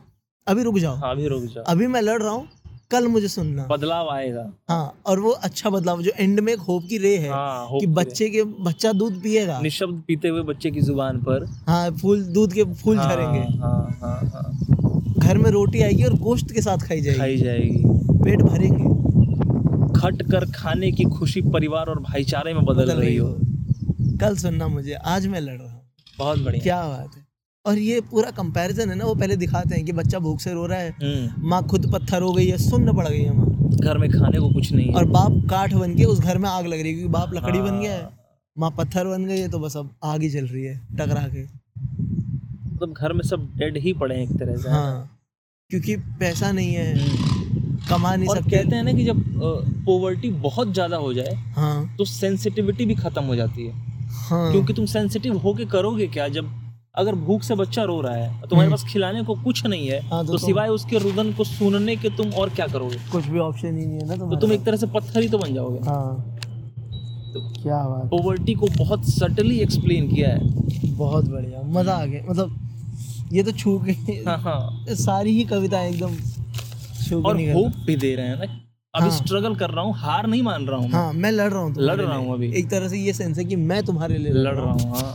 अभी 0.47 0.63
रुक 0.63 0.79
जाओ। 0.79 0.97
हाँ 0.97 1.11
अभी 1.11 1.29
रुक 1.29 1.45
जाओ। 1.45 1.65
अभी 1.65 1.87
मैं 1.87 2.01
लड़ 2.03 2.21
रहा 2.23 2.33
हूँ 2.33 2.49
कल 2.91 3.07
मुझे 3.09 3.29
सुनना। 3.29 3.67
बदलाव 3.67 4.09
आएगा। 4.11 4.43
हाँ 4.71 5.03
और 5.07 5.21
वो 5.21 5.31
अच्छा 5.31 5.71
बदलाव 5.71 6.03
जो 6.03 6.11
एंड 6.19 6.41
में 6.41 6.53
एक 6.53 6.61
होप 6.61 6.87
की 6.89 6.99
रे 6.99 7.17
है 7.19 7.31
हाँ 7.31 7.79
कि 7.81 7.87
बच्चे 7.99 8.29
के 8.31 8.43
बच्चा 8.65 8.93
दूध 8.93 9.23
पिएगा। 9.23 9.61
निशब्द 9.61 10.03
पीते 10.07 10.29
हुए 10.29 10.43
बच्चे 10.43 10.71
की 10.71 10.81
ज़ुबान 10.81 11.21
पर। 11.23 11.47
हाँ 11.69 11.91
फूल 11.93 12.25
दूध 12.35 12.53
के 12.53 12.65
फूल 12.75 12.97
झरेंगे 12.99 13.07
हाँ, 13.07 13.17
झरेंगे। 13.17 13.59
हाँ 13.59 13.99
हाँ 14.01 14.19
हाँ। 14.35 15.02
घर 15.23 15.39
में 15.39 15.51
रोटी 15.51 15.83
आएगी 15.83 16.03
और 16.03 16.15
गोश्त 16.19 16.51
के 16.51 16.63
साथ 16.63 16.79
खाई 16.79 17.01
जाएगी। 17.01 17.19
खाई 17.19 17.37
जाएगी। 17.37 17.83
पेट 18.25 18.43
भरेंगे। 18.43 18.91
खट 20.01 20.23
कर 20.31 20.45
खाने 20.53 20.91
की 20.93 21.05
खुशी 21.11 21.41
परिवार 21.53 21.87
और 21.87 22.01
भाईचारे 22.01 22.55
में 22.55 22.65
बदल, 22.65 22.85
बदल 22.85 23.01
रही 23.01 23.17
हो। 23.17 23.29
कल 24.21 24.37
सुनना 24.37 24.69
मुझे 24.69 24.95
आज 24.95 25.27
मैं 25.27 25.41
लड़ 25.41 25.59
रहा 25.61 25.73
हूँ। 25.73 25.81
बहुत 26.19 26.39
बढ़िया। 26.39 26.63
क्या 26.63 26.83
बात 26.89 27.17
है। 27.17 27.23
और 27.65 27.79
ये 27.79 28.01
पूरा 28.01 28.31
कंपैरिजन 28.31 28.91
है 28.91 28.95
ना 28.97 29.05
वो 29.05 29.15
पहले 29.15 29.37
दिखाते 29.37 29.75
हैं 29.75 29.85
कि 29.85 29.93
बच्चा 29.93 30.19
भूख 30.19 30.41
से 30.41 30.53
रो 30.53 30.67
रहा 30.67 30.79
है 30.79 30.91
हम्म। 31.03 31.49
माँ 31.49 31.63
खुद 31.67 31.91
पत्थर 31.93 32.23
हो 32.23 32.33
गई 32.33 32.47
है 32.47 32.57
सुन्न 32.59 32.97
पड़ 32.97 33.07
गई 33.09 33.21
है 33.21 33.37
माँ। 33.37 33.47
घर 33.75 33.99
में 33.99 34.09
खाने 34.11 34.39
को 34.39 34.49
कुछ 34.51 34.73
नहीं 34.73 34.93
और 34.95 35.05
बाप 35.09 35.43
काठ 35.51 35.75
बन 35.75 35.95
के 35.97 36.05
उस 36.05 36.21
घर 36.21 36.39
में 36.39 36.49
आग 36.49 36.67
लग 36.67 36.81
रही 36.81 36.89
है 36.89 36.95
क्योंकि 36.95 37.13
बाप 37.13 37.35
लकड़ी 37.35 37.61
बन 37.61 37.81
गया 37.81 37.93
है। 37.93 38.03
हाँ, 38.03 38.11
माँ 38.57 38.71
पत्थर 38.79 39.07
बन 39.07 39.25
गई 39.25 39.39
है 39.39 39.49
तो 39.49 39.59
बस 39.59 39.77
अब 39.77 39.95
आग 40.05 40.23
ही 40.23 40.31
चल 40.31 40.47
रही 40.47 40.65
है 40.65 40.77
टकरा 40.95 41.27
के। 41.29 41.47
मतलब 42.83 42.95
घर 42.95 43.13
में 43.13 43.23
सब 43.25 43.49
डेड 43.57 43.77
ही 43.79 43.93
पड़े 43.95 44.15
हैं 44.15 44.23
एक 44.23 44.39
तरह 44.39 44.57
से। 44.57 44.71
हाँ 44.71 45.09
क्योंकि 45.71 45.97
पैसा 46.21 46.51
नहीं 46.53 46.73
है 46.75 46.93
हम्म। 46.95 47.79
कमा 47.89 48.15
नहीं 48.17 48.29
और 48.29 48.37
सकते। 48.37 48.51
कहते 48.51 48.77
हैं 48.77 48.83
ना 48.85 48.93
कि 48.93 49.05
जब 49.05 49.23
पोवर्टी 49.87 50.31
बहुत 50.41 50.73
ज़्यादा 50.73 50.97
हो 50.97 51.13
जाए 51.15 51.35
हाँ। 51.57 51.97
तो 51.99 52.05
सेंसिटिविटी 52.05 52.87
भी 52.87 52.95
खत्म 52.95 53.23
हो 53.25 53.37
जाती 53.37 53.67
है। 53.67 53.73
हाँ। 54.29 54.51
क्योंकि 54.53 54.73
तुम 54.73 54.87
सेंसिटिव 54.87 55.37
होके 55.39 55.65
करोगे 55.67 56.07
क्या? 56.09 56.29
जब 56.31 56.51
अगर 56.95 57.15
भूख 57.17 57.43
से 57.43 57.55
बच्चा 57.55 57.83
रो 57.85 58.01
रहा 58.01 58.15
है 58.15 58.49
तुम्हारे 58.49 58.71
पास 58.71 58.85
खिलाने 58.89 59.23
को 59.25 59.35
कुछ 59.45 59.65
नहीं 59.67 59.87
है 59.89 60.01
हाँ, 60.03 60.25
तो 60.27 60.33
तो 60.33 60.39
सिवाय 60.39 60.69
उसके 60.71 60.99
रुदन 60.99 61.33
को 61.33 61.45
सुनने 61.45 61.97
के 61.97 62.09
तुम 62.17 62.31
और 62.33 62.51
क्या 62.51 62.67
करोगे? 62.67 62.97
कुछ 63.13 63.27
भी 63.27 63.39
ऑप्शन 63.41 63.79
ही 63.79 63.87
नहीं 63.87 63.99
है 63.99 64.07
ना 64.09 64.17
तो 64.25 64.37
तुम 64.37 64.53
एक 64.53 64.65
तरह 64.65 64.77
से 64.77 64.87
पत्थर 64.89 65.21
ही 65.23 65.29
तो 65.29 65.39
बन 65.39 65.55
जाओगे। 65.55 65.79
हाँ। 65.89 66.39
तो 67.35 67.41
क्या 67.53 67.77
बात 67.89 68.09
पोवर्टी 68.11 68.55
को 68.55 68.67
बहुत 68.79 69.09
सटली 69.11 69.59
एक्सप्लेन 69.61 70.09
किया 70.09 70.29
है। 70.29 70.97
बहुत 70.97 71.29
बढ़िया 71.29 71.63
मज़ा 71.71 71.95
आ 71.95 72.05
गया 72.05 72.23
मतलब 72.29 72.59
ये 73.33 73.43
तो 73.43 73.53
छू 73.53 73.79
के 73.85 73.93
हाँ 74.25 74.37
हाँ। 74.39 74.95
सारी 74.97 75.31
ही 75.31 75.45
कविता 75.45 75.83
एकदम 75.83 76.17
छू 77.09 77.23
और 77.23 77.41
होप 77.53 77.77
भी 77.87 77.97
दे 77.97 78.15
रहे 78.17 78.27
हैं 78.27 78.37
ना। 78.39 78.45
अभी 78.95 79.09
हाँ। 79.09 79.17
स्ट्रगल 79.19 79.55
कर 79.55 79.71
रहा 79.71 79.85
हूँ 79.85 79.95
हार 79.97 80.27
नहीं 80.27 80.43
मान 80.43 80.67
रहा 80.67 80.79
हूँ 80.79 80.91
हाँ 80.91 81.13
मैं 81.13 81.31
लड़ 81.33 81.51
रहा 81.53 81.61
हूँ 81.63 81.75
लड़ 81.79 82.01
रहा 82.01 82.17
हूँ 82.17 82.33
अभी। 82.35 82.53
एक 82.53 82.71
तरह 82.71 82.89
से 82.89 82.99
ये 82.99 83.13
सेंस 83.13 83.39
है 83.39 83.45
कि 83.45 83.57
मैं 83.57 83.83
तुम्हारे 83.85 84.19
लिए 84.19 84.33
लड़ 84.33 84.55
रहा 84.55 84.73
हूँ। 84.73 84.97
हाँ 84.97 85.15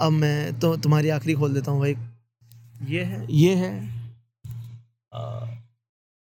अब 0.00 0.12
मैं 0.12 0.58
तो 0.58 0.76
तुम्हारी 0.76 1.08
आखिरी 1.08 1.34
खोल 1.34 1.54
देता 1.54 1.70
हूँ 1.70 1.80
भाई। 1.80 1.96
ये 2.88 3.04
है। 3.04 3.26
ये 3.30 3.54
है। 3.54 3.72
आ, 5.14 5.20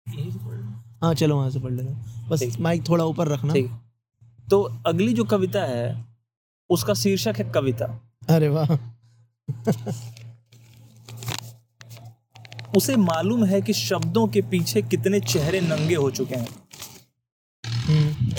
लो। 0.07 0.61
हाँ 1.01 1.13
चलो 1.13 1.35
वहाँ 1.37 1.49
से 1.49 1.59
पढ़ 1.59 1.71
लेना। 1.71 2.27
बस 2.29 2.57
माइक 2.59 2.89
थोड़ा 2.89 3.05
ऊपर 3.05 3.27
रखना। 3.27 3.53
तो 4.49 4.61
अगली 4.85 5.13
जो 5.13 5.23
कविता 5.23 5.63
है 5.65 6.05
उसका 6.69 6.93
शीर्षक 6.93 7.35
है 7.37 7.51
कविता। 7.51 7.85
अरे 8.29 8.49
वाह। 8.49 8.75
उसे 12.77 12.95
मालूम 12.95 13.45
है 13.45 13.61
कि 13.61 13.73
शब्दों 13.73 14.27
के 14.27 14.41
पीछे 14.41 14.81
कितने 14.81 15.19
चेहरे 15.19 15.61
नंगे 15.61 15.95
हो 15.95 16.11
चुके 16.11 16.35
हैं। 16.35 16.47
हम्म। 17.67 18.29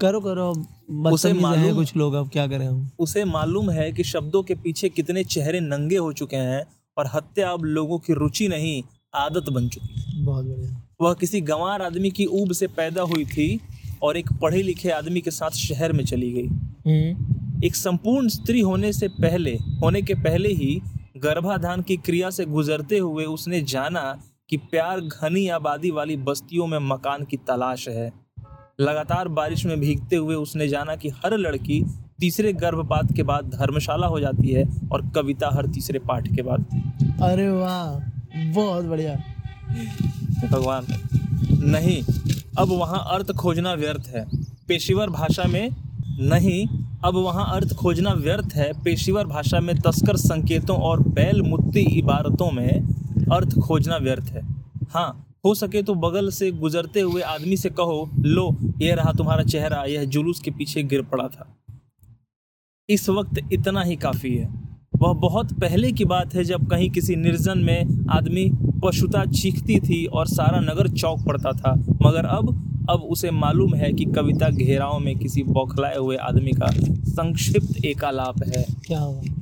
करो 0.00 0.20
करो 0.20 0.66
उसे 1.10 1.28
हैं 1.28 1.40
मालूम- 1.40 1.74
कुछ 1.74 1.96
लोग 1.96 2.14
अब 2.14 2.28
क्या 2.28 2.46
करें 2.46 2.66
हम? 2.66 2.90
उसे 2.98 3.24
मालूम 3.24 3.70
है 3.70 3.92
कि 3.92 4.04
शब्दों 4.04 4.42
के 4.42 4.54
पीछे 4.54 4.88
कितने 4.88 5.24
चेहरे 5.24 5.60
नंगे 5.60 5.96
हो 5.96 6.12
चुके 6.12 6.36
हैं 6.36 6.64
और 6.98 7.10
हत्या 7.14 7.50
अब 7.50 7.64
लोगों 7.64 7.98
की 7.98 8.12
रुचि 8.12 8.48
नहीं 8.48 8.82
आदत 9.14 9.52
बन 9.52 9.68
चुकी 9.68 10.00
है। 10.00 10.24
बहुत 10.24 10.44
बढ़िया। 10.44 10.88
वह 11.00 11.14
किसी 11.14 11.40
गंवार 11.40 11.82
आदमी 11.82 12.10
की 12.10 12.26
ऊब 12.26 12.52
से 12.52 12.66
पैदा 12.66 13.02
हुई 13.02 13.24
थी 13.24 13.60
और 14.02 14.16
एक 14.16 14.32
पढ़े 14.32 14.62
लिखे 14.62 14.90
आदमी 14.90 15.20
के 15.20 15.30
साथ 15.30 15.50
शहर 15.50 15.92
में 15.92 16.04
चली 16.04 16.32
गई। 16.32 16.46
हम्म। 16.86 17.38
एक 17.64 17.76
संपूर्ण 17.76 18.28
स्त्री 18.28 18.60
होने 18.60 18.92
से 18.92 19.08
पहले 19.08 19.54
होने 19.54 20.02
के 20.02 20.14
पहले 20.14 20.48
ही 20.48 20.82
गर्भाधान 21.22 21.82
की 21.82 21.96
क्रिया 21.96 22.30
से 22.30 22.44
गुजरते 22.44 22.98
हुए 22.98 23.24
उसने 23.24 23.60
जाना 23.60 24.18
कि 24.50 24.56
प्यार 24.56 25.00
घनी 25.00 25.48
आबादी 25.48 25.90
वाली 25.90 26.16
बस्तियों 26.16 26.66
में 26.66 26.78
मकान 26.78 27.24
की 27.24 27.36
तलाश 27.36 27.88
है। 27.88 28.12
लगातार 28.80 29.28
बारिश 29.28 29.64
में 29.66 29.80
भीगते 29.80 30.16
हुए 30.16 30.34
उसने 30.34 30.68
जाना 30.68 30.96
कि 30.96 31.08
हर 31.08 31.36
लड़की 31.36 31.82
तीसरे 32.20 32.52
गर्भपात 32.52 33.12
के 33.16 33.22
बाद 33.22 33.44
धर्मशाला 33.44 34.06
हो 34.06 34.20
जाती 34.20 34.52
है 34.52 34.64
और 34.92 35.08
कविता 35.08 35.50
हर 35.54 35.66
तीसरे 35.66 35.98
पाठ 35.98 36.28
के 36.28 36.42
बाद। 36.42 36.66
अरे 37.22 37.48
वाह 37.48 38.52
बहुत 38.54 38.84
बढ़िया। 38.84 39.14
भगवान 40.48 40.86
नहीं 41.70 42.02
अब 42.58 42.68
वहाँ 42.68 43.04
अर्थ 43.10 43.32
खोजना 43.32 43.74
व्यर्थ 43.74 44.08
है। 44.08 44.24
पेशेवर 44.68 45.10
भाषा 45.10 45.44
में 45.44 45.70
नहीं 46.20 46.66
अब 47.04 47.14
वहाँ 47.14 47.54
अर्थ 47.54 47.74
खोजना 47.74 48.12
व्यर्थ 48.12 48.52
है। 48.54 48.72
पेशेवर 48.82 49.26
भाषा 49.26 49.60
में 49.60 49.76
तस्कर 49.76 50.16
संकेतों 50.16 50.76
और 50.76 51.08
बैल 51.08 51.42
मुत्ती 51.42 51.80
इबारतों 51.80 52.50
में 52.50 52.80
अर्थ 53.32 53.58
खोजना 53.58 53.96
व्यर्थ 53.96 54.24
है। 54.24 54.42
हाँ 54.90 55.26
हो 55.44 55.54
सके 55.54 55.82
तो 55.82 55.94
बगल 55.94 56.30
से 56.30 56.50
गुजरते 56.52 57.00
हुए 57.00 57.22
आदमी 57.22 57.56
से 57.56 57.70
कहो, 57.70 58.10
लो, 58.20 58.56
ये 58.82 58.94
रहा 58.94 59.12
तुम्हारा 59.12 59.42
चेहरा, 59.42 59.84
यह 59.84 60.04
जुलूस 60.04 60.40
के 60.40 60.50
पीछे 60.50 60.82
गिर 60.82 61.02
पड़ा 61.02 61.28
था। 61.28 61.56
इस 62.88 63.08
वक्त 63.08 63.40
इतना 63.52 63.82
ही 63.82 63.96
काफ़ी 63.96 64.34
है। 64.34 64.48
वह 64.96 65.12
बहुत 65.12 65.52
पहले 65.52 65.92
की 65.92 66.04
बात 66.04 66.34
है 66.34 66.44
जब 66.44 66.66
कहीं 66.66 66.90
किसी 66.90 67.16
निर्जन 67.16 67.58
में 67.58 68.06
आदमी 68.10 68.50
पशुता 68.84 69.24
चीखती 69.24 69.80
थी 69.80 70.06
और 70.06 70.26
सारा 70.26 70.60
नगर 70.60 70.88
चौक 70.88 71.20
पड़ता 71.26 71.52
था। 71.52 71.74
मगर 72.02 72.24
अब 72.24 72.67
अब 72.90 73.02
उसे 73.10 73.30
मालूम 73.30 73.74
है 73.74 73.92
कि 73.92 74.04
कविता 74.16 74.48
घेराव 74.50 74.98
में 74.98 75.16
किसी 75.18 75.42
बौखलाए 75.42 75.96
हुए 75.96 76.16
आदमी 76.28 76.52
का 76.52 76.70
संक्षिप्त 77.10 77.84
एकालाप 77.84 78.42
है। 78.44 78.64
क्या 78.86 79.00
बात 79.00 79.36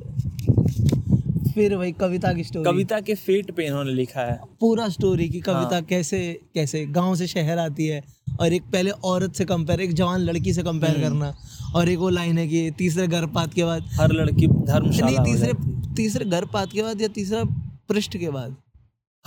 फिर 1.53 1.75
वही 1.75 1.91
कविता 1.91 2.31
की 2.33 2.43
स्टोरी 2.43 2.63
कविता 2.65 2.99
के 2.99 3.13
फेट 3.15 3.51
पे 3.51 3.65
इन्होंने 3.65 3.93
लिखा 3.93 4.21
है। 4.21 4.39
पूरा 4.59 4.87
स्टोरी 4.89 5.27
की 5.29 5.39
कविता 5.39 5.75
हाँ। 5.75 5.81
कैसे 5.81 6.19
कैसे 6.55 6.85
गाँव 6.95 7.15
से 7.15 7.27
शहर 7.27 7.57
आती 7.57 7.87
है 7.87 8.03
और 8.39 8.53
एक 8.53 8.63
पहले 8.73 8.91
औरत 9.05 9.35
से 9.35 9.45
कंपेयर 9.45 9.81
एक 9.81 9.93
जवान 9.93 10.21
लड़की 10.21 10.53
से 10.53 10.63
कंपेयर 10.63 10.95
हम्म। 10.95 11.07
करना 11.07 11.33
और 11.75 11.89
एक 11.89 11.99
वो 11.99 12.09
लाइन 12.09 12.37
है 12.37 12.47
कि 12.47 12.69
तीसरे 12.77 13.07
गर्भपात 13.07 13.53
के 13.53 13.63
बाद 13.63 13.89
हर 13.93 14.11
लड़की 14.11 14.47
धर्मशाला 14.47 15.21
नहीं 15.21 15.33
तीसरे 15.33 15.53
तीसरे 15.95 16.25
गर्भपात 16.25 16.71
के 16.73 16.81
बाद 16.81 17.01
या 17.01 17.07
तीसरा 17.07 17.43
पृष्ठ 17.89 18.17
के 18.17 18.29
बाद। 18.29 18.55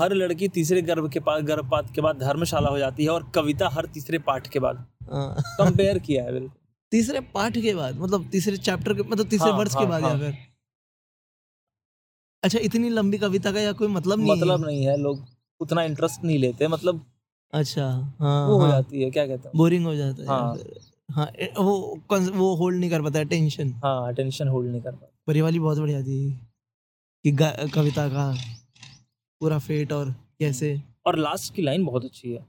हर 0.01 0.13
लड़की 0.15 0.49
तीसरे 0.49 0.83
गर्भ 0.83 1.11
के 1.13 1.21
पास 1.29 1.43
गर्भपात 1.45 1.91
के 1.95 2.01
बाद 2.01 2.19
धर्मशाला 2.19 2.69
हो 2.71 2.79
जाती 2.79 3.05
है 3.05 3.11
और 3.11 3.31
कविता 3.35 3.69
हर 3.73 3.87
तीसरे 3.95 4.19
पाठ 4.29 4.47
के 4.53 4.59
बाद। 4.61 4.85
हाँ। 5.13 5.43
कंपेयर 5.59 5.99
किया 5.99 6.25
है 6.25 6.33
बिल्कुल। 6.33 6.51
तीसरे 6.93 7.21
पाठ 7.35 7.59
के 7.59 7.75
बाद? 7.75 7.99
मतलब 8.01 8.29
तीसरे 8.33 8.57
चैप्टर 8.59 8.95
के 8.95 9.03
मतलब 9.03 9.29
तीसरे 9.29 9.51
हाँ, 9.51 9.59
वर्ष 9.59 9.73
के 9.75 9.79
हाँ, 9.79 9.89
बाद 9.89 10.03
हाँ। 10.03 10.11
या 10.13 10.19
फिर? 10.19 10.37
अच्छा 12.43 12.59
इतनी 12.63 12.89
लंबी 12.89 13.19
कविता 13.19 13.53
का 13.53 13.61
या 13.61 13.73
कोई 13.79 13.89
मतलब 13.89 14.19
नहीं 14.19 14.31
मतलब 14.33 14.61
है 14.61 14.67
नहीं 14.67 14.85
है 14.87 14.97
लोग 14.97 15.25
उतना 15.61 15.83
इंटरेस्ट 15.83 16.25
नहीं 16.25 16.39
लेते 16.39 16.69
मतलब 16.69 17.05
अच्छा 17.53 17.85
हाँ 18.21 18.47
वो 18.49 18.55
हो 18.55 18.61
हाँ, 18.61 18.71
जाती 18.71 19.03
है 19.03 19.11
क्या 19.11 19.27
कहते 19.27 19.49
हैं? 19.49 19.57
बोरिंग 19.57 19.85
हो 19.87 19.95
जाता 19.95 20.23
है 20.23 20.29
हाँ। 20.29 20.57
हाँ 21.09 21.27
वो 21.59 21.99
वो 22.35 22.55
होल्ड 22.57 22.79
नहीं 22.81 22.91
कर 22.91 23.03
पाता 23.03 23.23
टेंशन 23.33 23.73
हाँ 23.85 24.09
अटेंशन 24.09 24.49
होल्ड 24.49 24.71
नहीं 24.71 24.81
कर 24.83 24.93
पाते। 24.93 25.13
पर 25.27 25.37
ये 25.37 25.43
वाली 25.43 25.59
बहुत 25.59 25.79
बढ़िया 25.79 26.03
थी 26.03 26.19
कि 27.25 27.33
कविता 27.75 28.09
का। 28.09 28.31
पूरा 29.41 29.59
फेट 29.59 29.93
और 29.93 30.11
कैसे? 30.39 30.83
और 31.07 31.19
लास्ट 31.19 31.55
की 31.55 31.63
लाइन 31.63 31.85
बहुत 31.85 32.05
अच्छी 32.05 32.33
है। 32.33 32.47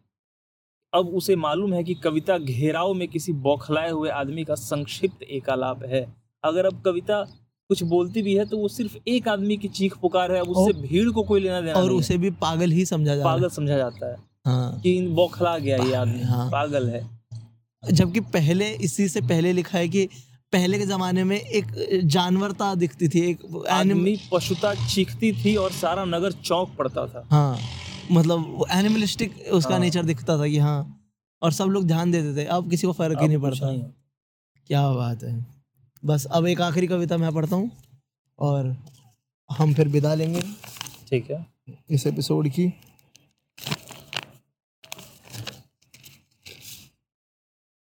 अब 0.94 1.08
उसे 1.08 1.36
मालूम 1.36 1.74
है 1.74 1.84
कि 1.84 1.94
कविता 1.94 2.38
घेराव 2.38 2.94
में 2.94 3.08
किसी 3.08 3.34
बौखलाए 3.34 3.92
हुए 3.92 4.10
आदमी 4.10 4.44
का 4.44 4.56
संक्षिप्त 4.56 5.24
एकालाप 5.24 5.84
है। 5.84 6.14
अगर 6.44 6.66
अब 6.66 6.82
कविता 6.86 7.22
कुछ 7.70 7.84
बोलती 7.84 8.22
भी 8.22 8.36
है 8.36 8.46
तो 8.46 8.58
वो 8.58 8.68
सिर्फ़ 8.68 8.98
एक 9.08 9.28
आदमी 9.28 9.58
की 9.58 9.68
चीख 9.68 9.98
पुकार 9.98 10.32
है। 10.32 10.42
उससे 10.42 10.82
भीड़ 10.82 11.10
को 11.10 11.24
कोई 11.24 11.42
लेना 11.42 11.62
देना 11.62 11.74
और 11.74 11.92
उसे 11.92 12.18
भी 12.18 12.32
पागल 12.32 12.72
ही 12.72 12.86
समझा 12.86 13.12
है। 13.12 13.18
जा 13.18 13.24
पागल 13.24 13.50
समझा 13.50 13.78
जाता 13.78 14.06
है 14.06 14.12
है 14.12 14.20
हाँ। 14.46 14.82
कि 14.82 14.96
इन 14.98 15.14
बौखला 15.16 15.58
गया 15.58 15.78
ये 15.78 15.94
आदमी। 15.94 16.22
हाँ। 16.22 16.50
पागल 16.52 16.90
है। 16.90 17.10
जबकि 17.92 18.20
पहले 18.20 18.70
इसी 18.70 19.08
से 19.08 19.22
पहले 19.22 19.54
लिखा 19.54 19.78
है 19.78 19.88
कि 19.90 20.08
पहले 20.54 20.78
के 20.80 20.86
जमाने 20.86 21.24
में 21.24 21.38
एक 21.40 21.66
जानवरता 22.06 22.74
दिखती 22.76 23.08
थी 23.10 23.20
एक 23.30 23.66
आदमी 23.70 24.18
पशुता 24.32 24.74
चीखती 24.88 25.32
थी 25.44 25.56
और 25.56 25.72
सारा 25.72 26.06
नगर 26.06 26.32
चौक 26.32 26.76
पड़ता 26.76 27.06
था। 27.08 27.28
हाँ 27.32 27.58
मतलब 28.12 28.66
एनिमलिस्टिक 28.72 29.38
उसका 29.52 29.72
हाँ। 29.72 29.80
नेचर 29.80 30.04
दिखता 30.04 30.38
था 30.38 30.48
कि 30.48 30.58
हाँ 30.58 30.80
और 31.42 31.52
सब 31.52 31.66
लोग 31.66 31.86
ध्यान 31.88 32.12
देते 32.12 32.36
थे 32.38 32.46
अब 32.48 32.70
किसी 32.70 32.88
को 32.88 32.94
फ़र्क 32.94 33.22
ही 33.22 33.28
नहीं 33.28 33.38
पड़ता। 33.38 33.72
क्या 34.70 34.88
बात 34.94 35.24
है। 35.24 35.46
बस 36.04 36.26
अब 36.26 36.48
एक 36.48 36.62
आखिरी 36.62 36.88
कविता 36.88 37.18
मैं 37.18 37.34
पढ़ता 37.34 37.56
हूँ 37.56 37.72
और 38.40 38.76
हम 39.50 39.74
फिर 39.74 39.88
विदा 39.88 40.14
लेंगे। 40.14 40.42
ठीक 41.10 41.32
है। 41.32 41.46
इस 41.90 42.08
एपिसोड 42.08 42.50
की। 42.50 42.72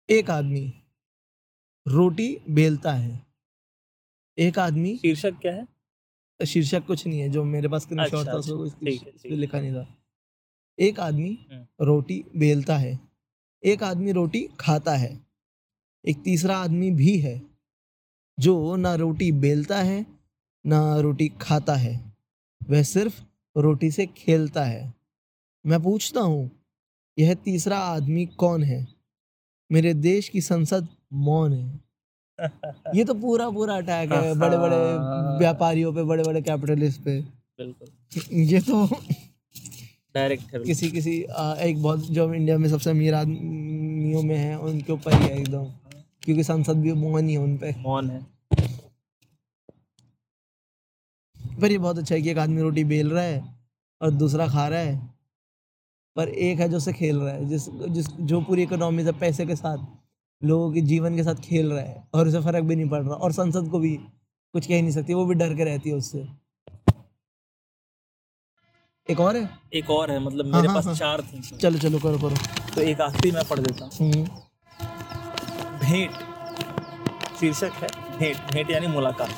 एक 0.09 0.29
आदमी। 0.29 0.71
रोटी 1.87 2.37
बेलता 2.49 2.93
है। 2.93 3.25
एक 4.37 4.59
आदमी 4.59 4.97
शीर्षक 4.97 5.33
क्या 5.41 5.55
है? 5.55 5.67
शीर्षक 6.47 6.85
कुछ 6.85 7.07
नहीं 7.07 7.19
है 7.19 7.29
जो 7.29 7.43
मेरे 7.43 7.67
पास 7.67 7.81
स्क्रीनशॉट 7.81 8.27
अच्छा, 8.27 8.33
था 8.33 8.37
अच्छा, 8.37 8.63
है, 8.63 8.69
ठीक 8.69 9.03
कुछ 9.03 9.25
लिखा 9.25 9.61
नहीं 9.61 9.73
था। 9.73 9.97
एक 10.79 10.99
आदमी 10.99 11.47
हम्म। 11.51 11.85
रोटी 11.85 12.25
बेलता 12.35 12.77
है। 12.77 12.99
एक 13.65 13.83
आदमी 13.83 14.11
रोटी 14.11 14.47
खाता 14.59 14.95
है। 14.95 15.25
एक 16.07 16.21
तीसरा 16.23 16.57
आदमी 16.57 16.91
भी 16.91 17.19
है 17.19 17.41
जो 18.39 18.75
ना 18.75 18.95
रोटी 18.95 19.31
बेलता 19.31 19.81
है 19.81 20.05
ना 20.65 20.99
रोटी 20.99 21.29
खाता 21.29 21.75
है। 21.75 22.13
वह 22.63 22.83
सिर्फ़ 22.83 23.21
रोटी 23.57 23.91
से 23.91 24.05
खेलता 24.05 24.63
है। 24.65 24.93
मैं 25.65 25.83
पूछता 25.83 26.21
हूँ 26.21 26.51
यह 27.19 27.33
तीसरा 27.33 27.77
आदमी 27.77 28.25
कौन 28.25 28.63
है? 28.63 28.87
मेरे 29.71 29.93
देश 29.93 30.29
की 30.29 30.41
संसद 30.41 30.87
मौन 31.13 31.53
है। 31.53 31.79
ये 32.95 33.03
तो 33.03 33.13
पूरा 33.13 33.49
पूरा 33.49 33.75
अटैक 33.75 34.11
है 34.11 34.39
बड़े 34.39 34.57
बड़े 34.57 34.77
व्यापारियों 35.39 35.93
पे 35.93 36.03
बड़े 36.03 36.23
बड़े 36.23 36.41
कैपिटलिस्ट 36.41 37.01
पे। 37.01 37.21
बिल्कुल। 37.21 37.87
ये 38.33 38.59
तो 38.59 38.85
डायरेक्ट 40.15 40.65
किसी 40.65 40.91
किसी 40.91 41.23
आ, 41.23 41.53
एक 41.53 41.81
बहुत 41.81 41.99
जो 41.99 42.33
इंडिया 42.33 42.57
में 42.57 42.69
सबसे 42.69 42.89
अमीर 42.89 43.13
आदमियों 43.13 44.23
में 44.23 44.37
है 44.37 44.59
उनके 44.59 44.93
ऊपर 44.93 45.13
ही 45.13 45.27
है 45.27 45.39
एकदम। 45.39 45.65
क्योंकि 46.23 46.43
संसद 46.43 46.77
भी 46.77 46.93
मौन 46.93 47.27
ही 47.27 47.33
है 47.33 47.39
उन 47.39 47.57
पे। 47.57 47.75
मौन 47.77 48.09
है। 48.09 48.25
पर 51.61 51.71
ये 51.71 51.77
बहुत 51.77 51.97
अच्छा 51.97 52.15
है 52.15 52.21
कि 52.21 52.29
एक 52.29 52.37
आदमी 52.37 52.61
रोटी 52.61 52.83
बेल 52.83 53.09
रहा 53.09 53.23
है 53.23 53.55
और 54.01 54.11
दूसरा 54.11 54.47
खा 54.47 54.67
रहा 54.67 54.79
है। 54.79 55.11
पर 56.15 56.29
एक 56.29 56.59
है 56.59 56.69
जो 56.69 56.79
से 56.79 56.93
खेल 56.93 57.17
रहा 57.17 57.33
है 57.33 57.45
जिस 57.45 57.69
जिस 57.69 58.07
जो 58.07 58.41
पूरी 58.41 58.63
इकोनॉमी 58.63 59.03
से 59.03 59.11
पैसे 59.11 59.45
के 59.45 59.55
साथ 59.55 59.77
लोगों 60.41 60.71
के 60.73 60.81
जीवन 60.81 61.15
के 61.15 61.23
साथ 61.23 61.41
खेल 61.43 61.71
रहा 61.71 61.81
है 61.81 62.03
और 62.15 62.27
उसे 62.27 62.39
फ़र्क 62.41 62.63
भी 62.65 62.75
नहीं 62.75 62.89
पड़ 62.89 63.01
रहा 63.03 63.15
और 63.15 63.31
संसद 63.31 63.67
को 63.71 63.79
भी 63.79 63.95
कुछ 64.53 64.67
कह 64.67 64.81
नहीं 64.81 64.91
सकती 64.91 65.13
वो 65.13 65.25
भी 65.25 65.35
डर 65.35 65.53
के 65.55 65.63
रहती 65.63 65.89
है 65.89 65.95
उससे। 65.95 66.27
एक 69.07 69.19
और 69.19 69.35
है? 69.37 69.49
एक 69.73 69.89
और 69.89 70.11
है 70.11 70.19
मतलब 70.19 70.45
हाँ, 70.45 70.53
मेरे 70.53 70.67
हाँ, 70.67 70.75
पास 70.75 70.85
हाँ। 70.85 70.95
चार 70.95 71.21
थी 71.21 71.41
चलो 71.57 71.77
चलो 71.79 71.99
करो 71.99 72.17
करो। 72.17 72.35
तो 72.75 72.81
एक 72.81 73.01
आखिरी 73.01 73.31
मैं 73.31 73.43
पढ़ 73.49 73.59
देता 73.59 73.85
हूँ। 73.85 73.91
हम्म, 74.01 74.23
भेंट 75.79 76.11
शीर्षक 77.39 77.71
है 77.83 77.87
भेंट 78.19 78.53
भेंट 78.53 78.71
यानी 78.71 78.87
मुलाकात। 78.87 79.29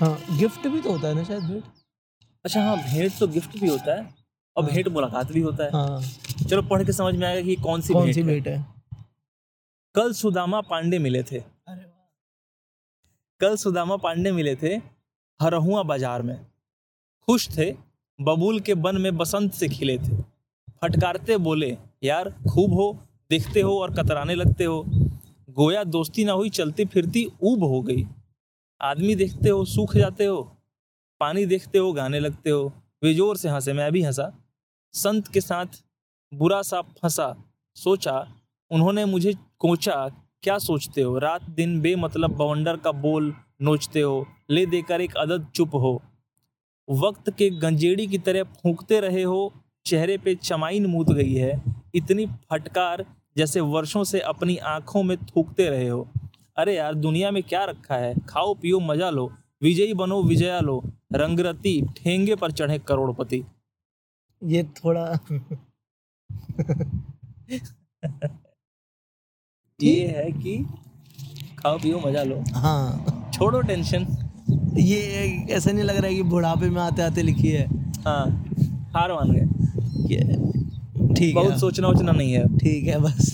हाँ 0.00 0.16
गिफ्ट 0.38 0.66
भी 0.68 0.80
तो 0.80 0.92
होता 0.92 1.08
है 1.08 1.14
ना 1.14 1.24
शायद 1.24 1.42
भेंट? 1.42 1.62
अच्छा 2.44 2.62
हाँ 2.64 2.76
भेंट 2.82 3.18
तो 3.20 3.26
गिफ्ट 3.28 3.58
भी 3.60 3.68
होता 3.68 3.94
है 3.96 4.08
और 4.56 4.64
भेंट 4.64 4.88
मुलाकात 4.88 5.32
भी 5.32 5.40
होता 5.40 5.64
है। 5.64 5.70
हाँ। 5.72 6.00
चलो 6.48 6.62
पढ़ 6.70 6.84
के 6.84 6.92
समझ 6.92 7.14
में 7.14 7.26
आएगा 7.28 7.42
कि 7.46 7.56
कौन 7.62 7.80
सी 7.80 7.92
कौन 7.92 8.02
भेंट 8.04 8.14
सी 8.14 8.20
है। 8.20 8.26
भेंट 8.26 8.46
है? 8.48 8.64
कल 9.94 10.12
सुदामा 10.12 10.60
पांडे 10.62 10.98
मिले 10.98 11.22
थे। 11.22 11.38
कल 13.40 13.54
सुदामा 13.56 13.96
पांडे 13.96 14.30
मिले 14.32 14.54
थे 14.56 14.74
हरहुआ 15.40 15.82
बाज़ार 15.82 16.22
में। 16.22 16.36
खुश 17.28 17.48
थे 17.56 17.70
बबूल 18.18 18.60
के 18.60 18.74
बन 18.76 19.00
में 19.00 19.16
बसंत 19.16 19.52
से 19.54 19.68
खिले 19.68 19.96
थे। 19.98 20.20
फटकारते 20.82 21.36
बोले 21.38 21.76
यार 22.04 22.30
खूब 22.46 22.74
हो 22.74 22.86
देखते 23.30 23.60
हो 23.60 23.76
और 23.80 23.94
कतराने 23.94 24.34
लगते 24.34 24.64
हो। 24.64 24.84
गोया 25.56 25.84
दोस्ती 25.86 26.24
ना 26.24 26.32
हुई 26.32 26.50
चलती 26.52 26.84
फिरती 26.86 27.26
ऊब 27.42 27.64
हो 27.64 27.82
गई। 27.82 28.06
आदमी 28.80 29.14
देखते 29.16 29.48
हो 29.48 29.64
सूख 29.66 29.96
जाते 29.96 30.24
हो 30.24 30.40
पानी 31.20 31.46
देखते 31.46 31.78
हो 31.78 31.92
गाने 31.92 32.20
लगते 32.20 32.50
हो। 32.50 32.72
वे 33.02 33.14
ज़ोर 33.14 33.36
से 33.36 33.48
हंसे 33.48 33.72
मैं 33.72 33.92
भी 33.92 34.02
हंसा। 34.02 34.32
संत 34.94 35.28
के 35.28 35.40
साथ 35.42 35.82
बुरा 36.32 36.62
सा 36.64 36.80
फंसा 36.82 37.34
सोचा 37.76 38.18
उन्होंने 38.70 39.04
मुझे 39.06 39.34
कोचा 39.60 40.08
क्या 40.42 40.58
सोचते 40.58 41.02
हो? 41.02 41.18
रात 41.18 41.50
दिन 41.50 41.80
बेमतलब 41.80 42.30
बवंडर 42.30 42.76
का 42.76 42.92
बोल 42.92 43.34
नोचते 43.62 44.00
हो 44.00 44.26
ले 44.50 44.66
देकर 44.66 45.00
एक 45.00 45.16
अदद 45.16 45.46
चुप 45.54 45.74
हो। 45.74 46.02
वक्त 46.88 47.30
के 47.30 47.50
गंजेड़ी 47.50 48.06
की 48.06 48.18
तरह 48.18 48.42
फूंकते 48.42 49.00
रहे 49.00 49.22
हो 49.22 49.52
चेहरे 49.86 50.18
पे 50.18 50.34
चमाइन 50.34 50.86
मूत 50.86 51.12
गई 51.12 51.34
है। 51.34 51.62
इतनी 51.94 52.28
फटकार 52.50 53.04
जैसे 53.36 53.60
वर्षों 53.60 54.04
से 54.04 54.20
अपनी 54.20 54.56
आँखों 54.56 55.02
में 55.02 55.16
थूकते 55.16 55.68
रहे 55.68 55.88
हो। 55.88 56.08
अरे 56.56 56.76
यार 56.76 56.94
दुनिया 56.94 57.30
में 57.30 57.42
क्या 57.42 57.64
रखा 57.64 57.94
है? 57.94 58.14
खाओ 58.28 58.54
पियो 58.54 58.80
मज़ा 58.80 59.10
लो। 59.10 59.32
विजयी 59.62 59.94
बनो 59.94 60.22
विजया 60.22 60.60
लो। 60.60 60.84
रंगरती 61.12 61.86
ठेंगे 61.96 62.36
पर 62.36 62.50
चढ़े 62.50 62.78
करोड़पति। 62.78 63.44
ये 64.42 64.64
थोड़ा 64.64 65.18
ये 69.82 70.06
है 70.08 70.30
कि 70.32 70.56
खाओ 71.58 71.78
पियो 71.78 72.00
मज़ा 72.06 72.22
लो। 72.22 72.42
हाँ। 72.54 73.30
छोड़ो 73.34 73.60
टेंशन 73.60 74.06
ये 74.78 74.98
ऐसा 75.50 75.70
नहीं 75.70 75.84
लग 75.84 75.96
रहा 75.96 76.06
है 76.06 76.14
कि 76.14 76.22
बुढ़ापे 76.24 76.70
में 76.70 76.80
आते 76.82 77.02
आते 77.02 77.22
लिखी 77.22 77.48
है। 77.48 77.66
हाँ 78.04 78.26
हार 78.94 79.12
मान 79.12 79.32
गए। 79.32 79.46
ठीक 81.14 81.36
है। 81.36 81.42
बहुत 81.42 81.58
सोचना 81.60 81.88
वोचना 81.88 82.12
नहीं 82.12 82.32
है। 82.32 82.44
ठीक 82.58 82.86
है 82.86 82.98
बस। 82.98 83.32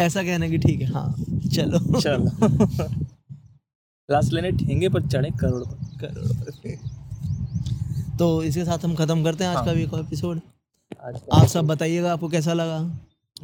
ऐसा 0.00 0.22
कहना 0.22 0.48
कि 0.48 0.58
ठीक 0.58 0.80
है। 0.80 0.90
हाँ 0.92 1.14
चलो। 1.54 2.00
चलो। 2.00 2.48
लास्ट 4.08 4.32
लेने 4.32 4.50
ठेंगे 4.54 4.88
पर 4.88 5.06
चढ़े 5.06 5.30
करोड़ 5.40 5.62
करोड़पति 6.00 6.78
तो 8.18 8.42
इसके 8.42 8.64
साथ 8.64 8.84
हम 8.84 8.94
खत्म 8.94 9.22
करते 9.24 9.44
हैं 9.44 9.50
आज 9.50 9.56
हाँ। 9.56 9.64
का 9.66 9.72
भी 9.72 9.82
एक 9.82 9.94
एपिसोड 9.96 10.40
आज 11.04 11.20
आप 11.32 11.46
सब 11.48 11.66
बताइएगा 11.66 12.12
आपको 12.12 12.28
कैसा 12.28 12.52
लगा? 12.52 12.78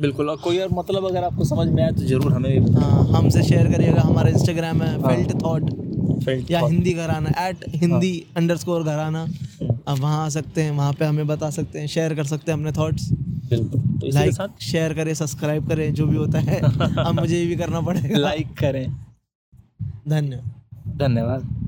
बिल्कुल 0.01 0.31
और 0.31 0.37
कोई 0.37 0.59
और 0.59 0.69
मतलब 0.73 1.05
अगर 1.07 1.25
आपको 1.25 1.45
समझ 1.45 1.67
में 1.69 1.83
आए 1.83 1.93
तो 1.93 2.03
ज़रूर 2.07 2.33
हमें 2.33 2.75
हाँ 2.75 3.05
हमसे 3.13 3.43
शेयर 3.43 3.71
करिएगा 3.73 4.03
हमारा 4.03 4.31
इंस्टाग्राम 4.31 4.83
है 4.83 4.91
हाँ। 5.01 5.11
फेल्ट 5.11 5.33
थॉट 5.43 5.71
या 6.51 6.61
हिंदी 6.67 6.93
घराना 6.93 7.31
एट 7.49 7.65
हिंदी 7.75 8.13
अंडर 8.37 8.57
स्कोर 8.57 8.83
घराना। 8.83 9.23
हम्म, 9.23 9.77
आप 9.89 9.99
वहाँ 9.99 10.25
आ 10.25 10.29
सकते 10.29 10.63
हैं 10.63 10.71
वहाँ 10.71 10.93
पे 10.93 11.05
हमें 11.05 11.27
बता 11.27 11.51
सकते 11.51 11.79
हैं 11.79 11.87
शेयर 11.87 12.15
कर 12.15 12.25
सकते 12.25 12.53
हैं 12.53 12.59
अपने 12.59 12.73
थॉट्स 12.73 13.09
बिल्कुल। 13.51 13.81
तो 14.01 14.07
लाइक 14.15 14.33
साथ 14.35 14.63
शेयर 14.63 14.95
करें 14.95 15.13
सब्सक्राइब 15.15 15.69
करें 15.69 15.93
जो 15.95 16.07
भी 16.07 16.17
होता 16.17 16.39
है। 16.41 16.61
अब 16.61 17.21
मुझे 17.21 17.39
ये 17.39 17.47
भी 17.47 17.57
करना 17.57 17.81
पड़ेगा। 17.81 18.19
लाइक 18.19 18.53
करें। 18.59 18.87
धन्यवाद। 20.09 20.99
धन्यवाद। 20.99 21.66